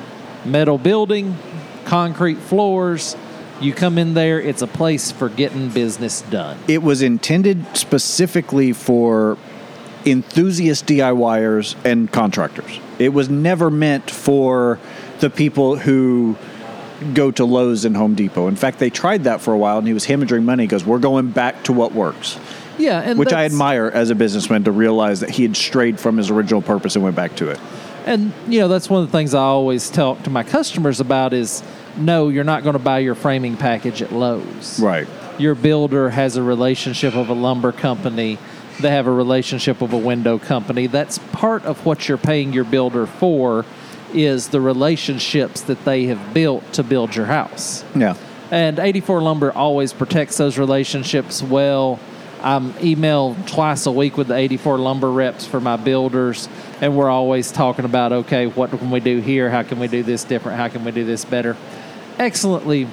Metal 0.44 0.78
building, 0.78 1.36
concrete 1.84 2.38
floors. 2.38 3.16
You 3.60 3.74
come 3.74 3.98
in 3.98 4.14
there, 4.14 4.40
it's 4.40 4.62
a 4.62 4.66
place 4.66 5.12
for 5.12 5.28
getting 5.28 5.68
business 5.68 6.22
done. 6.22 6.58
It 6.66 6.82
was 6.82 7.02
intended 7.02 7.76
specifically 7.76 8.72
for 8.72 9.36
enthusiast 10.06 10.86
DIYers 10.86 11.76
and 11.84 12.10
contractors. 12.10 12.80
It 12.98 13.10
was 13.10 13.28
never 13.28 13.70
meant 13.70 14.10
for 14.10 14.78
the 15.20 15.28
people 15.28 15.76
who 15.76 16.36
go 17.14 17.30
to 17.30 17.44
Lowe's 17.44 17.84
and 17.84 17.96
Home 17.96 18.14
Depot. 18.14 18.48
In 18.48 18.56
fact, 18.56 18.78
they 18.78 18.90
tried 18.90 19.24
that 19.24 19.40
for 19.40 19.52
a 19.52 19.58
while 19.58 19.78
and 19.78 19.86
he 19.86 19.92
was 19.92 20.06
hemorrhaging 20.06 20.44
money. 20.44 20.64
He 20.64 20.66
goes, 20.66 20.84
We're 20.84 20.98
going 20.98 21.30
back 21.30 21.64
to 21.64 21.72
what 21.72 21.92
works. 21.92 22.38
Yeah, 22.78 23.00
and 23.00 23.18
Which 23.18 23.32
I 23.32 23.44
admire 23.44 23.90
as 23.92 24.08
a 24.08 24.14
businessman 24.14 24.64
to 24.64 24.72
realize 24.72 25.20
that 25.20 25.30
he 25.30 25.42
had 25.42 25.54
strayed 25.54 26.00
from 26.00 26.16
his 26.16 26.30
original 26.30 26.62
purpose 26.62 26.94
and 26.94 27.04
went 27.04 27.16
back 27.16 27.36
to 27.36 27.50
it. 27.50 27.60
And 28.06 28.32
you 28.48 28.60
know, 28.60 28.68
that's 28.68 28.88
one 28.88 29.02
of 29.02 29.08
the 29.10 29.12
things 29.12 29.34
I 29.34 29.42
always 29.42 29.90
talk 29.90 30.22
to 30.22 30.30
my 30.30 30.42
customers 30.42 31.00
about 31.00 31.34
is 31.34 31.62
no, 31.96 32.28
you're 32.28 32.44
not 32.44 32.62
going 32.62 32.74
to 32.74 32.78
buy 32.78 32.98
your 33.00 33.14
framing 33.14 33.56
package 33.56 34.02
at 34.02 34.12
Lowe's. 34.12 34.80
Right. 34.80 35.08
Your 35.38 35.54
builder 35.54 36.10
has 36.10 36.36
a 36.36 36.42
relationship 36.42 37.14
of 37.14 37.28
a 37.28 37.34
lumber 37.34 37.72
company. 37.72 38.38
They 38.80 38.90
have 38.90 39.06
a 39.06 39.12
relationship 39.12 39.82
of 39.82 39.92
a 39.92 39.98
window 39.98 40.38
company. 40.38 40.86
That's 40.86 41.18
part 41.32 41.64
of 41.64 41.84
what 41.84 42.08
you're 42.08 42.18
paying 42.18 42.52
your 42.52 42.64
builder 42.64 43.06
for 43.06 43.64
is 44.12 44.48
the 44.48 44.60
relationships 44.60 45.62
that 45.62 45.84
they 45.84 46.06
have 46.06 46.34
built 46.34 46.72
to 46.74 46.82
build 46.82 47.14
your 47.14 47.26
house. 47.26 47.84
Yeah. 47.94 48.16
And 48.50 48.78
84 48.78 49.22
Lumber 49.22 49.52
always 49.52 49.92
protects 49.92 50.36
those 50.36 50.58
relationships 50.58 51.42
well. 51.42 52.00
I'm 52.42 52.74
email 52.82 53.36
twice 53.46 53.86
a 53.86 53.92
week 53.92 54.16
with 54.16 54.28
the 54.28 54.34
84 54.34 54.78
Lumber 54.78 55.10
reps 55.10 55.46
for 55.46 55.60
my 55.60 55.76
builders, 55.76 56.48
and 56.80 56.96
we're 56.96 57.10
always 57.10 57.52
talking 57.52 57.84
about 57.84 58.12
okay, 58.12 58.46
what 58.46 58.70
can 58.70 58.90
we 58.90 59.00
do 59.00 59.20
here? 59.20 59.50
How 59.50 59.62
can 59.62 59.78
we 59.78 59.88
do 59.88 60.02
this 60.02 60.24
different? 60.24 60.56
How 60.56 60.68
can 60.68 60.84
we 60.84 60.90
do 60.90 61.04
this 61.04 61.24
better? 61.24 61.56
Excellently 62.20 62.86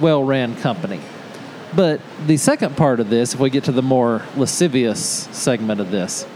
well 0.00 0.24
ran 0.24 0.56
company. 0.56 1.00
But 1.74 2.00
the 2.26 2.36
second 2.36 2.76
part 2.76 2.98
of 2.98 3.08
this, 3.08 3.32
if 3.32 3.38
we 3.38 3.48
get 3.48 3.64
to 3.64 3.72
the 3.72 3.80
more 3.80 4.22
lascivious 4.36 5.00
segment 5.30 5.80
of 5.80 5.92
this, 5.92 6.26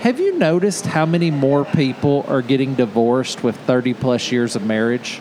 have 0.00 0.20
you 0.20 0.38
noticed 0.38 0.84
how 0.84 1.06
many 1.06 1.30
more 1.30 1.64
people 1.64 2.26
are 2.28 2.42
getting 2.42 2.74
divorced 2.74 3.42
with 3.42 3.56
30 3.56 3.94
plus 3.94 4.30
years 4.30 4.54
of 4.54 4.64
marriage 4.64 5.20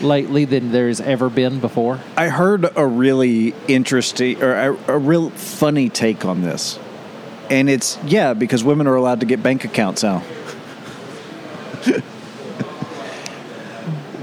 lately 0.00 0.44
than 0.44 0.70
there's 0.70 1.00
ever 1.00 1.28
been 1.28 1.58
before? 1.58 1.98
I 2.16 2.28
heard 2.28 2.70
a 2.76 2.86
really 2.86 3.52
interesting 3.66 4.40
or 4.40 4.54
a, 4.54 4.94
a 4.94 4.98
real 4.98 5.30
funny 5.30 5.88
take 5.88 6.24
on 6.24 6.42
this. 6.42 6.78
And 7.50 7.68
it's, 7.68 7.98
yeah, 8.04 8.34
because 8.34 8.62
women 8.62 8.86
are 8.86 8.94
allowed 8.94 9.18
to 9.18 9.26
get 9.26 9.42
bank 9.42 9.64
accounts 9.64 10.04
now. 10.04 10.22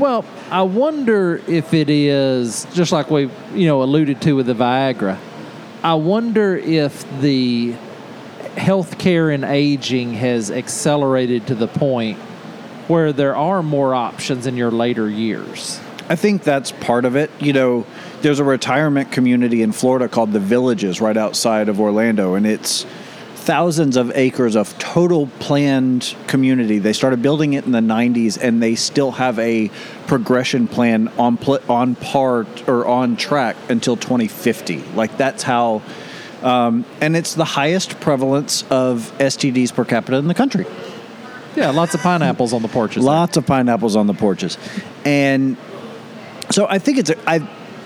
Well, 0.01 0.25
I 0.51 0.63
wonder 0.63 1.41
if 1.47 1.73
it 1.73 1.89
is 1.89 2.67
just 2.73 2.91
like 2.91 3.09
we, 3.09 3.29
you 3.53 3.67
know, 3.67 3.83
alluded 3.83 4.21
to 4.23 4.33
with 4.33 4.47
the 4.47 4.53
Viagra. 4.53 5.17
I 5.81 5.93
wonder 5.93 6.57
if 6.57 7.05
the 7.21 7.73
healthcare 8.55 9.33
and 9.33 9.45
aging 9.45 10.13
has 10.15 10.51
accelerated 10.51 11.47
to 11.47 11.55
the 11.55 11.69
point 11.69 12.17
where 12.89 13.13
there 13.13 13.33
are 13.33 13.63
more 13.63 13.95
options 13.95 14.45
in 14.45 14.57
your 14.57 14.71
later 14.71 15.09
years. 15.09 15.79
I 16.09 16.17
think 16.17 16.43
that's 16.43 16.73
part 16.73 17.05
of 17.05 17.15
it. 17.15 17.31
You 17.39 17.53
know, 17.53 17.85
there's 18.21 18.39
a 18.39 18.43
retirement 18.43 19.09
community 19.09 19.61
in 19.61 19.71
Florida 19.71 20.09
called 20.09 20.33
the 20.33 20.41
Villages 20.41 20.99
right 20.99 21.15
outside 21.15 21.69
of 21.69 21.79
Orlando, 21.79 22.33
and 22.33 22.45
it's 22.45 22.85
thousands 23.41 23.97
of 23.97 24.11
acres 24.15 24.55
of 24.55 24.77
total 24.77 25.27
planned 25.39 26.15
community. 26.27 26.77
They 26.77 26.93
started 26.93 27.21
building 27.21 27.53
it 27.53 27.65
in 27.65 27.71
the 27.71 27.79
90s, 27.79 28.37
and 28.41 28.61
they 28.61 28.75
still 28.75 29.11
have 29.11 29.39
a 29.39 29.69
progression 30.05 30.67
plan 30.67 31.07
on 31.17 31.37
pl- 31.37 31.59
on 31.67 31.95
par 31.95 32.45
or 32.67 32.85
on 32.85 33.15
track 33.15 33.55
until 33.69 33.97
2050. 33.97 34.83
Like 34.95 35.17
that's 35.17 35.43
how. 35.43 35.81
Um, 36.43 36.85
and 36.99 37.15
it's 37.15 37.35
the 37.35 37.45
highest 37.45 37.99
prevalence 37.99 38.63
of 38.71 39.13
STDs 39.19 39.71
per 39.73 39.85
capita 39.85 40.17
in 40.17 40.27
the 40.27 40.33
country. 40.33 40.65
Yeah, 41.55 41.69
lots 41.69 41.93
of 41.93 42.01
pineapples 42.01 42.51
on 42.53 42.63
the 42.63 42.67
porches. 42.67 43.03
Lots 43.03 43.37
of 43.37 43.45
pineapples 43.45 43.95
on 43.95 44.07
the 44.07 44.13
porches, 44.13 44.57
and 45.05 45.57
so 46.49 46.67
I 46.67 46.79
think 46.79 46.97
it's 46.97 47.09
a, 47.09 47.29
I 47.29 47.39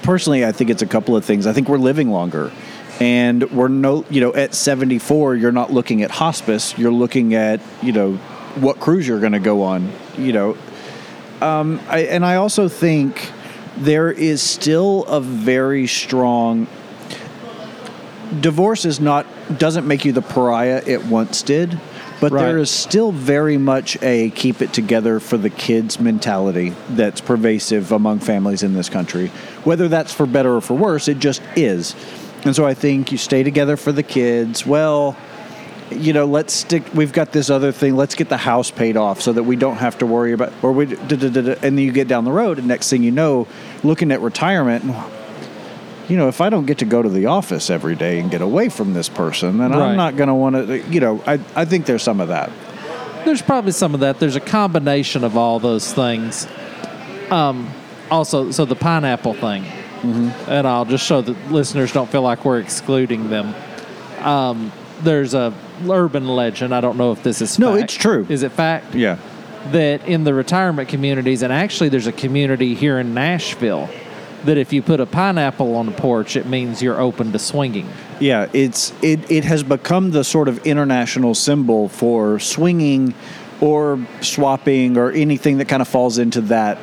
personally 0.04 0.46
I 0.46 0.52
think 0.52 0.70
it's 0.70 0.82
a 0.82 0.88
couple 0.88 1.16
of 1.16 1.26
things. 1.26 1.48
I 1.48 1.54
think 1.54 1.68
we're 1.68 1.80
living 1.80 2.12
longer, 2.12 2.52
and 3.00 3.50
we're 3.52 3.68
no 3.68 4.06
you 4.10 4.22
know 4.22 4.34
at 4.34 4.54
seventy 4.54 5.00
four 5.00 5.36
you're 5.36 5.52
not 5.52 5.72
looking 5.72 6.02
at 6.02 6.12
hospice. 6.12 6.78
You're 6.78 6.92
looking 6.92 7.34
at 7.34 7.62
you 7.82 7.92
know 7.92 8.14
what 8.56 8.80
cruise 8.80 9.08
you're 9.08 9.20
going 9.20 9.34
to 9.34 9.40
go 9.40 9.64
on. 9.64 9.92
You 10.18 10.32
know, 10.34 10.58
um, 11.42 11.82
I, 11.90 12.00
and 12.04 12.26
I 12.26 12.36
also 12.36 12.70
think 12.70 13.32
there 13.78 14.12
is 14.12 14.42
still 14.42 15.04
a 15.06 15.20
very 15.20 15.88
strong 15.88 16.68
divorce 18.40 18.86
is 18.86 19.00
not 19.00 19.26
doesn't 19.58 19.88
make 19.88 20.06
you 20.06 20.12
the 20.12 20.22
pariah 20.22 20.82
it 20.86 21.06
once 21.06 21.42
did 21.44 21.80
but 22.22 22.32
Right. 22.32 22.46
there 22.46 22.58
is 22.58 22.72
still 22.72 23.12
very 23.12 23.58
much 23.58 24.02
a 24.02 24.32
keep 24.32 24.62
it 24.62 24.74
together 24.74 25.20
for 25.20 25.38
the 25.38 25.50
kids 25.50 26.00
mentality 26.00 26.74
that's 26.90 27.22
pervasive 27.22 27.92
among 27.92 28.20
families 28.20 28.64
in 28.64 28.74
this 28.74 28.90
country 28.90 29.28
whether 29.64 29.88
that's 29.88 30.12
for 30.12 30.26
better 30.26 30.56
or 30.56 30.62
for 30.62 30.74
worse 30.74 31.08
it 31.08 31.20
just 31.20 31.42
is 31.56 31.94
and 32.46 32.56
so 32.56 32.66
i 32.66 32.74
think 32.74 33.12
you 33.12 33.18
stay 33.18 33.44
together 33.44 33.76
for 33.76 33.92
the 33.92 34.04
kids 34.04 34.66
well 34.66 35.18
you 35.92 36.14
know 36.14 36.26
let's 36.26 36.54
stick 36.54 36.84
we've 36.94 37.14
got 37.14 37.32
this 37.32 37.50
other 37.50 37.72
thing 37.72 37.96
let's 37.96 38.16
get 38.16 38.30
the 38.30 38.38
house 38.38 38.72
paid 38.72 38.96
off 38.98 39.22
so 39.22 39.34
that 39.34 39.44
we 39.44 39.56
don't 39.56 39.78
have 39.78 39.98
to 39.98 40.06
worry 40.06 40.32
about 40.32 40.54
or 40.64 40.72
we 40.72 40.86
da, 40.86 40.96
da, 40.96 41.30
da, 41.30 41.42
da, 41.42 41.52
and 41.62 41.78
then 41.78 41.80
you 41.80 41.92
get 41.92 42.08
down 42.08 42.24
the 42.24 42.32
road 42.32 42.58
and 42.58 42.68
next 42.68 42.90
thing 42.90 43.04
you 43.04 43.12
know 43.12 43.48
looking 43.84 44.12
at 44.12 44.22
retirement 44.22 44.84
you 46.10 46.18
know, 46.18 46.28
if 46.28 46.42
I 46.42 46.50
don't 46.50 46.66
get 46.66 46.80
to 46.80 46.86
go 46.86 47.02
to 47.02 47.10
the 47.10 47.26
office 47.26 47.70
every 47.70 47.96
day 47.96 48.20
and 48.20 48.30
get 48.30 48.42
away 48.42 48.70
from 48.70 48.94
this 48.94 49.10
person, 49.10 49.58
then 49.58 49.72
Right. 49.72 49.90
I'm 49.90 49.98
not 49.98 50.16
going 50.16 50.28
to 50.28 50.36
want 50.36 50.56
to, 50.56 50.80
you 50.90 51.00
know, 51.00 51.24
I, 51.26 51.40
I 51.56 51.66
think 51.66 51.86
there's 51.86 52.04
some 52.04 52.22
of 52.22 52.28
that. 52.28 52.52
There's 53.26 53.42
probably 53.42 53.72
some 53.72 53.94
of 53.96 54.02
that. 54.02 54.20
There's 54.20 54.36
a 54.36 54.42
combination 54.42 55.24
of 55.24 55.36
all 55.36 55.60
those 55.60 55.92
things. 55.92 56.48
Um, 57.32 57.72
also, 58.12 58.52
so 58.52 58.66
the 58.66 58.76
pineapple 58.76 59.34
thing, 59.34 59.66
Mm-hmm. 60.14 60.52
and 60.52 60.68
I'll 60.68 60.86
just 60.86 61.06
show 61.06 61.22
that 61.22 61.52
listeners 61.52 61.92
don't 61.92 62.10
feel 62.10 62.22
like 62.22 62.46
we're 62.46 62.60
excluding 62.60 63.30
them. 63.30 63.54
Um, 64.26 64.72
there's 65.02 65.34
a 65.34 65.54
urban 65.90 66.28
legend. 66.28 66.74
I 66.74 66.82
don't 66.82 66.98
know 66.98 67.12
if 67.12 67.22
this 67.24 67.42
is 67.42 67.60
No, 67.60 67.72
fact. 67.74 67.84
it's 67.86 67.94
true. 67.94 68.26
Is 68.30 68.44
it 68.44 68.52
fact? 68.52 68.96
Yeah. 68.96 69.18
That 69.72 70.06
in 70.08 70.24
the 70.24 70.34
retirement 70.34 70.90
communities, 70.90 71.42
and 71.42 71.52
actually 71.52 71.90
there's 71.90 72.08
a 72.08 72.12
community 72.12 72.76
here 72.76 73.00
in 73.00 73.14
Nashville, 73.14 73.90
that 74.46 74.58
if 74.58 74.72
you 74.72 74.82
put 74.84 75.00
a 75.00 75.06
pineapple 75.08 75.76
on 75.76 75.88
the 75.88 75.92
porch, 75.92 76.36
it 76.36 76.46
means 76.46 76.82
you're 76.82 77.00
open 77.02 77.32
to 77.32 77.40
swinging. 77.40 77.90
Yeah. 78.20 78.48
It's, 78.54 78.94
it, 79.02 79.30
it 79.30 79.44
has 79.44 79.64
become 79.64 80.12
the 80.12 80.24
sort 80.24 80.48
of 80.48 80.66
international 80.66 81.34
symbol 81.36 81.90
for 81.90 82.40
swinging 82.40 83.14
or 83.60 84.00
swapping 84.22 84.98
or 84.98 85.12
anything 85.12 85.58
that 85.58 85.68
kind 85.68 85.82
of 85.82 85.88
falls 85.88 86.18
into 86.20 86.42
that. 86.42 86.78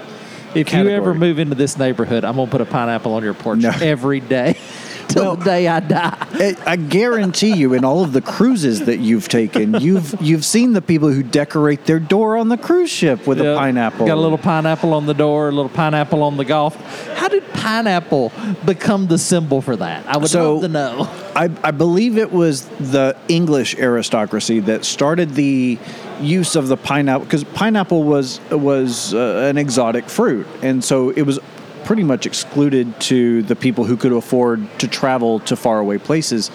If 0.55 0.73
you 0.73 0.89
ever 0.89 1.15
move 1.15 1.39
into 1.39 1.55
this 1.55 1.79
neighborhood, 1.79 2.25
I'm 2.25 2.37
gonna 2.37 2.51
put 2.51 2.61
a 2.61 2.65
pineapple 2.67 3.15
on 3.15 3.23
your 3.23 3.35
porch 3.35 3.61
No. 3.61 3.71
every 3.81 4.21
day 4.21 4.57
till 5.09 5.23
Well- 5.25 5.37
the 5.37 5.45
day 5.45 5.69
I 5.69 5.81
die. 5.81 6.57
I 6.67 6.77
guarantee 6.77 7.55
you, 7.55 7.75
in 7.75 7.85
all 7.85 8.03
of 8.03 8.13
the 8.13 8.21
cruises 8.21 8.85
that 8.87 8.99
you've 8.99 9.29
taken, 9.29 9.75
you've 9.81 10.21
you've 10.21 10.45
seen 10.45 10.73
the 10.73 10.83
people 10.83 11.11
who 11.13 11.23
decorate 11.23 11.87
their 11.87 12.01
door 12.01 12.37
on 12.37 12.49
the 12.49 12.57
cruise 12.57 12.91
ship 12.91 13.27
with 13.27 13.41
a 13.41 13.55
pineapple. 13.57 14.07
Got 14.07 14.17
a 14.19 14.21
little 14.21 14.39
pineapple 14.39 14.93
on 14.95 15.07
the 15.07 15.15
door, 15.15 15.49
a 15.49 15.53
little 15.53 15.69
pineapple 15.71 16.23
on 16.23 16.37
the 16.37 16.45
golf. 16.45 16.77
How 17.17 17.29
did 17.29 17.47
pineapple 17.53 18.33
become 18.67 19.07
the 19.07 19.19
symbol 19.19 19.61
for 19.63 19.77
that? 19.77 20.05
I 20.07 20.17
would 20.19 20.29
So- 20.29 20.55
love 20.55 20.63
to 20.63 20.69
know. 20.69 21.09
I, 21.35 21.45
I 21.65 21.71
believe 21.71 22.19
it 22.19 22.31
was 22.31 22.67
the 22.79 23.17
English 23.29 23.75
aristocracy 23.79 24.61
that 24.61 24.85
started 24.85 25.31
the 25.35 25.79
use 26.23 26.57
of 26.57 26.69
the 26.69 26.77
pineapple 26.77 27.25
because 27.25 27.45
pineapple 27.45 28.03
was 28.03 28.41
was 28.51 29.13
uh, 29.15 29.49
an 29.51 29.59
exotic 29.59 30.09
fruit, 30.09 30.47
and 30.63 30.83
so 30.83 31.11
it 31.11 31.23
was 31.23 31.39
pretty 31.85 32.05
much 32.05 32.27
excluded 32.27 32.99
to 33.01 33.43
the 33.43 33.57
people 33.57 33.85
who 33.85 33.97
could 33.97 34.13
afford 34.13 34.67
to 34.79 34.87
travel 34.89 35.41
to 35.41 35.57
faraway 35.57 35.99
places. 35.99 36.51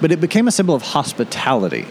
But 0.00 0.10
it 0.12 0.20
became 0.20 0.48
a 0.48 0.50
symbol 0.50 0.74
of 0.74 0.82
hospitality, 0.82 1.86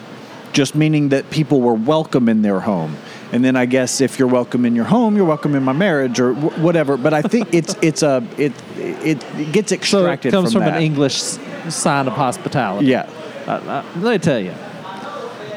just 0.53 0.75
meaning 0.75 1.09
that 1.09 1.29
people 1.29 1.61
were 1.61 1.73
welcome 1.73 2.27
in 2.27 2.41
their 2.41 2.59
home. 2.59 2.97
And 3.31 3.45
then 3.45 3.55
I 3.55 3.67
guess 3.67 4.01
if 4.01 4.17
you're 4.17 4.27
welcome 4.27 4.65
in 4.65 4.75
your 4.75 4.85
home, 4.85 5.15
you're 5.15 5.25
welcome 5.25 5.53
in 5.53 5.63
my 5.63 5.73
marriage 5.73 6.19
or 6.19 6.33
wh- 6.33 6.59
whatever. 6.59 6.97
But 6.97 7.13
I 7.13 7.21
think 7.21 7.53
it's 7.53 7.75
it's 7.81 8.01
a 8.01 8.25
it 8.37 8.53
it, 8.75 9.23
it 9.35 9.51
gets 9.53 9.71
extracted. 9.71 10.31
So 10.31 10.39
it 10.39 10.41
comes 10.41 10.53
from, 10.53 10.61
that. 10.61 10.77
an 10.77 10.83
English 10.83 11.21
sign 11.69 12.07
of 12.07 12.13
hospitality. 12.13 12.87
Yeah. 12.87 13.07
Uh, 13.47 13.51
uh, 13.51 13.85
let 13.97 14.11
me 14.13 14.17
tell 14.17 14.39
you, 14.39 14.53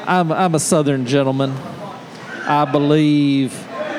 I'm, 0.05 0.31
I'm 0.31 0.55
a 0.55 0.59
Southern 0.59 1.05
gentleman. 1.05 1.51
I 2.45 2.65
believe 2.65 3.53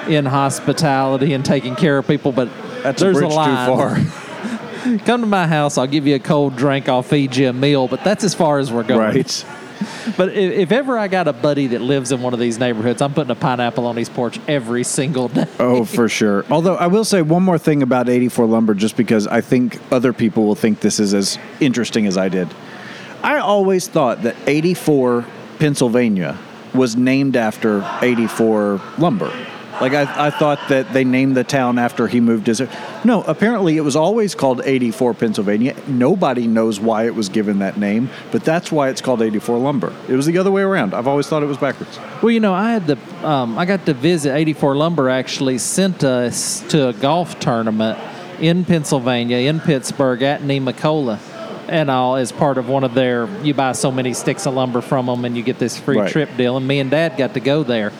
in 0.09 0.26
hospitality 0.26 1.32
and 1.32 1.44
taking 1.44 1.76
care 1.76 1.98
of 1.98 2.07
people, 2.07 2.32
but 2.32 2.48
That's 2.82 3.00
a 3.00 3.07
there's 3.07 3.18
bridge 3.18 3.30
too 3.30 3.36
line. 3.36 3.66
far. 3.66 4.98
Come 5.07 5.22
to 5.22 5.26
my 5.26 5.46
house, 5.46 5.78
I'll 5.78 5.86
give 5.86 6.07
you 6.07 6.16
a 6.16 6.18
cold 6.18 6.57
drink, 6.57 6.88
I'll 6.90 7.02
feed 7.02 7.36
you 7.36 7.48
a 7.48 7.52
meal, 7.55 7.88
but 7.88 8.05
that's 8.05 8.22
as 8.22 8.34
far 8.34 8.59
as 8.59 8.70
we're 8.70 8.82
going. 8.82 9.00
Right. 9.00 9.44
But 10.16 10.30
if, 10.30 10.52
if 10.52 10.72
ever 10.72 10.96
I 10.96 11.09
got 11.09 11.28
a 11.28 11.32
buddy 11.32 11.66
that 11.68 11.80
lives 11.80 12.12
in 12.12 12.22
one 12.22 12.32
of 12.32 12.38
these 12.38 12.59
neighborhoods, 12.59 13.02
I'm 13.02 13.12
putting 13.12 13.32
a 13.32 13.34
pineapple 13.34 13.86
on 13.86 13.96
his 13.96 14.09
porch 14.09 14.38
every 14.46 14.84
single 14.84 15.28
day. 15.28 15.46
Oh, 15.59 15.84
for 15.84 16.09
sure. 16.09 16.44
Although 16.50 16.76
I 16.76 16.86
will 16.86 17.05
say 17.05 17.22
one 17.22 17.42
more 17.42 17.59
thing 17.59 17.82
about 17.82 18.09
84 18.09 18.46
Lumber, 18.46 18.74
just 18.74 18.96
because 18.96 19.26
I 19.26 19.40
think 19.40 19.80
other 19.92 20.12
people 20.12 20.46
will 20.46 20.55
think 20.55 20.80
this 20.80 21.00
is 21.00 21.12
as 21.12 21.38
interesting 21.61 22.07
as 22.07 22.16
I 22.16 22.28
did. 22.28 22.48
I 23.22 23.38
always 23.38 23.88
thought 23.88 24.22
that 24.22 24.36
84 24.46 25.26
Pennsylvania 25.59 26.38
was 26.74 26.96
named 26.96 27.36
after 27.36 27.86
84 28.02 28.80
Lumber. 28.98 29.32
Like 29.80 29.92
I, 29.92 30.26
I 30.26 30.30
thought 30.30 30.68
that 30.68 30.92
they 30.92 31.02
named 31.02 31.36
the 31.36 31.42
town 31.42 31.78
after 31.78 32.07
he 32.07 32.20
moved 32.20 32.46
his. 32.46 32.62
No, 33.05 33.22
apparently 33.22 33.76
it 33.76 33.80
was 33.80 33.96
always 33.96 34.34
called 34.34 34.62
84 34.64 35.14
Pennsylvania. 35.14 35.74
Nobody 35.88 36.46
knows 36.46 36.78
why 36.78 37.07
it 37.07 37.14
was 37.14 37.28
given 37.28 37.59
that 37.59 37.76
name, 37.76 38.09
but 38.30 38.44
that's 38.44 38.70
why 38.70 38.88
it's 38.88 39.00
called 39.00 39.20
84 39.20 39.59
Lumber. 39.59 39.92
It 40.09 40.14
was 40.14 40.26
the 40.26 40.38
other 40.38 40.52
way 40.52 40.62
around. 40.62 40.94
I've 40.94 41.09
always 41.09 41.26
thought 41.26 41.42
it 41.42 41.46
was 41.46 41.59
backwards. 41.59 41.98
Well, 42.22 42.30
you 42.30 42.38
know, 42.38 42.55
I 42.55 42.70
had 42.70 42.86
the 42.86 43.26
um, 43.28 43.59
I 43.59 43.64
got 43.66 43.84
to 43.86 43.94
visit 43.94 44.32
84 44.32 44.76
Lumber. 44.76 45.09
Actually, 45.09 45.59
sent 45.59 46.05
us 46.05 46.61
to 46.68 46.88
a 46.88 46.92
golf 46.92 47.40
tournament 47.40 47.98
in 48.40 48.64
Pennsylvania, 48.64 49.38
in 49.38 49.59
Pittsburgh, 49.59 50.22
at 50.22 50.40
Nemacolin, 50.42 51.18
and 51.69 51.91
all 51.91 52.17
as 52.17 52.33
part 52.33 52.59
of 52.59 52.69
one 52.69 52.85
of 52.85 52.95
their. 52.95 53.29
You 53.43 53.55
buy 53.55 53.73
so 53.73 53.91
many 53.91 54.15
sticks 54.15 54.47
of 54.47 54.55
lumber 54.55 54.81
from 54.81 55.07
them, 55.07 55.25
and 55.25 55.37
you 55.37 55.43
get 55.43 55.59
this 55.59 55.79
free 55.79 55.99
Right. 55.99 56.11
trip 56.11 56.31
deal. 56.37 56.57
And 56.57 56.67
me 56.67 56.81
and 56.81 56.91
Dad 56.91 57.17
got 57.17 57.35
to 57.35 57.41
go 57.41 57.62
there. 57.62 57.93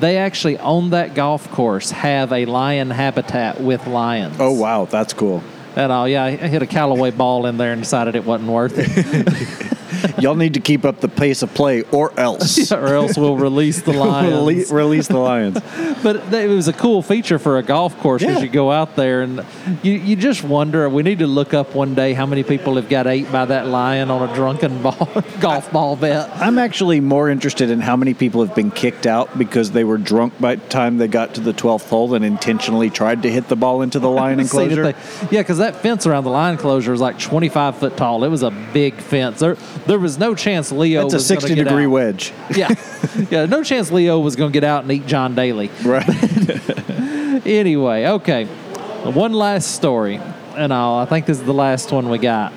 They 0.00 0.16
actually 0.16 0.58
on 0.58 0.90
that 0.90 1.14
golf 1.14 1.50
course 1.52 1.90
have 1.92 2.32
a 2.32 2.44
lion 2.46 2.90
habitat 2.90 3.60
with 3.60 3.86
lions. 3.86 4.36
Oh 4.40 4.52
wow, 4.52 4.84
that's 4.86 5.12
cool. 5.12 5.42
And 5.76 5.90
all, 5.92 6.06
yeah, 6.08 6.24
I 6.24 6.30
hit 6.36 6.60
a 6.62 6.66
Callaway 6.66 7.12
ball 7.12 7.46
in 7.46 7.56
there 7.56 7.72
and 7.72 7.82
decided 7.82 8.14
it 8.16 8.24
wasn't 8.26 8.50
worth 8.50 8.74
it, 8.76 8.88
Y'all 10.18 10.34
need 10.36 10.54
to 10.54 10.60
keep 10.60 10.84
up 10.84 11.00
the 11.00 11.08
pace 11.08 11.42
of 11.42 11.52
play, 11.54 11.82
or 11.92 12.18
else. 12.18 12.70
or 12.72 12.86
else 12.94 13.16
we'll 13.16 13.36
release 13.36 13.82
the 13.82 13.92
lions. 14.04 14.32
Release, 14.34 14.72
release 14.72 15.08
the 15.08 15.18
lions. 15.18 15.58
But 16.02 16.32
it 16.34 16.48
was 16.48 16.66
a 16.66 16.72
cool 16.72 17.00
feature 17.00 17.38
for 17.38 17.58
a 17.58 17.62
golf 17.62 17.96
course 18.00 18.22
because 18.22 18.38
Yeah. 18.38 18.42
you 18.42 18.48
go 18.48 18.72
out 18.72 18.96
there 18.96 19.22
and 19.22 19.44
you, 19.84 19.92
you 19.92 20.16
just 20.16 20.42
wonder. 20.42 20.88
We 20.88 21.04
need 21.04 21.20
to 21.20 21.28
look 21.28 21.54
up 21.54 21.74
one 21.76 21.94
day 21.94 22.12
how 22.12 22.26
many 22.26 22.42
people 22.42 22.74
have 22.74 22.88
got 22.88 23.06
ate 23.06 23.30
by 23.30 23.44
that 23.44 23.68
lion 23.68 24.10
on 24.10 24.28
a 24.28 24.34
drunken 24.34 24.82
ball, 24.82 25.08
golf 25.40 25.70
ball 25.70 25.94
bet. 25.94 26.28
I'm 26.40 26.58
actually 26.58 26.98
more 27.00 27.28
interested 27.28 27.70
in 27.70 27.78
how 27.80 27.94
many 27.96 28.14
people 28.14 28.44
have 28.44 28.54
been 28.56 28.72
kicked 28.72 29.06
out 29.06 29.38
because 29.38 29.70
they 29.70 29.84
were 29.84 29.98
drunk 29.98 30.32
by 30.40 30.56
the 30.56 30.68
time 30.68 30.96
they 30.98 31.06
got 31.06 31.34
to 31.36 31.40
the 31.40 31.52
12th 31.52 31.88
hole 31.88 32.14
and 32.14 32.24
intentionally 32.24 32.90
tried 32.90 33.22
to 33.22 33.30
hit 33.30 33.46
the 33.48 33.56
ball 33.56 33.82
into 33.82 34.00
the 34.00 34.10
line 34.10 34.38
that 34.38 34.42
enclosure. 34.44 34.82
they- 34.92 34.94
yeah, 35.30 35.40
because 35.42 35.58
that 35.58 35.76
fence 35.76 36.04
around 36.06 36.24
the 36.24 36.30
line 36.30 36.52
enclosure 36.54 36.92
is 36.92 37.00
like 37.00 37.18
25 37.20 37.76
foot 37.78 37.96
tall. 37.96 38.24
It 38.24 38.28
was 38.28 38.42
a 38.42 38.50
big 38.50 38.94
fence. 38.94 39.38
There, 39.38 39.56
there 39.86 39.98
was 39.98 40.18
no 40.18 40.34
chance 40.34 40.70
Leo 40.72 41.02
That's 41.02 41.14
a 41.14 41.16
was 41.16 41.28
gonna 41.28 41.40
60 41.40 41.54
get 41.56 41.64
degree 41.64 41.84
out. 41.84 41.90
wedge. 41.90 42.32
Yeah, 42.56 42.68
yeah, 43.30 43.46
no 43.46 43.62
chance 43.62 43.90
Leo 43.90 44.18
was 44.18 44.36
going 44.36 44.50
to 44.50 44.52
get 44.52 44.64
out 44.64 44.82
and 44.84 44.92
eat 44.92 45.06
John 45.06 45.34
Daly. 45.34 45.70
Right. 45.84 46.08
Anyway, 47.44 48.06
okay. 48.06 48.44
One 48.44 49.32
last 49.32 49.74
story, 49.74 50.20
and 50.54 50.72
I'll, 50.72 50.94
I 50.94 51.06
think 51.06 51.26
this 51.26 51.40
is 51.40 51.44
the 51.44 51.52
last 51.52 51.90
one 51.90 52.08
we 52.08 52.18
got. 52.18 52.52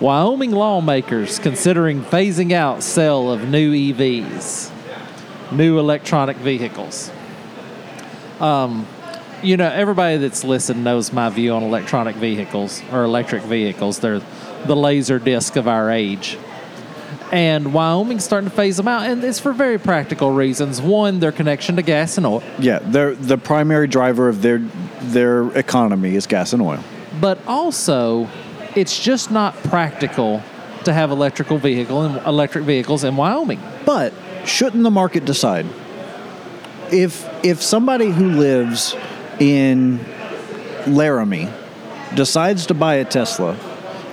Wyoming 0.00 0.50
lawmakers 0.50 1.38
considering 1.38 2.02
phasing 2.02 2.52
out 2.52 2.82
sale 2.82 3.32
of 3.32 3.48
new 3.48 3.72
EVs, 3.72 4.70
new 5.50 5.78
electronic 5.78 6.36
vehicles. 6.36 7.10
Um, 8.38 8.86
you 9.42 9.56
know, 9.56 9.70
everybody 9.70 10.18
that's 10.18 10.44
listened 10.44 10.84
knows 10.84 11.10
my 11.12 11.30
view 11.30 11.54
on 11.54 11.62
electronic 11.62 12.16
vehicles 12.16 12.82
or 12.92 13.04
electric 13.04 13.42
vehicles. 13.44 14.00
They're 14.00 14.20
the 14.66 14.76
laser 14.76 15.18
disc 15.18 15.56
of 15.56 15.66
our 15.66 15.90
age. 15.90 16.36
And 17.30 17.74
Wyoming's 17.74 18.24
starting 18.24 18.48
to 18.48 18.56
phase 18.56 18.78
them 18.78 18.88
out, 18.88 19.06
and 19.06 19.22
it's 19.22 19.38
for 19.38 19.52
very 19.52 19.78
practical 19.78 20.30
reasons. 20.32 20.80
One, 20.80 21.20
their 21.20 21.32
connection 21.32 21.76
to 21.76 21.82
gas 21.82 22.16
and 22.16 22.26
oil. 22.26 22.42
yeah, 22.58 22.78
they're, 22.82 23.14
the 23.14 23.36
primary 23.36 23.86
driver 23.86 24.28
of 24.28 24.40
their 24.42 24.58
their 25.02 25.56
economy 25.56 26.14
is 26.14 26.26
gas 26.26 26.52
and 26.52 26.62
oil. 26.62 26.82
but 27.20 27.38
also 27.46 28.28
it's 28.74 28.98
just 28.98 29.30
not 29.30 29.54
practical 29.64 30.42
to 30.84 30.92
have 30.92 31.10
electrical 31.10 31.58
vehicle 31.58 32.02
and 32.02 32.24
electric 32.26 32.64
vehicles 32.64 33.04
in 33.04 33.16
Wyoming. 33.16 33.60
But 33.84 34.12
shouldn't 34.44 34.82
the 34.82 34.90
market 34.90 35.24
decide? 35.24 35.66
If 36.90 37.28
if 37.44 37.62
somebody 37.62 38.10
who 38.10 38.30
lives 38.30 38.94
in 39.38 40.00
Laramie 40.86 41.48
decides 42.14 42.66
to 42.66 42.74
buy 42.74 42.94
a 42.94 43.04
Tesla, 43.04 43.54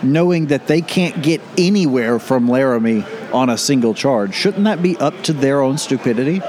knowing 0.03 0.47
that 0.47 0.67
they 0.67 0.81
can't 0.81 1.21
get 1.23 1.41
anywhere 1.57 2.19
from 2.19 2.47
Laramie 2.47 3.03
on 3.33 3.49
a 3.49 3.57
single 3.57 3.93
charge, 3.93 4.33
shouldn't 4.33 4.63
that 4.65 4.81
be 4.81 4.97
up 4.97 5.23
to 5.23 5.33
their 5.33 5.61
own 5.61 5.77
stupidity? 5.77 6.41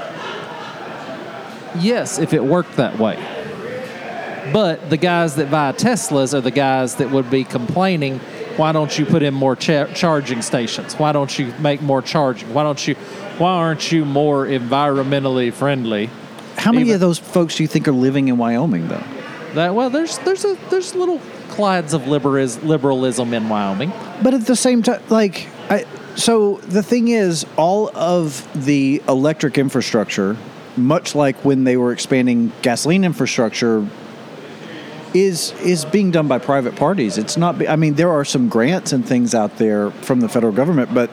Yes, 1.79 2.17
if 2.19 2.33
it 2.33 2.43
worked 2.43 2.77
that 2.77 2.97
way. 2.97 3.15
But 4.53 4.89
the 4.89 4.97
guys 4.97 5.35
that 5.35 5.51
buy 5.51 5.73
Teslas 5.73 6.33
are 6.33 6.41
the 6.41 6.51
guys 6.51 6.95
that 6.95 7.11
would 7.11 7.29
be 7.29 7.43
complaining, 7.43 8.19
why 8.55 8.71
don't 8.71 8.97
you 8.97 9.05
put 9.05 9.21
in 9.21 9.33
more 9.33 9.55
cha- 9.55 9.87
charging 9.87 10.41
stations? 10.41 10.95
Why 10.95 11.11
don't 11.11 11.37
you 11.37 11.53
make 11.59 11.81
more 11.81 12.01
charging? 12.01 12.53
Why 12.53 12.63
don't 12.63 12.87
you 12.87 12.95
why 13.37 13.51
aren't 13.51 13.91
you 13.91 14.03
more 14.05 14.47
environmentally 14.47 15.53
friendly? 15.53 16.09
How 16.55 16.71
many 16.71 16.85
Even- 16.85 16.95
of 16.95 17.01
those 17.01 17.19
folks 17.19 17.57
do 17.57 17.63
you 17.63 17.67
think 17.67 17.87
are 17.87 17.91
living 17.91 18.29
in 18.29 18.37
Wyoming, 18.37 18.87
though? 18.87 19.03
That 19.53 19.75
well, 19.75 19.89
there's 19.89 20.17
there's 20.19 20.43
a 20.45 20.57
there's 20.69 20.95
little 20.95 21.21
clouds 21.49 21.93
of 21.93 22.03
liberis, 22.03 22.61
liberalism 22.63 23.33
in 23.33 23.49
Wyoming. 23.49 23.91
But 24.21 24.33
at 24.33 24.45
the 24.45 24.55
same 24.55 24.81
time, 24.83 25.01
like, 25.09 25.47
I, 25.69 25.85
so 26.15 26.57
the 26.57 26.83
thing 26.83 27.07
is, 27.09 27.45
all 27.57 27.95
of 27.95 28.47
the 28.65 29.01
electric 29.07 29.57
infrastructure, 29.57 30.37
much 30.75 31.15
like 31.15 31.43
when 31.45 31.63
they 31.63 31.77
were 31.77 31.91
expanding 31.91 32.51
gasoline 32.61 33.03
infrastructure, 33.03 33.87
is 35.13 35.53
is 35.61 35.85
being 35.85 36.11
done 36.11 36.27
by 36.27 36.37
private 36.37 36.75
parties. 36.75 37.17
It's 37.17 37.37
not. 37.37 37.67
I 37.67 37.75
mean, 37.75 37.95
there 37.95 38.11
are 38.11 38.25
some 38.25 38.49
grants 38.49 38.91
and 38.91 39.07
things 39.07 39.33
out 39.33 39.57
there 39.57 39.91
from 39.91 40.19
the 40.19 40.29
federal 40.29 40.53
government, 40.53 40.93
but 40.93 41.09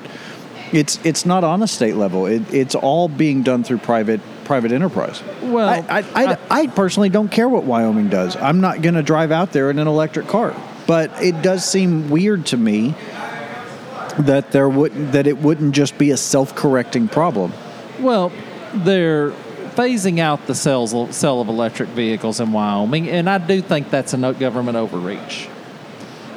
it's 0.72 0.98
it's 1.04 1.24
not 1.24 1.44
on 1.44 1.62
a 1.62 1.66
state 1.66 1.96
level. 1.96 2.26
It, 2.26 2.52
it's 2.52 2.74
all 2.74 3.08
being 3.08 3.42
done 3.42 3.62
through 3.62 3.78
private 3.78 4.20
private 4.44 4.72
enterprise. 4.72 5.22
Well, 5.42 5.84
I, 5.88 6.00
I, 6.00 6.04
I, 6.14 6.38
I 6.50 6.66
personally 6.68 7.08
don't 7.08 7.30
care 7.30 7.48
what 7.48 7.64
Wyoming 7.64 8.08
does. 8.08 8.36
I'm 8.36 8.60
not 8.60 8.82
going 8.82 8.94
to 8.94 9.02
drive 9.02 9.30
out 9.30 9.52
there 9.52 9.70
in 9.70 9.78
an 9.78 9.86
electric 9.86 10.26
car. 10.28 10.54
But 10.86 11.10
it 11.22 11.40
does 11.42 11.64
seem 11.64 12.10
weird 12.10 12.46
to 12.46 12.56
me 12.56 12.94
that 14.18 14.52
there 14.52 14.68
would 14.68 15.12
that 15.12 15.26
it 15.26 15.38
wouldn't 15.38 15.74
just 15.74 15.96
be 15.98 16.10
a 16.10 16.16
self-correcting 16.16 17.08
problem. 17.08 17.52
Well, 18.00 18.30
they're 18.74 19.30
phasing 19.74 20.18
out 20.20 20.46
the 20.46 20.54
sales 20.54 20.94
sale 21.16 21.40
of 21.40 21.48
electric 21.48 21.88
vehicles 21.90 22.38
in 22.38 22.52
Wyoming, 22.52 23.08
and 23.08 23.28
I 23.28 23.38
do 23.38 23.60
think 23.60 23.90
that's 23.90 24.14
a 24.14 24.32
government 24.34 24.76
overreach. 24.76 25.48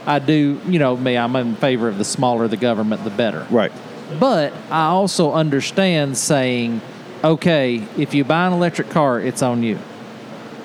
I 0.06 0.20
do, 0.20 0.62
you 0.66 0.80
know, 0.80 0.96
me, 0.96 1.18
I'm 1.18 1.36
in 1.36 1.56
favor 1.56 1.90
of 1.90 1.98
the 1.98 2.06
smaller 2.06 2.48
the 2.48 2.56
government, 2.56 3.04
the 3.04 3.10
better. 3.10 3.46
Right. 3.52 3.74
But 4.18 4.54
I 4.72 4.86
also 4.86 5.34
understand 5.34 6.18
saying, 6.18 6.80
okay, 7.28 7.86
if 7.98 8.14
you 8.14 8.24
buy 8.24 8.48
an 8.48 8.54
electric 8.54 8.90
car, 8.90 9.20
it's 9.20 9.42
on 9.42 9.62
you. 9.62 9.78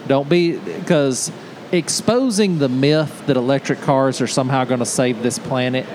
Don't 0.06 0.28
be, 0.28 0.58
because 0.58 1.32
exposing 1.72 2.58
the 2.58 2.68
myth 2.68 3.26
that 3.26 3.36
electric 3.36 3.80
cars 3.80 4.20
are 4.20 4.28
somehow 4.28 4.64
going 4.64 4.78
to 4.78 4.86
save 4.86 5.22
this 5.22 5.40
planet 5.40 5.86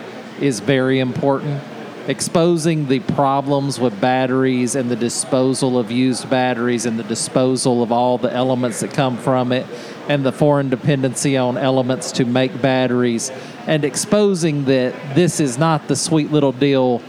is 0.41 0.59
very 0.59 0.99
important. 0.99 1.63
Exposing 2.07 2.87
the 2.87 2.99
problems 2.99 3.79
with 3.79 3.99
batteries 3.99 4.75
and 4.75 4.89
the 4.89 4.95
disposal 4.95 5.77
of 5.77 5.89
used 5.89 6.29
batteries 6.29 6.85
and 6.85 6.99
the 6.99 7.03
disposal 7.03 7.81
of 7.81 7.91
all 7.91 8.17
the 8.17 8.33
elements 8.33 8.81
that 8.81 8.93
come 8.93 9.17
from 9.17 9.51
it 9.51 9.65
and 10.07 10.25
the 10.25 10.31
foreign 10.31 10.69
dependency 10.69 11.35
on 11.35 11.57
elements 11.57 12.13
to 12.13 12.25
make 12.25 12.61
batteries 12.61 13.29
and 13.67 13.83
exposing 13.83 14.65
that 14.65 14.93
this 15.15 15.41
is 15.41 15.57
not 15.57 15.89
the 15.89 15.97
sweet 15.97 16.31
little 16.31 16.53
deal 16.53 17.01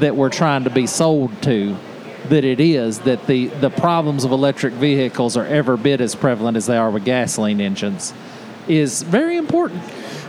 that 0.00 0.16
we're 0.16 0.30
trying 0.30 0.64
to 0.64 0.70
be 0.70 0.86
sold 0.86 1.30
to 1.42 1.76
that 2.28 2.44
it 2.44 2.60
is 2.60 3.00
that 3.00 3.26
the 3.26 3.46
the 3.46 3.70
problems 3.70 4.24
of 4.24 4.32
electric 4.32 4.74
vehicles 4.74 5.36
are 5.36 5.46
every 5.46 5.76
bit 5.76 6.00
as 6.00 6.14
prevalent 6.14 6.56
as 6.56 6.66
they 6.66 6.76
are 6.76 6.90
with 6.90 7.04
gasoline 7.04 7.60
engines 7.60 8.12
is 8.68 9.02
very 9.02 9.36
important. 9.36 9.82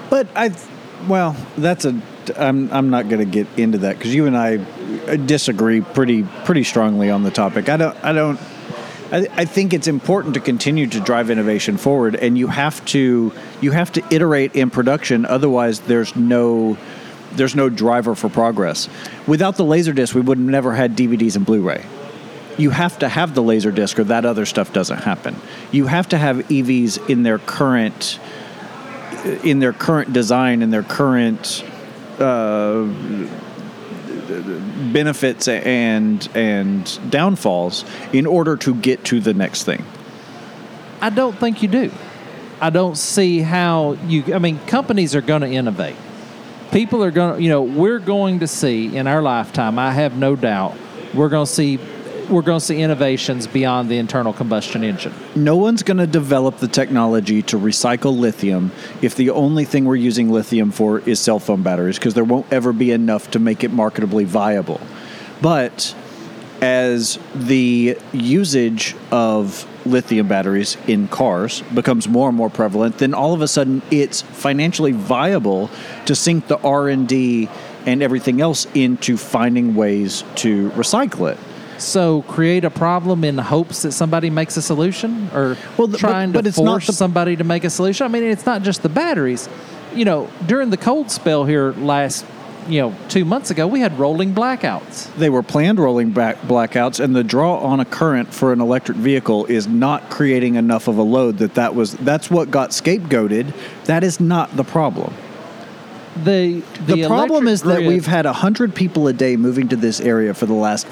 But 0.09 0.27
I, 0.35 0.55
well, 1.07 1.35
that's 1.57 1.85
a. 1.85 1.99
I'm 2.35 2.71
I'm 2.73 2.89
not 2.89 3.07
going 3.09 3.19
to 3.19 3.31
get 3.31 3.47
into 3.57 3.77
that 3.79 3.97
because 3.97 4.13
you 4.13 4.25
and 4.25 4.37
I 4.37 4.57
uh, 4.57 5.15
disagree 5.15 5.81
pretty 5.81 6.23
pretty 6.45 6.63
strongly 6.63 7.09
on 7.09 7.23
the 7.23 7.31
topic. 7.31 7.69
I 7.69 7.77
don't 7.77 8.03
I 8.03 8.13
don't. 8.13 8.39
I, 9.09 9.27
I 9.33 9.45
think 9.45 9.73
it's 9.73 9.87
important 9.87 10.33
to 10.33 10.41
continue 10.41 10.87
to 10.87 10.99
drive 10.99 11.29
innovation 11.29 11.77
forward, 11.77 12.15
and 12.15 12.37
you 12.37 12.47
have 12.47 12.83
to 12.85 13.31
you 13.61 13.71
have 13.71 13.91
to 13.93 14.03
iterate 14.13 14.55
in 14.55 14.69
production. 14.69 15.25
Otherwise, 15.25 15.79
there's 15.81 16.15
no 16.15 16.77
there's 17.37 17.55
no 17.55 17.69
driver 17.69 18.15
for 18.15 18.29
progress. 18.29 18.89
Without 19.25 19.55
the 19.55 19.63
Laserdisc, 19.63 20.13
we 20.13 20.21
would 20.21 20.37
have 20.37 20.47
never 20.47 20.73
had 20.73 20.95
DVDs 20.95 21.35
and 21.35 21.45
Blu-ray. 21.45 21.85
You 22.57 22.71
have 22.71 22.99
to 22.99 23.07
have 23.07 23.35
the 23.35 23.43
Laserdisc, 23.43 23.97
or 23.99 24.05
that 24.05 24.25
other 24.25 24.45
stuff 24.45 24.73
doesn't 24.73 24.99
happen. 24.99 25.35
You 25.71 25.85
have 25.85 26.09
to 26.09 26.17
have 26.17 26.37
EVs 26.37 27.09
in 27.09 27.23
their 27.23 27.37
current 27.37 28.19
in 29.43 29.59
their 29.59 29.73
current 29.73 30.13
design 30.13 30.61
and 30.61 30.71
their 30.71 30.83
current 30.83 31.63
uh, 32.19 32.83
benefits 34.91 35.47
and 35.47 36.27
and 36.33 37.11
downfalls 37.11 37.85
in 38.13 38.25
order 38.25 38.57
to 38.57 38.73
get 38.73 39.03
to 39.05 39.19
the 39.19 39.33
next 39.33 39.63
thing. 39.63 39.85
I 41.01 41.09
don't 41.09 41.37
think 41.37 41.61
you 41.61 41.67
do. 41.67 41.91
I 42.59 42.71
don't 42.71 42.97
see 42.97 43.41
how 43.41 43.93
you. 44.07 44.33
I 44.33 44.39
mean, 44.39 44.59
companies 44.65 45.15
are 45.15 45.21
going 45.21 45.41
to 45.41 45.49
innovate. 45.49 45.95
People 46.71 47.03
are 47.03 47.11
going 47.11 47.37
to, 47.37 47.41
you 47.41 47.49
know, 47.49 47.61
we're 47.61 47.99
going 47.99 48.39
to 48.39 48.47
see 48.47 48.95
in 48.95 49.07
our 49.07 49.21
lifetime. 49.21 49.79
I 49.79 49.91
have 49.91 50.17
no 50.17 50.35
doubt 50.35 50.75
we're 51.13 51.29
going 51.29 51.45
to 51.45 51.51
see 51.51 51.79
we're 52.29 52.41
going 52.41 52.59
to 52.59 52.65
see 52.65 52.81
innovations 52.81 53.47
beyond 53.47 53.89
the 53.89 53.97
internal 53.97 54.33
combustion 54.33 54.83
engine. 54.83 55.13
No 55.35 55.55
one's 55.55 55.81
going 55.81 55.97
to 55.97 56.07
develop 56.07 56.57
the 56.57 56.67
technology 56.67 57.41
to 57.43 57.57
recycle 57.57 58.17
lithium 58.17 58.73
if 59.01 59.15
the 59.15 59.29
only 59.29 59.63
thing 59.63 59.85
we're 59.85 59.95
using 59.95 60.29
lithium 60.29 60.71
for 60.71 60.99
is 60.99 61.21
cell 61.21 61.39
phone 61.39 61.63
batteries 61.63 61.97
because 61.97 62.15
there 62.15 62.25
won't 62.25 62.51
ever 62.51 62.73
be 62.73 62.91
enough 62.91 63.31
to 63.31 63.39
make 63.39 63.63
it 63.63 63.71
marketably 63.71 64.25
viable. 64.25 64.81
But 65.41 65.95
as 66.61 67.17
the 67.33 67.97
usage 68.11 68.93
of 69.09 69.65
lithium 69.87 70.27
batteries 70.27 70.77
in 70.87 71.07
cars 71.07 71.61
becomes 71.73 72.07
more 72.07 72.27
and 72.29 72.37
more 72.37 72.49
prevalent 72.49 72.97
then 72.99 73.13
all 73.13 73.33
of 73.33 73.41
a 73.41 73.47
sudden 73.47 73.81
it's 73.91 74.21
financially 74.21 74.91
viable 74.91 75.69
to 76.05 76.13
sink 76.15 76.47
the 76.47 76.59
R&D 76.59 77.49
and 77.85 78.03
everything 78.03 78.41
else 78.41 78.67
into 78.73 79.15
finding 79.17 79.73
ways 79.73 80.23
to 80.35 80.69
recycle 80.71 81.31
it. 81.31 81.37
So 81.81 82.23
create 82.23 82.65
a 82.65 82.69
problem 82.69 83.23
in 83.23 83.37
hopes 83.37 83.83
that 83.83 83.93
somebody 83.93 84.29
makes 84.29 84.57
a 84.57 84.61
solution, 84.61 85.29
or 85.33 85.55
Well, 85.77 85.87
the- 85.87 85.97
trying 85.97 86.31
but- 86.31 86.39
but 86.39 86.41
to 86.43 86.49
it's 86.49 86.57
not 86.59 86.71
force 86.71 86.87
the- 86.87 86.93
somebody 86.93 87.35
to 87.37 87.43
make 87.45 87.63
a 87.63 87.69
solution. 87.69 88.03
I 88.05 88.09
mean, 88.09 88.23
it's 88.23 88.45
not 88.45 88.63
just 88.63 88.83
the 88.83 88.89
batteries. 88.89 89.47
You 89.95 90.03
know, 90.03 90.27
during 90.45 90.69
the 90.69 90.75
cold 90.77 91.11
spell 91.11 91.45
here 91.45 91.73
last, 91.79 92.25
you 92.67 92.81
know, 92.81 92.95
two 93.09 93.25
months 93.25 93.51
ago, 93.51 93.67
we 93.67 93.79
had 93.79 93.97
rolling 93.97 94.33
blackouts. 94.33 95.13
They 95.15 95.29
were 95.29 95.43
planned 95.43 95.79
rolling 95.79 96.11
back 96.11 96.37
blackouts, 96.41 97.03
and 97.03 97.15
the 97.15 97.23
draw 97.23 97.57
on 97.59 97.79
a 97.79 97.85
current 97.85 98.33
for 98.33 98.53
an 98.53 98.61
electric 98.61 98.97
vehicle 98.97 99.45
is 99.45 99.67
not 99.67 100.09
creating 100.09 100.55
enough 100.55 100.87
of 100.87 100.97
a 100.97 101.03
load 101.03 101.37
that 101.39 101.55
that 101.55 101.75
was 101.75 101.93
that's 101.93 102.29
what 102.29 102.51
got 102.51 102.71
scapegoated. 102.71 103.53
That 103.85 104.03
is 104.03 104.19
not 104.19 104.55
the 104.55 104.63
problem. 104.63 105.13
The 106.23 106.63
the, 106.85 106.95
The, 106.95 107.07
problem 107.07 107.47
is 107.47 107.61
that 107.63 107.81
we've 107.83 108.05
had 108.05 108.25
hundred 108.25 108.75
people 108.75 109.07
a 109.07 109.13
day 109.13 109.37
moving 109.37 109.67
to 109.69 109.75
this 109.75 109.99
area 109.99 110.33
for 110.33 110.45
the 110.45 110.53
last 110.53 110.87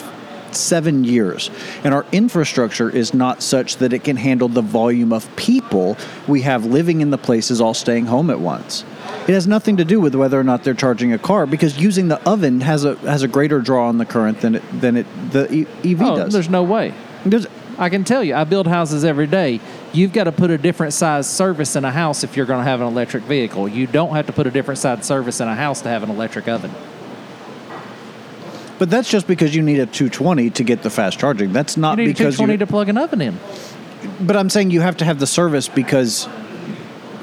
seven 0.51 1.03
years, 1.03 1.51
and 1.83 1.93
our 1.93 2.05
infrastructure 2.11 2.89
is 2.89 3.13
not 3.13 3.41
such 3.43 3.77
that 3.77 3.91
it 3.91 4.03
can 4.03 4.15
handle 4.15 4.47
the 4.47 4.61
volume 4.61 5.11
of 5.11 5.33
people 5.35 5.97
we 6.27 6.41
have 6.41 6.65
living 6.65 7.01
in 7.01 7.09
the 7.09 7.17
places 7.17 7.59
all 7.59 7.73
staying 7.73 8.05
home 8.05 8.29
at 8.29 8.39
once. 8.39 8.85
It 9.27 9.33
has 9.33 9.47
nothing 9.47 9.77
to 9.77 9.85
do 9.85 9.99
with 9.99 10.13
whether 10.13 10.39
or 10.39 10.43
not 10.43 10.63
they're 10.63 10.75
charging 10.75 11.11
a 11.11 11.17
car 11.17 11.45
because 11.47 11.79
using 11.79 12.09
the 12.09 12.21
oven 12.29 12.61
has 12.61 12.85
a 12.85 12.95
has 12.97 13.23
a 13.23 13.27
greater 13.27 13.59
draw 13.59 13.87
on 13.87 13.97
the 13.97 14.05
current 14.05 14.41
than 14.41 14.55
it 14.55 14.63
than 14.81 14.97
it 14.97 15.07
the 15.31 15.51
E- 15.51 15.67
EV 15.83 16.01
Oh, 16.01 16.15
does. 16.17 16.33
there's 16.33 16.49
no 16.49 16.61
way. 16.63 16.93
There's- 17.25 17.47
I 17.77 17.89
can 17.89 18.03
tell 18.05 18.23
you, 18.23 18.35
I 18.35 18.45
build 18.45 18.67
houses 18.67 19.03
every 19.03 19.27
day. 19.27 19.59
You've 19.91 20.13
got 20.13 20.25
to 20.25 20.31
put 20.31 20.49
a 20.49 20.57
different 20.57 20.93
size 20.93 21.27
service 21.27 21.75
in 21.75 21.83
a 21.83 21.91
house 21.91 22.23
if 22.23 22.37
you're 22.37 22.45
going 22.45 22.63
to 22.63 22.69
have 22.69 22.79
an 22.79 22.87
electric 22.87 23.23
vehicle. 23.23 23.67
You 23.67 23.85
don't 23.87 24.15
have 24.15 24.27
to 24.27 24.31
put 24.33 24.47
a 24.47 24.51
different 24.51 24.77
size 24.79 25.03
service 25.05 25.41
in 25.41 25.47
a 25.49 25.55
house 25.55 25.81
to 25.81 25.89
have 25.89 26.01
an 26.03 26.09
electric 26.09 26.47
oven. 26.47 26.71
But 28.77 28.89
that's 28.89 29.09
just 29.09 29.27
because 29.27 29.55
you 29.55 29.61
need 29.61 29.79
a 29.79 29.85
220 29.85 30.49
to 30.51 30.63
get 30.63 30.83
the 30.83 30.89
fast 30.89 31.17
charging. 31.19 31.51
That's 31.51 31.75
not 31.77 31.97
because. 31.97 32.39
You 32.39 32.47
need 32.47 32.53
a 32.53 32.53
220 32.53 32.53
you. 32.53 32.57
to 32.59 32.67
plug 32.67 32.89
an 32.89 32.97
oven 32.97 33.21
in. 33.21 33.39
but 34.21 34.35
I'm 34.37 34.49
saying 34.49 34.71
you 34.71 34.81
have 34.81 34.97
to 34.97 35.05
have 35.05 35.19
the 35.19 35.27
service 35.27 35.67
because 35.67 36.27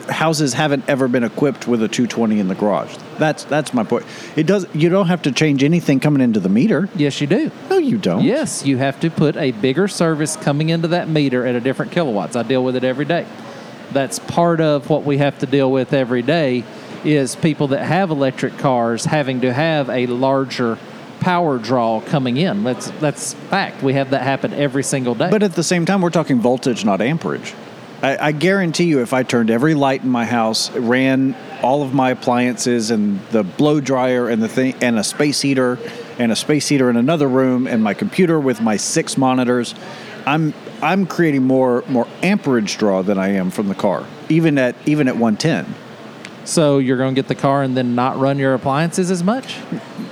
houses 0.09 0.55
haven't 0.55 0.88
ever 0.88 1.09
been 1.09 1.24
equipped 1.24 1.66
with 1.66 1.82
a 1.82 1.88
220 1.88 2.40
in 2.40 2.48
the 2.48 2.55
garage. 2.55 2.96
That's 3.18 3.44
that's 3.44 3.72
my 3.72 3.84
point. 3.84 4.07
It 4.36 4.46
does. 4.46 4.66
You 4.74 4.88
don't 4.88 5.07
have 5.07 5.22
to 5.22 5.32
change 5.32 5.62
anything 5.62 6.00
coming 6.00 6.22
into 6.22 6.40
the 6.40 6.48
meter. 6.48 6.88
Yes, 6.96 7.20
you 7.20 7.26
do. 7.26 7.50
No, 7.70 7.78
you 7.78 7.98
don't. 7.98 8.22
Yes, 8.22 8.64
you 8.64 8.78
have 8.78 9.00
to 9.00 9.11
put 9.11 9.36
a 9.36 9.53
bigger 9.53 9.88
service 9.88 10.36
coming 10.36 10.68
into 10.70 10.88
that 10.88 11.09
meter 11.09 11.46
at 11.46 11.55
a 11.55 11.61
different 11.61 11.92
kilowatts. 11.92 12.36
I 12.36 12.42
deal 12.42 12.64
with 12.64 12.76
it 12.76 12.84
every 12.84 13.05
day. 13.05 13.26
That's 13.92 14.18
part 14.18 14.61
of 14.61 14.88
what 14.88 15.05
we 15.05 15.18
have 15.18 15.38
to 15.40 15.46
deal 15.46 15.70
with 15.70 15.92
every 15.92 16.22
day 16.22 16.64
is 17.05 17.36
people 17.36 17.68
that 17.68 17.84
have 17.84 18.11
electric 18.11 18.57
cars 18.59 19.05
having 19.05 19.40
to 19.42 19.53
have 19.53 19.90
a 19.90 20.07
larger 20.07 20.78
power 21.20 21.59
draw 21.59 22.00
coming 22.00 22.36
in. 22.36 22.64
That's 22.64 22.90
that's 22.92 23.34
fact. 23.34 23.82
We 23.82 23.94
have 23.94 24.11
that 24.11 24.22
happen 24.22 24.53
every 24.53 24.82
single 24.82 25.14
day. 25.14 25.30
But 25.30 25.42
at 25.42 25.55
the 25.55 25.62
same 25.62 25.86
time, 25.86 26.03
we're 26.03 26.11
talking 26.11 26.40
voltage, 26.40 26.84
not 26.84 27.00
amperage. 27.00 27.55
I, 28.03 28.28
I 28.28 28.32
guarantee 28.32 28.84
you, 28.84 29.00
if 29.00 29.12
I 29.12 29.22
turned 29.22 29.50
every 29.50 29.74
light 29.74 30.03
in 30.03 30.09
my 30.09 30.24
house, 30.24 30.70
ran 30.72 31.36
all 31.62 31.82
of 31.82 31.94
my 31.94 32.11
appliances 32.11 32.90
and 32.90 33.20
the 33.28 33.44
blow 33.44 33.80
dryer 33.80 34.28
and 34.28 34.42
the 34.42 34.48
thing, 34.48 34.74
and 34.82 34.98
a 34.98 35.05
space 35.05 35.40
heater, 35.40 35.78
and 36.18 36.32
a 36.32 36.36
space 36.36 36.68
heater 36.68 36.90
in 36.90 36.96
another 36.96 37.28
room, 37.28 37.66
and 37.66 37.82
my 37.82 37.94
computer 37.94 38.40
with 38.40 38.61
my 38.61 38.76
six 38.76 39.16
monitors, 39.16 39.74
I'm 40.26 40.53
I'm 40.82 41.07
creating 41.07 41.44
more 41.44 41.84
more 41.88 42.09
amperage 42.22 42.76
draw 42.76 43.03
than 43.03 43.18
I 43.18 43.28
am 43.28 43.50
from 43.50 43.68
the 43.68 43.74
car, 43.74 44.05
even 44.28 44.59
at 44.59 44.74
even 44.86 45.07
at 45.07 45.16
110. 45.16 45.74
so 46.44 46.78
you're 46.78 46.96
going 46.96 47.14
to 47.14 47.18
get 47.18 47.28
the 47.28 47.36
car 47.36 47.62
and 47.62 47.76
then 47.76 47.94
not 47.94 48.18
run 48.18 48.38
your 48.38 48.55
appliances 48.55 49.11
as 49.11 49.22
much? 49.22 49.59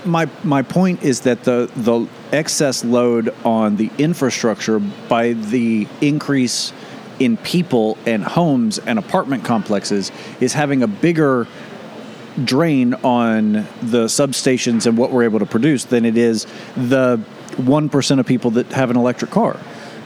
my 0.05 0.28
my 0.45 0.62
point 0.62 1.03
is 1.03 1.20
that 1.20 1.45
the 1.45 1.70
the 1.76 2.07
excess 2.32 2.84
load 2.84 3.34
on 3.45 3.76
the 3.76 3.91
infrastructure 3.99 4.78
by 4.78 5.32
the 5.32 5.86
increase 6.01 6.72
in 7.20 7.36
people 7.36 7.96
and 8.06 8.24
homes 8.24 8.78
and 8.78 8.98
apartment 8.98 9.44
complexes 9.44 10.10
is 10.40 10.54
having 10.54 10.82
a 10.82 10.88
bigger 10.88 11.46
drain 12.44 12.94
on 12.94 13.52
the 13.82 14.06
substations 14.06 14.86
and 14.86 14.96
what 14.96 15.12
we're 15.12 15.24
able 15.24 15.38
to 15.38 15.46
produce 15.46 15.84
than 15.84 16.04
it 16.04 16.16
is 16.16 16.46
the 16.76 17.22
1% 17.52 18.18
of 18.18 18.26
people 18.26 18.52
that 18.52 18.66
have 18.72 18.90
an 18.90 18.96
electric 18.96 19.30
car. 19.30 19.60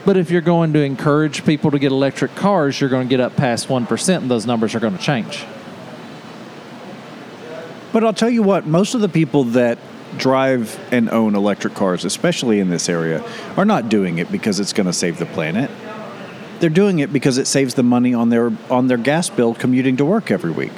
But 0.05 0.17
if 0.17 0.29
you're 0.29 0.41
going 0.41 0.73
to 0.73 0.83
encourage 0.83 1.45
people 1.45 1.71
to 1.71 1.79
get 1.79 1.91
electric 1.91 2.35
cars, 2.35 2.79
you're 2.79 2.89
going 2.89 3.07
to 3.07 3.09
get 3.09 3.19
up 3.19 3.35
past 3.35 3.69
1% 3.69 4.17
and 4.17 4.29
those 4.29 4.45
numbers 4.45 4.75
are 4.75 4.79
going 4.79 4.97
to 4.97 5.01
change. 5.01 5.45
But 7.91 8.03
I'll 8.03 8.13
tell 8.13 8.29
you 8.29 8.43
what, 8.43 8.67
most 8.67 8.93
of 8.93 9.01
the 9.01 9.09
people 9.09 9.45
that 9.45 9.79
drive 10.17 10.79
and 10.91 11.09
own 11.09 11.33
electric 11.33 11.75
cars, 11.75 12.03
especially 12.03 12.59
in 12.59 12.69
this 12.69 12.89
area, 12.89 13.23
are 13.55 13.65
not 13.65 13.89
doing 13.89 14.17
it 14.17 14.31
because 14.31 14.59
it's 14.59 14.73
going 14.73 14.85
to 14.85 14.93
save 14.93 15.17
the 15.17 15.25
planet. 15.25 15.71
They're 16.59 16.69
doing 16.69 16.99
it 16.99 17.11
because 17.11 17.37
it 17.37 17.47
saves 17.47 17.73
them 17.73 17.87
money 17.87 18.13
on 18.13 18.29
their 18.29 18.51
on 18.69 18.87
their 18.87 18.97
gas 18.97 19.29
bill 19.29 19.53
commuting 19.53 19.97
to 19.97 20.05
work 20.05 20.31
every 20.31 20.51
week. 20.51 20.73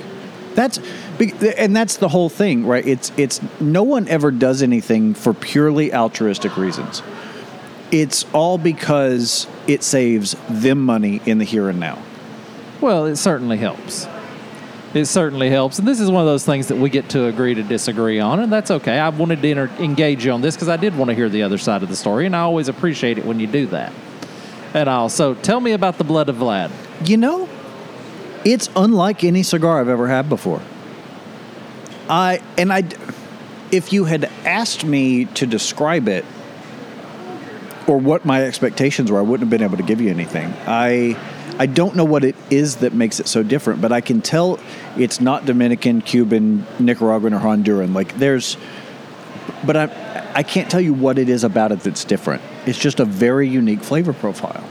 That's 0.55 0.80
and 1.19 1.75
that's 1.75 1.97
the 1.97 2.09
whole 2.09 2.30
thing, 2.30 2.65
right? 2.65 2.86
It's 2.86 3.11
it's 3.17 3.41
no 3.59 3.84
one 3.84 4.07
ever 4.07 4.32
does 4.32 4.63
anything 4.63 5.13
for 5.13 5.34
purely 5.34 5.93
altruistic 5.93 6.57
reasons. 6.57 7.03
It's 7.91 8.25
all 8.34 8.57
because 8.57 9.47
it 9.67 9.84
saves 9.84 10.36
them 10.49 10.80
money 10.84 11.21
in 11.25 11.38
the 11.38 11.45
here 11.45 11.69
and 11.69 11.80
now. 11.80 12.01
Well, 12.82 13.05
it 13.05 13.15
certainly 13.15 13.57
helps. 13.57 14.07
It 14.93 15.05
certainly 15.05 15.49
helps. 15.49 15.80
And 15.80 15.88
this 15.88 15.99
is 15.99 16.09
one 16.09 16.21
of 16.21 16.28
those 16.28 16.45
things 16.45 16.67
that 16.67 16.78
we 16.78 16.89
get 16.89 17.09
to 17.09 17.25
agree 17.25 17.53
to 17.53 17.63
disagree 17.63 18.19
on, 18.19 18.39
and 18.39 18.51
that's 18.51 18.71
okay. 18.71 18.97
I 18.97 19.09
wanted 19.09 19.41
to 19.41 19.49
enter, 19.49 19.69
engage 19.80 20.25
you 20.25 20.32
on 20.32 20.41
this 20.41 20.55
because 20.55 20.69
I 20.69 20.78
did 20.78 20.97
want 20.97 21.09
to 21.09 21.15
hear 21.15 21.30
the 21.30 21.43
other 21.43 21.57
side 21.57 21.84
of 21.84 21.89
the 21.89 21.95
story, 21.95 22.25
and 22.25 22.36
I 22.36 22.39
always 22.39 22.67
appreciate 22.67 23.17
it 23.17 23.25
when 23.25 23.39
you 23.39 23.47
do 23.47 23.67
that. 23.67 23.91
And 24.78 24.88
all. 24.88 25.09
So 25.09 25.34
tell 25.34 25.59
me 25.59 25.71
about 25.71 25.97
the 25.97 26.03
blood 26.03 26.30
of 26.30 26.36
Vlad. 26.36 26.69
You 27.03 27.17
know, 27.17 27.49
it's 28.45 28.69
unlike 28.75 29.23
any 29.23 29.41
cigar 29.41 29.82
I've 29.82 29.89
ever 29.89 30.07
had 30.07 30.30
before. 30.30 30.61
I 32.07 32.41
and 32.59 32.71
I, 32.71 32.84
if 33.71 33.91
you 33.91 34.05
had 34.05 34.25
asked 34.45 34.86
me 34.86 35.25
to 35.25 35.47
describe 35.47 36.07
it 36.07 36.25
or 37.88 37.97
what 37.97 38.23
my 38.23 38.43
expectations 38.43 39.11
were, 39.11 39.17
I 39.17 39.23
wouldn't 39.23 39.49
have 39.49 39.49
been 39.49 39.65
able 39.65 39.78
to 39.78 39.84
give 39.84 39.99
you 39.99 40.11
anything. 40.11 40.53
I 40.67 41.17
I 41.57 41.65
don't 41.65 41.95
know 41.95 42.05
what 42.05 42.23
it 42.23 42.36
is 42.51 42.75
that 42.78 42.93
makes 42.93 43.19
it 43.19 43.28
so 43.28 43.41
different, 43.41 43.82
but 43.82 43.91
I 43.91 44.01
can 44.01 44.21
tell 44.21 44.59
it's 44.95 45.19
not 45.19 45.47
Dominican, 45.47 46.01
Cuban, 46.01 46.67
Nicaraguan, 46.78 47.34
or 47.34 47.39
Honduran. 47.39 47.95
Like 47.95 48.15
there's 48.19 48.57
but 49.65 49.75
I 49.75 50.07
I 50.38 50.43
can't 50.43 50.69
tell 50.69 50.79
you 50.79 50.93
what 50.93 51.17
it 51.17 51.29
is 51.29 51.43
about 51.43 51.71
it 51.71 51.79
that's 51.79 52.05
different. 52.05 52.43
It's 52.67 52.77
just 52.77 52.99
a 52.99 53.05
very 53.05 53.49
unique 53.49 53.81
flavor 53.81 54.13
profile. 54.13 54.63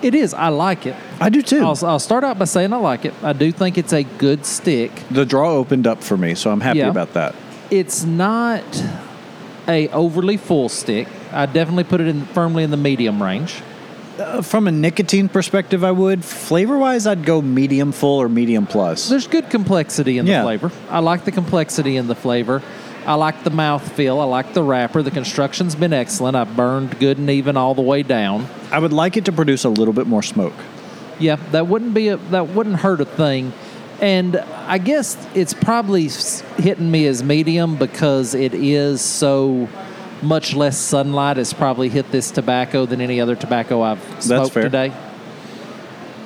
It 0.00 0.14
is. 0.14 0.32
I 0.32 0.48
like 0.48 0.86
it. 0.86 0.96
I 1.20 1.28
do 1.28 1.42
too. 1.42 1.60
I'll, 1.60 1.78
I'll 1.84 1.98
start 1.98 2.24
out 2.24 2.38
by 2.38 2.46
saying 2.46 2.72
I 2.72 2.76
like 2.78 3.04
it. 3.04 3.12
I 3.22 3.34
do 3.34 3.52
think 3.52 3.76
it's 3.76 3.92
a 3.92 4.04
good 4.04 4.46
stick. 4.46 4.90
the 5.10 5.26
draw 5.26 5.50
opened 5.52 5.86
up 5.86 6.02
for 6.02 6.16
me, 6.16 6.34
so 6.34 6.50
I'm 6.50 6.60
happy 6.62 6.78
Yeah. 6.78 6.88
about 6.88 7.12
that. 7.12 7.34
It's 7.70 8.04
not 8.04 8.64
a 9.68 9.88
overly 9.88 10.38
full 10.38 10.70
stick. 10.70 11.06
I 11.32 11.44
definitely 11.44 11.84
put 11.84 12.00
it 12.00 12.08
in 12.08 12.24
firmly 12.26 12.62
in 12.64 12.70
the 12.70 12.76
medium 12.78 13.22
range. 13.22 13.60
Uh, 14.18 14.40
from 14.40 14.66
a 14.66 14.72
nicotine 14.72 15.28
perspective, 15.28 15.84
I 15.84 15.90
would. 15.90 16.24
Flavor 16.24 16.78
wise, 16.78 17.06
I'd 17.06 17.24
go 17.26 17.42
medium 17.42 17.92
full 17.92 18.18
or 18.22 18.28
medium 18.30 18.66
plus. 18.66 19.08
There's 19.10 19.26
good 19.28 19.50
complexity 19.50 20.16
in 20.16 20.24
the 20.24 20.32
Yeah. 20.32 20.42
flavor. 20.44 20.72
I 20.90 21.00
like 21.00 21.24
the 21.26 21.30
complexity 21.32 21.96
in 21.96 22.06
the 22.06 22.14
flavor. 22.16 22.62
I 23.08 23.14
like 23.14 23.42
the 23.42 23.48
mouth 23.48 23.90
feel. 23.92 24.20
I 24.20 24.24
like 24.24 24.52
the 24.52 24.62
wrapper. 24.62 25.02
The 25.02 25.10
construction's 25.10 25.74
been 25.74 25.94
excellent. 25.94 26.36
I've 26.36 26.54
burned 26.54 27.00
good 27.00 27.16
and 27.16 27.30
even 27.30 27.56
all 27.56 27.74
the 27.74 27.80
way 27.80 28.02
down. 28.02 28.46
I 28.70 28.78
would 28.78 28.92
like 28.92 29.16
it 29.16 29.24
to 29.24 29.32
produce 29.32 29.64
a 29.64 29.70
little 29.70 29.94
bit 29.94 30.06
more 30.06 30.22
smoke. 30.22 30.52
Yeah, 31.18 31.36
that 31.52 31.68
wouldn't 31.68 31.94
be 31.94 32.08
a 32.08 32.18
that 32.18 32.48
wouldn't 32.48 32.76
hurt 32.76 33.00
a 33.00 33.06
thing. 33.06 33.54
And 34.02 34.36
I 34.36 34.76
guess 34.76 35.16
it's 35.34 35.54
probably 35.54 36.10
hitting 36.58 36.90
me 36.90 37.06
as 37.06 37.22
medium 37.22 37.76
because 37.76 38.34
it 38.34 38.52
is 38.52 39.00
so 39.00 39.70
much 40.20 40.54
less 40.54 40.76
sunlight. 40.76 41.38
It's 41.38 41.54
probably 41.54 41.88
hit 41.88 42.12
this 42.12 42.30
tobacco 42.30 42.84
than 42.84 43.00
any 43.00 43.22
other 43.22 43.36
tobacco 43.36 43.80
I've 43.80 44.22
smoked 44.22 44.52
fair. 44.52 44.64
today. 44.64 44.92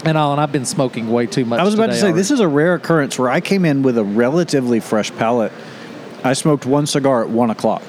And 0.05 0.19
all, 0.19 0.33
and 0.33 0.41
I've 0.41 0.51
been 0.51 0.65
smoking 0.65 1.13
way 1.13 1.27
too 1.27 1.45
much. 1.45 1.61
I 1.61 1.63
was 1.63 1.75
about 1.75 1.91
to 1.91 1.97
say 1.97 2.11
this 2.11 2.33
is 2.33 2.41
a 2.41 2.49
rare 2.49 2.75
occurrence 2.75 3.21
where 3.21 3.31
I 3.31 3.41
came 3.41 3.65
in 3.65 3.85
with 3.85 3.97
a 3.97 4.05
relatively 4.05 4.81
fresh 4.81 5.13
palate. 5.13 5.53
I 6.25 6.35
smoked 6.35 6.67
one 6.67 6.87
cigar 6.87 7.23
at 7.23 7.31
one 7.31 7.51
o'clock. 7.51 7.83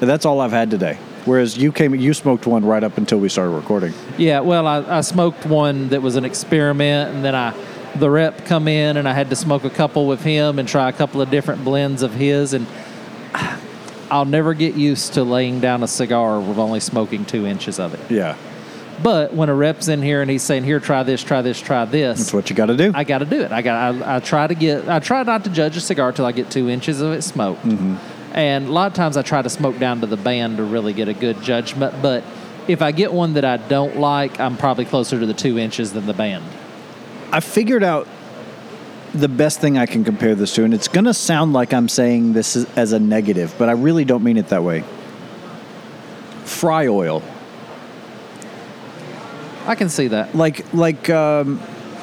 That's 0.00 0.24
all 0.24 0.40
I've 0.40 0.52
had 0.52 0.70
today. 0.70 0.98
Whereas 1.24 1.56
you 1.56 1.72
came, 1.72 1.94
you 1.94 2.12
smoked 2.12 2.46
one 2.46 2.64
right 2.64 2.84
up 2.84 2.98
until 2.98 3.18
we 3.18 3.28
started 3.28 3.50
recording. 3.50 3.94
Yeah, 4.18 4.40
well, 4.40 4.66
I, 4.66 4.98
I 4.98 5.00
smoked 5.00 5.46
one 5.46 5.88
that 5.88 6.02
was 6.02 6.16
an 6.16 6.24
experiment, 6.24 7.14
and 7.14 7.24
then 7.24 7.34
I 7.34 7.54
the 7.96 8.10
rep 8.10 8.44
come 8.44 8.68
in, 8.68 8.96
and 8.96 9.08
I 9.08 9.12
had 9.12 9.30
to 9.30 9.36
smoke 9.36 9.64
a 9.64 9.70
couple 9.70 10.06
with 10.06 10.22
him 10.22 10.58
and 10.58 10.68
try 10.68 10.88
a 10.88 10.92
couple 10.92 11.22
of 11.22 11.30
different 11.30 11.64
blends 11.64 12.02
of 12.02 12.12
his, 12.12 12.52
and 12.52 12.66
I'll 14.10 14.24
never 14.24 14.52
get 14.52 14.74
used 14.74 15.14
to 15.14 15.24
laying 15.24 15.60
down 15.60 15.82
a 15.82 15.88
cigar 15.88 16.40
with 16.40 16.58
only 16.58 16.80
smoking 16.80 17.24
two 17.24 17.46
inches 17.46 17.78
of 17.78 17.94
it. 17.94 18.10
Yeah, 18.10 18.36
But 19.02 19.34
when 19.34 19.48
a 19.48 19.54
rep's 19.54 19.88
in 19.88 20.02
here 20.02 20.22
and 20.22 20.30
he's 20.30 20.42
saying, 20.42 20.64
"Here, 20.64 20.80
try 20.80 21.02
this, 21.02 21.22
try 21.22 21.42
this, 21.42 21.60
try 21.60 21.84
this," 21.84 22.18
that's 22.18 22.32
what 22.32 22.50
you 22.50 22.56
got 22.56 22.66
to 22.66 22.76
do. 22.76 22.92
I 22.94 23.04
got 23.04 23.18
to 23.18 23.24
do 23.24 23.40
it. 23.40 23.52
I 23.52 23.62
got. 23.62 24.02
I, 24.02 24.16
I 24.16 24.20
try 24.20 24.46
to 24.46 24.54
get. 24.54 24.88
I 24.88 24.98
try 25.00 25.22
not 25.22 25.44
to 25.44 25.50
judge 25.50 25.76
a 25.76 25.80
cigar 25.80 26.12
till 26.12 26.26
I 26.26 26.32
get 26.32 26.50
two 26.50 26.68
inches 26.68 27.00
of 27.00 27.12
it 27.12 27.22
smoked. 27.22 27.62
Mm-hmm. 27.64 27.96
And 28.36 28.68
a 28.68 28.72
lot 28.72 28.88
of 28.88 28.94
times 28.94 29.16
I 29.16 29.22
try 29.22 29.42
to 29.42 29.50
smoke 29.50 29.78
down 29.78 30.00
to 30.00 30.06
the 30.06 30.16
band 30.16 30.56
to 30.56 30.64
really 30.64 30.92
get 30.92 31.08
a 31.08 31.14
good 31.14 31.40
judgment. 31.42 32.02
But 32.02 32.24
if 32.66 32.82
I 32.82 32.92
get 32.92 33.12
one 33.12 33.34
that 33.34 33.44
I 33.44 33.56
don't 33.56 33.98
like, 33.98 34.40
I'm 34.40 34.56
probably 34.56 34.84
closer 34.84 35.20
to 35.20 35.26
the 35.26 35.34
two 35.34 35.58
inches 35.58 35.92
than 35.92 36.06
the 36.06 36.14
band. 36.14 36.44
I 37.30 37.40
figured 37.40 37.82
out 37.82 38.08
the 39.12 39.28
best 39.28 39.60
thing 39.60 39.78
I 39.78 39.86
can 39.86 40.04
compare 40.04 40.34
this 40.34 40.54
to, 40.54 40.64
and 40.64 40.74
it's 40.74 40.88
going 40.88 41.04
to 41.04 41.14
sound 41.14 41.52
like 41.52 41.72
I'm 41.72 41.88
saying 41.88 42.32
this 42.32 42.56
as 42.76 42.92
a 42.92 42.98
negative, 42.98 43.54
but 43.58 43.68
I 43.68 43.72
really 43.72 44.04
don't 44.04 44.24
mean 44.24 44.36
it 44.36 44.48
that 44.48 44.64
way. 44.64 44.82
Fry 46.44 46.88
oil, 46.88 47.22
I 49.66 49.74
can 49.74 49.88
see 49.88 50.08
that. 50.08 50.34
like 50.34 50.72
like 50.74 51.08
um, 51.10 51.60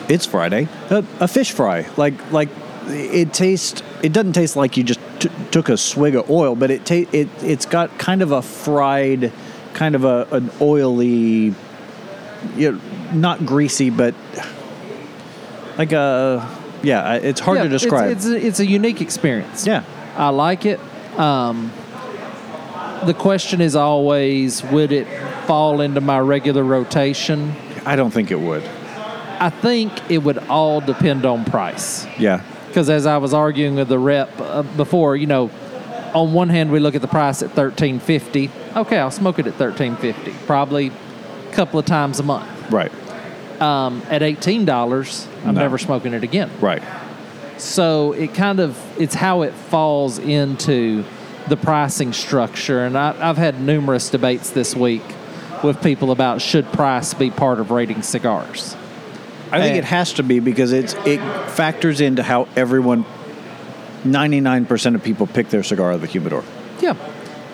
it's 0.10 0.26
Friday, 0.26 0.68
a, 0.90 1.04
a 1.20 1.28
fish 1.28 1.52
fry, 1.52 1.88
like 1.98 2.32
like 2.32 2.50
it 2.88 3.34
tastes. 3.34 3.82
It 4.02 4.14
doesn't 4.14 4.34
taste 4.34 4.56
like 4.56 4.78
you 4.78 4.84
just 4.84 5.00
t- 5.20 5.30
took 5.52 5.70
a 5.70 5.78
swig 5.78 6.16
of 6.16 6.30
oil, 6.30 6.56
but 6.56 6.72
it 6.72 6.86
ta- 6.86 7.10
it 7.12 7.30
it's 7.44 7.66
got 7.66 7.96
kind 8.00 8.22
of 8.24 8.32
a 8.32 8.42
fried, 8.42 9.32
kind 9.74 9.94
of 9.96 10.04
a 10.06 10.28
an 10.32 10.50
oily, 10.60 11.54
you 12.56 12.72
know, 12.72 12.82
not 13.14 13.46
greasy, 13.46 13.90
but 13.92 14.16
like 15.78 15.92
a 15.92 16.48
yeah. 16.84 17.14
It's 17.16 17.40
hard 17.40 17.58
Yeah, 17.58 17.64
to 17.64 17.70
describe. 17.70 18.12
It's, 18.12 18.26
it's, 18.26 18.44
a, 18.44 18.48
it's 18.48 18.60
a 18.60 18.66
unique 18.66 19.02
experience. 19.02 19.68
yeah. 19.68 19.84
I 20.18 20.30
like 20.30 20.66
it. 20.66 20.80
Um, 21.18 21.72
the 23.06 23.14
question 23.14 23.62
is 23.62 23.76
always, 23.76 24.64
would 24.66 24.92
it 24.92 25.08
fall 25.52 25.82
into 25.82 26.00
my 26.00 26.18
regular 26.18 26.64
rotation? 26.64 27.54
I 27.86 27.98
don't 27.98 28.12
think 28.12 28.32
it 28.32 28.40
would. 28.40 28.64
I 28.64 29.50
think 29.50 29.92
it 30.10 30.20
would 30.20 30.38
all 30.48 30.80
depend 30.80 31.26
on 31.26 31.44
price. 31.44 32.08
Yeah. 32.18 32.42
Because 32.70 32.90
as 32.90 33.06
I 33.06 33.18
was 33.18 33.34
arguing 33.34 33.76
with 33.76 33.90
the 33.90 34.00
rep 34.00 34.30
uh, 34.40 34.62
before, 34.78 35.18
you 35.18 35.28
know, 35.28 35.52
on 36.14 36.32
one 36.32 36.48
hand 36.48 36.72
we 36.72 36.80
look 36.80 36.96
at 36.96 37.02
the 37.02 37.10
price 37.10 37.44
at 37.44 37.52
thirteen 37.52 38.00
fifty. 38.00 38.50
Okay, 38.78 38.98
I'll 38.98 39.12
smoke 39.12 39.40
it 39.40 39.48
at 39.48 39.56
thirteen 39.56 39.98
fifty, 39.98 40.32
probably 40.48 40.88
a 41.50 41.52
couple 41.52 41.78
of 41.82 41.86
times 41.86 42.22
a 42.22 42.24
month. 42.24 42.48
Right. 42.72 42.94
Um, 43.62 44.04
at 44.10 44.24
eighteen 44.24 44.64
dollars, 44.64 45.28
I'm 45.44 45.56
No. 45.56 45.62
never 45.64 45.78
smoking 45.78 46.14
it 46.14 46.24
again. 46.24 46.50
Right. 46.62 46.82
So 47.58 48.14
it 48.14 48.34
kind 48.34 48.62
of 48.62 48.78
it's 48.98 49.16
how 49.16 49.42
it 49.42 49.54
falls 49.54 50.18
into 50.18 51.04
the 51.50 51.58
pricing 51.58 52.14
structure, 52.14 52.86
and 52.86 52.98
I, 52.98 53.14
I've 53.20 53.36
had 53.38 53.60
numerous 53.60 54.10
debates 54.10 54.52
this 54.52 54.78
week 54.78 55.04
with 55.64 55.82
people 55.82 56.12
about 56.12 56.42
should 56.42 56.72
price 56.72 57.14
be 57.14 57.30
part 57.32 57.60
of 57.60 57.72
rating 57.72 58.02
cigars. 58.02 58.76
I 59.52 59.60
think 59.60 59.70
And- 59.72 59.78
it 59.80 59.84
has 59.86 60.14
to 60.14 60.24
be 60.24 60.40
because 60.40 60.72
it's 60.72 60.96
it 61.06 61.20
factors 61.50 62.00
into 62.02 62.24
how 62.24 62.48
everyone, 62.56 63.06
ninety 64.04 64.40
nine 64.40 64.66
percent 64.66 64.96
of 64.96 65.04
people 65.04 65.28
pick 65.28 65.50
their 65.50 65.64
cigar 65.64 65.90
out 65.92 65.96
of 65.96 66.02
the 66.02 66.08
humidor. 66.08 66.44
Yeah. 66.82 66.96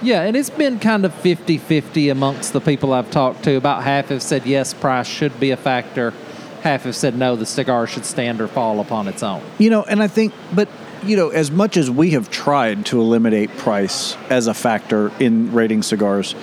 Yeah, 0.03 0.21
and 0.21 0.37
it's 0.37 0.51
been 0.51 0.77
kind 0.77 1.05
of 1.05 1.13
50 1.15 1.57
50 1.57 2.09
amongst 2.09 2.53
the 2.53 2.61
people 2.61 2.93
I've 2.93 3.09
talked 3.09 3.43
to. 3.45 3.55
About 3.55 3.81
half 3.83 4.09
have 4.09 4.21
said 4.21 4.45
yes, 4.45 4.73
price 4.73 5.07
should 5.07 5.39
be 5.39 5.49
a 5.49 5.57
factor. 5.57 6.13
Half 6.61 6.83
have 6.83 6.95
said 6.95 7.17
no, 7.17 7.35
the 7.35 7.47
cigar 7.47 7.87
should 7.87 8.05
stand 8.05 8.39
or 8.39 8.47
fall 8.47 8.79
upon 8.79 9.07
its 9.07 9.23
own. 9.23 9.41
You 9.57 9.71
know, 9.71 9.81
and 9.83 10.03
I 10.03 10.07
think, 10.07 10.33
but 10.53 10.69
you 11.03 11.15
know, 11.17 11.29
as 11.29 11.49
much 11.49 11.77
as 11.77 11.89
we 11.89 12.11
have 12.11 12.29
tried 12.29 12.85
to 12.87 12.99
eliminate 13.01 13.49
price 13.57 14.15
as 14.29 14.45
a 14.45 14.53
factor 14.53 15.11
in 15.19 15.51
rating 15.53 15.81
cigars, 15.81 16.35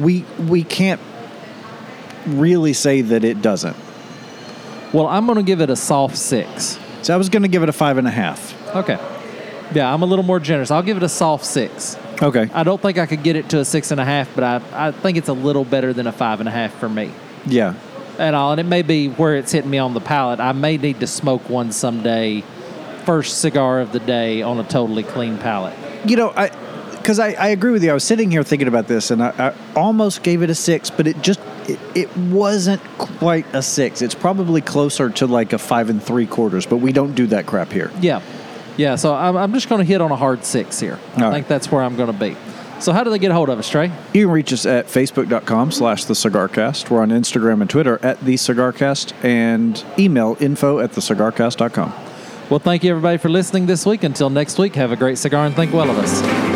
we 0.00 0.24
we 0.48 0.64
can't 0.64 1.00
really 2.26 2.72
say 2.72 3.02
that 3.02 3.24
it 3.24 3.42
doesn't. 3.42 3.76
Well, 4.92 5.06
I'm 5.06 5.26
going 5.26 5.36
to 5.36 5.44
give 5.44 5.60
it 5.60 5.70
a 5.70 5.76
soft 5.76 6.16
six. 6.16 6.78
So 7.02 7.14
I 7.14 7.16
was 7.16 7.28
going 7.28 7.42
to 7.42 7.48
give 7.48 7.62
it 7.62 7.68
a 7.68 7.72
five 7.72 7.96
and 7.96 8.06
a 8.06 8.10
half. 8.10 8.54
Okay. 8.74 8.98
Yeah, 9.72 9.92
I'm 9.92 10.02
a 10.02 10.06
little 10.06 10.24
more 10.24 10.40
generous. 10.40 10.70
I'll 10.70 10.82
give 10.82 10.96
it 10.96 11.02
a 11.02 11.08
soft 11.08 11.44
six. 11.44 11.96
Okay. 12.20 12.50
I 12.52 12.64
don't 12.64 12.80
think 12.82 12.98
I 12.98 13.06
could 13.06 13.22
get 13.22 13.36
it 13.36 13.48
to 13.50 13.60
a 13.60 13.64
six 13.64 13.90
and 13.92 14.00
a 14.00 14.04
half, 14.04 14.34
but 14.34 14.44
I, 14.44 14.88
I 14.88 14.90
think 14.90 15.16
it's 15.16 15.28
a 15.28 15.32
little 15.32 15.64
better 15.64 15.92
than 15.92 16.06
a 16.06 16.12
five 16.12 16.40
and 16.40 16.48
a 16.48 16.52
half 16.52 16.74
for 16.74 16.88
me. 16.88 17.12
Yeah. 17.46 17.74
And 18.18 18.36
all, 18.36 18.50
and 18.50 18.60
it 18.60 18.66
may 18.66 18.82
be 18.82 19.08
where 19.08 19.36
it's 19.36 19.52
hitting 19.52 19.70
me 19.70 19.78
on 19.78 19.94
the 19.94 20.00
palate. 20.00 20.40
I 20.40 20.52
may 20.52 20.76
need 20.76 21.00
to 21.00 21.06
smoke 21.06 21.48
one 21.48 21.72
someday, 21.72 22.42
first 23.04 23.40
cigar 23.40 23.80
of 23.80 23.92
the 23.92 24.00
day 24.00 24.42
on 24.42 24.58
a 24.58 24.64
totally 24.64 25.04
clean 25.04 25.38
palate. 25.38 25.74
You 26.04 26.16
know, 26.16 26.32
I 26.36 26.50
because 27.00 27.18
I, 27.18 27.32
I 27.32 27.48
agree 27.48 27.72
with 27.72 27.82
you. 27.82 27.90
I 27.90 27.94
was 27.94 28.04
sitting 28.04 28.30
here 28.30 28.42
thinking 28.42 28.68
about 28.68 28.86
this, 28.86 29.10
and 29.10 29.22
I, 29.22 29.30
I 29.38 29.54
almost 29.74 30.22
gave 30.22 30.42
it 30.42 30.50
a 30.50 30.54
six, 30.54 30.90
but 30.90 31.06
it 31.06 31.20
just 31.22 31.40
it, 31.68 31.78
it 31.94 32.16
wasn't 32.16 32.82
quite 32.98 33.46
a 33.54 33.62
six. 33.62 34.02
It's 34.02 34.14
probably 34.14 34.60
closer 34.60 35.10
to 35.10 35.26
like 35.26 35.52
a 35.52 35.58
five 35.58 35.90
and 35.90 36.02
three 36.02 36.26
quarters, 36.26 36.66
but 36.66 36.78
we 36.78 36.92
don't 36.92 37.14
do 37.14 37.26
that 37.28 37.46
crap 37.46 37.72
here. 37.72 37.90
Yeah, 38.00 38.22
yeah. 38.76 38.96
So 38.96 39.14
I'm, 39.14 39.36
I'm 39.36 39.52
just 39.52 39.68
going 39.68 39.80
to 39.80 39.84
hit 39.84 40.00
on 40.00 40.10
a 40.10 40.16
hard 40.16 40.44
six 40.44 40.78
here. 40.80 40.98
I 41.16 41.24
All 41.24 41.32
think 41.32 41.32
right. 41.32 41.48
that's 41.48 41.70
where 41.70 41.82
I'm 41.82 41.96
going 41.96 42.12
to 42.12 42.18
be. 42.18 42.36
So 42.80 42.94
how 42.94 43.04
do 43.04 43.10
they 43.10 43.18
get 43.18 43.30
a 43.30 43.34
hold 43.34 43.50
of 43.50 43.58
us, 43.58 43.68
Trey? 43.68 43.92
You 44.14 44.24
can 44.24 44.30
reach 44.30 44.54
us 44.54 44.64
at 44.64 44.86
facebook.com 44.86 45.70
slash 45.70 46.06
the 46.06 46.14
cigarcast. 46.14 46.88
We're 46.88 47.02
on 47.02 47.10
Instagram 47.10 47.60
and 47.60 47.68
Twitter 47.68 47.98
at 48.02 48.20
the 48.20 48.34
cigarcast 48.34 49.12
and 49.22 49.84
email 49.98 50.36
info 50.40 50.78
at 50.78 50.92
the 50.92 51.02
cigarcast.com. 51.02 51.92
Well, 52.48 52.58
thank 52.58 52.82
you 52.82 52.90
everybody 52.90 53.18
for 53.18 53.28
listening 53.28 53.66
this 53.66 53.84
week. 53.84 54.02
Until 54.02 54.30
next 54.30 54.58
week, 54.58 54.74
have 54.76 54.92
a 54.92 54.96
great 54.96 55.18
cigar 55.18 55.44
and 55.46 55.54
think 55.54 55.74
well 55.74 55.90
of 55.90 55.98
us. 55.98 56.49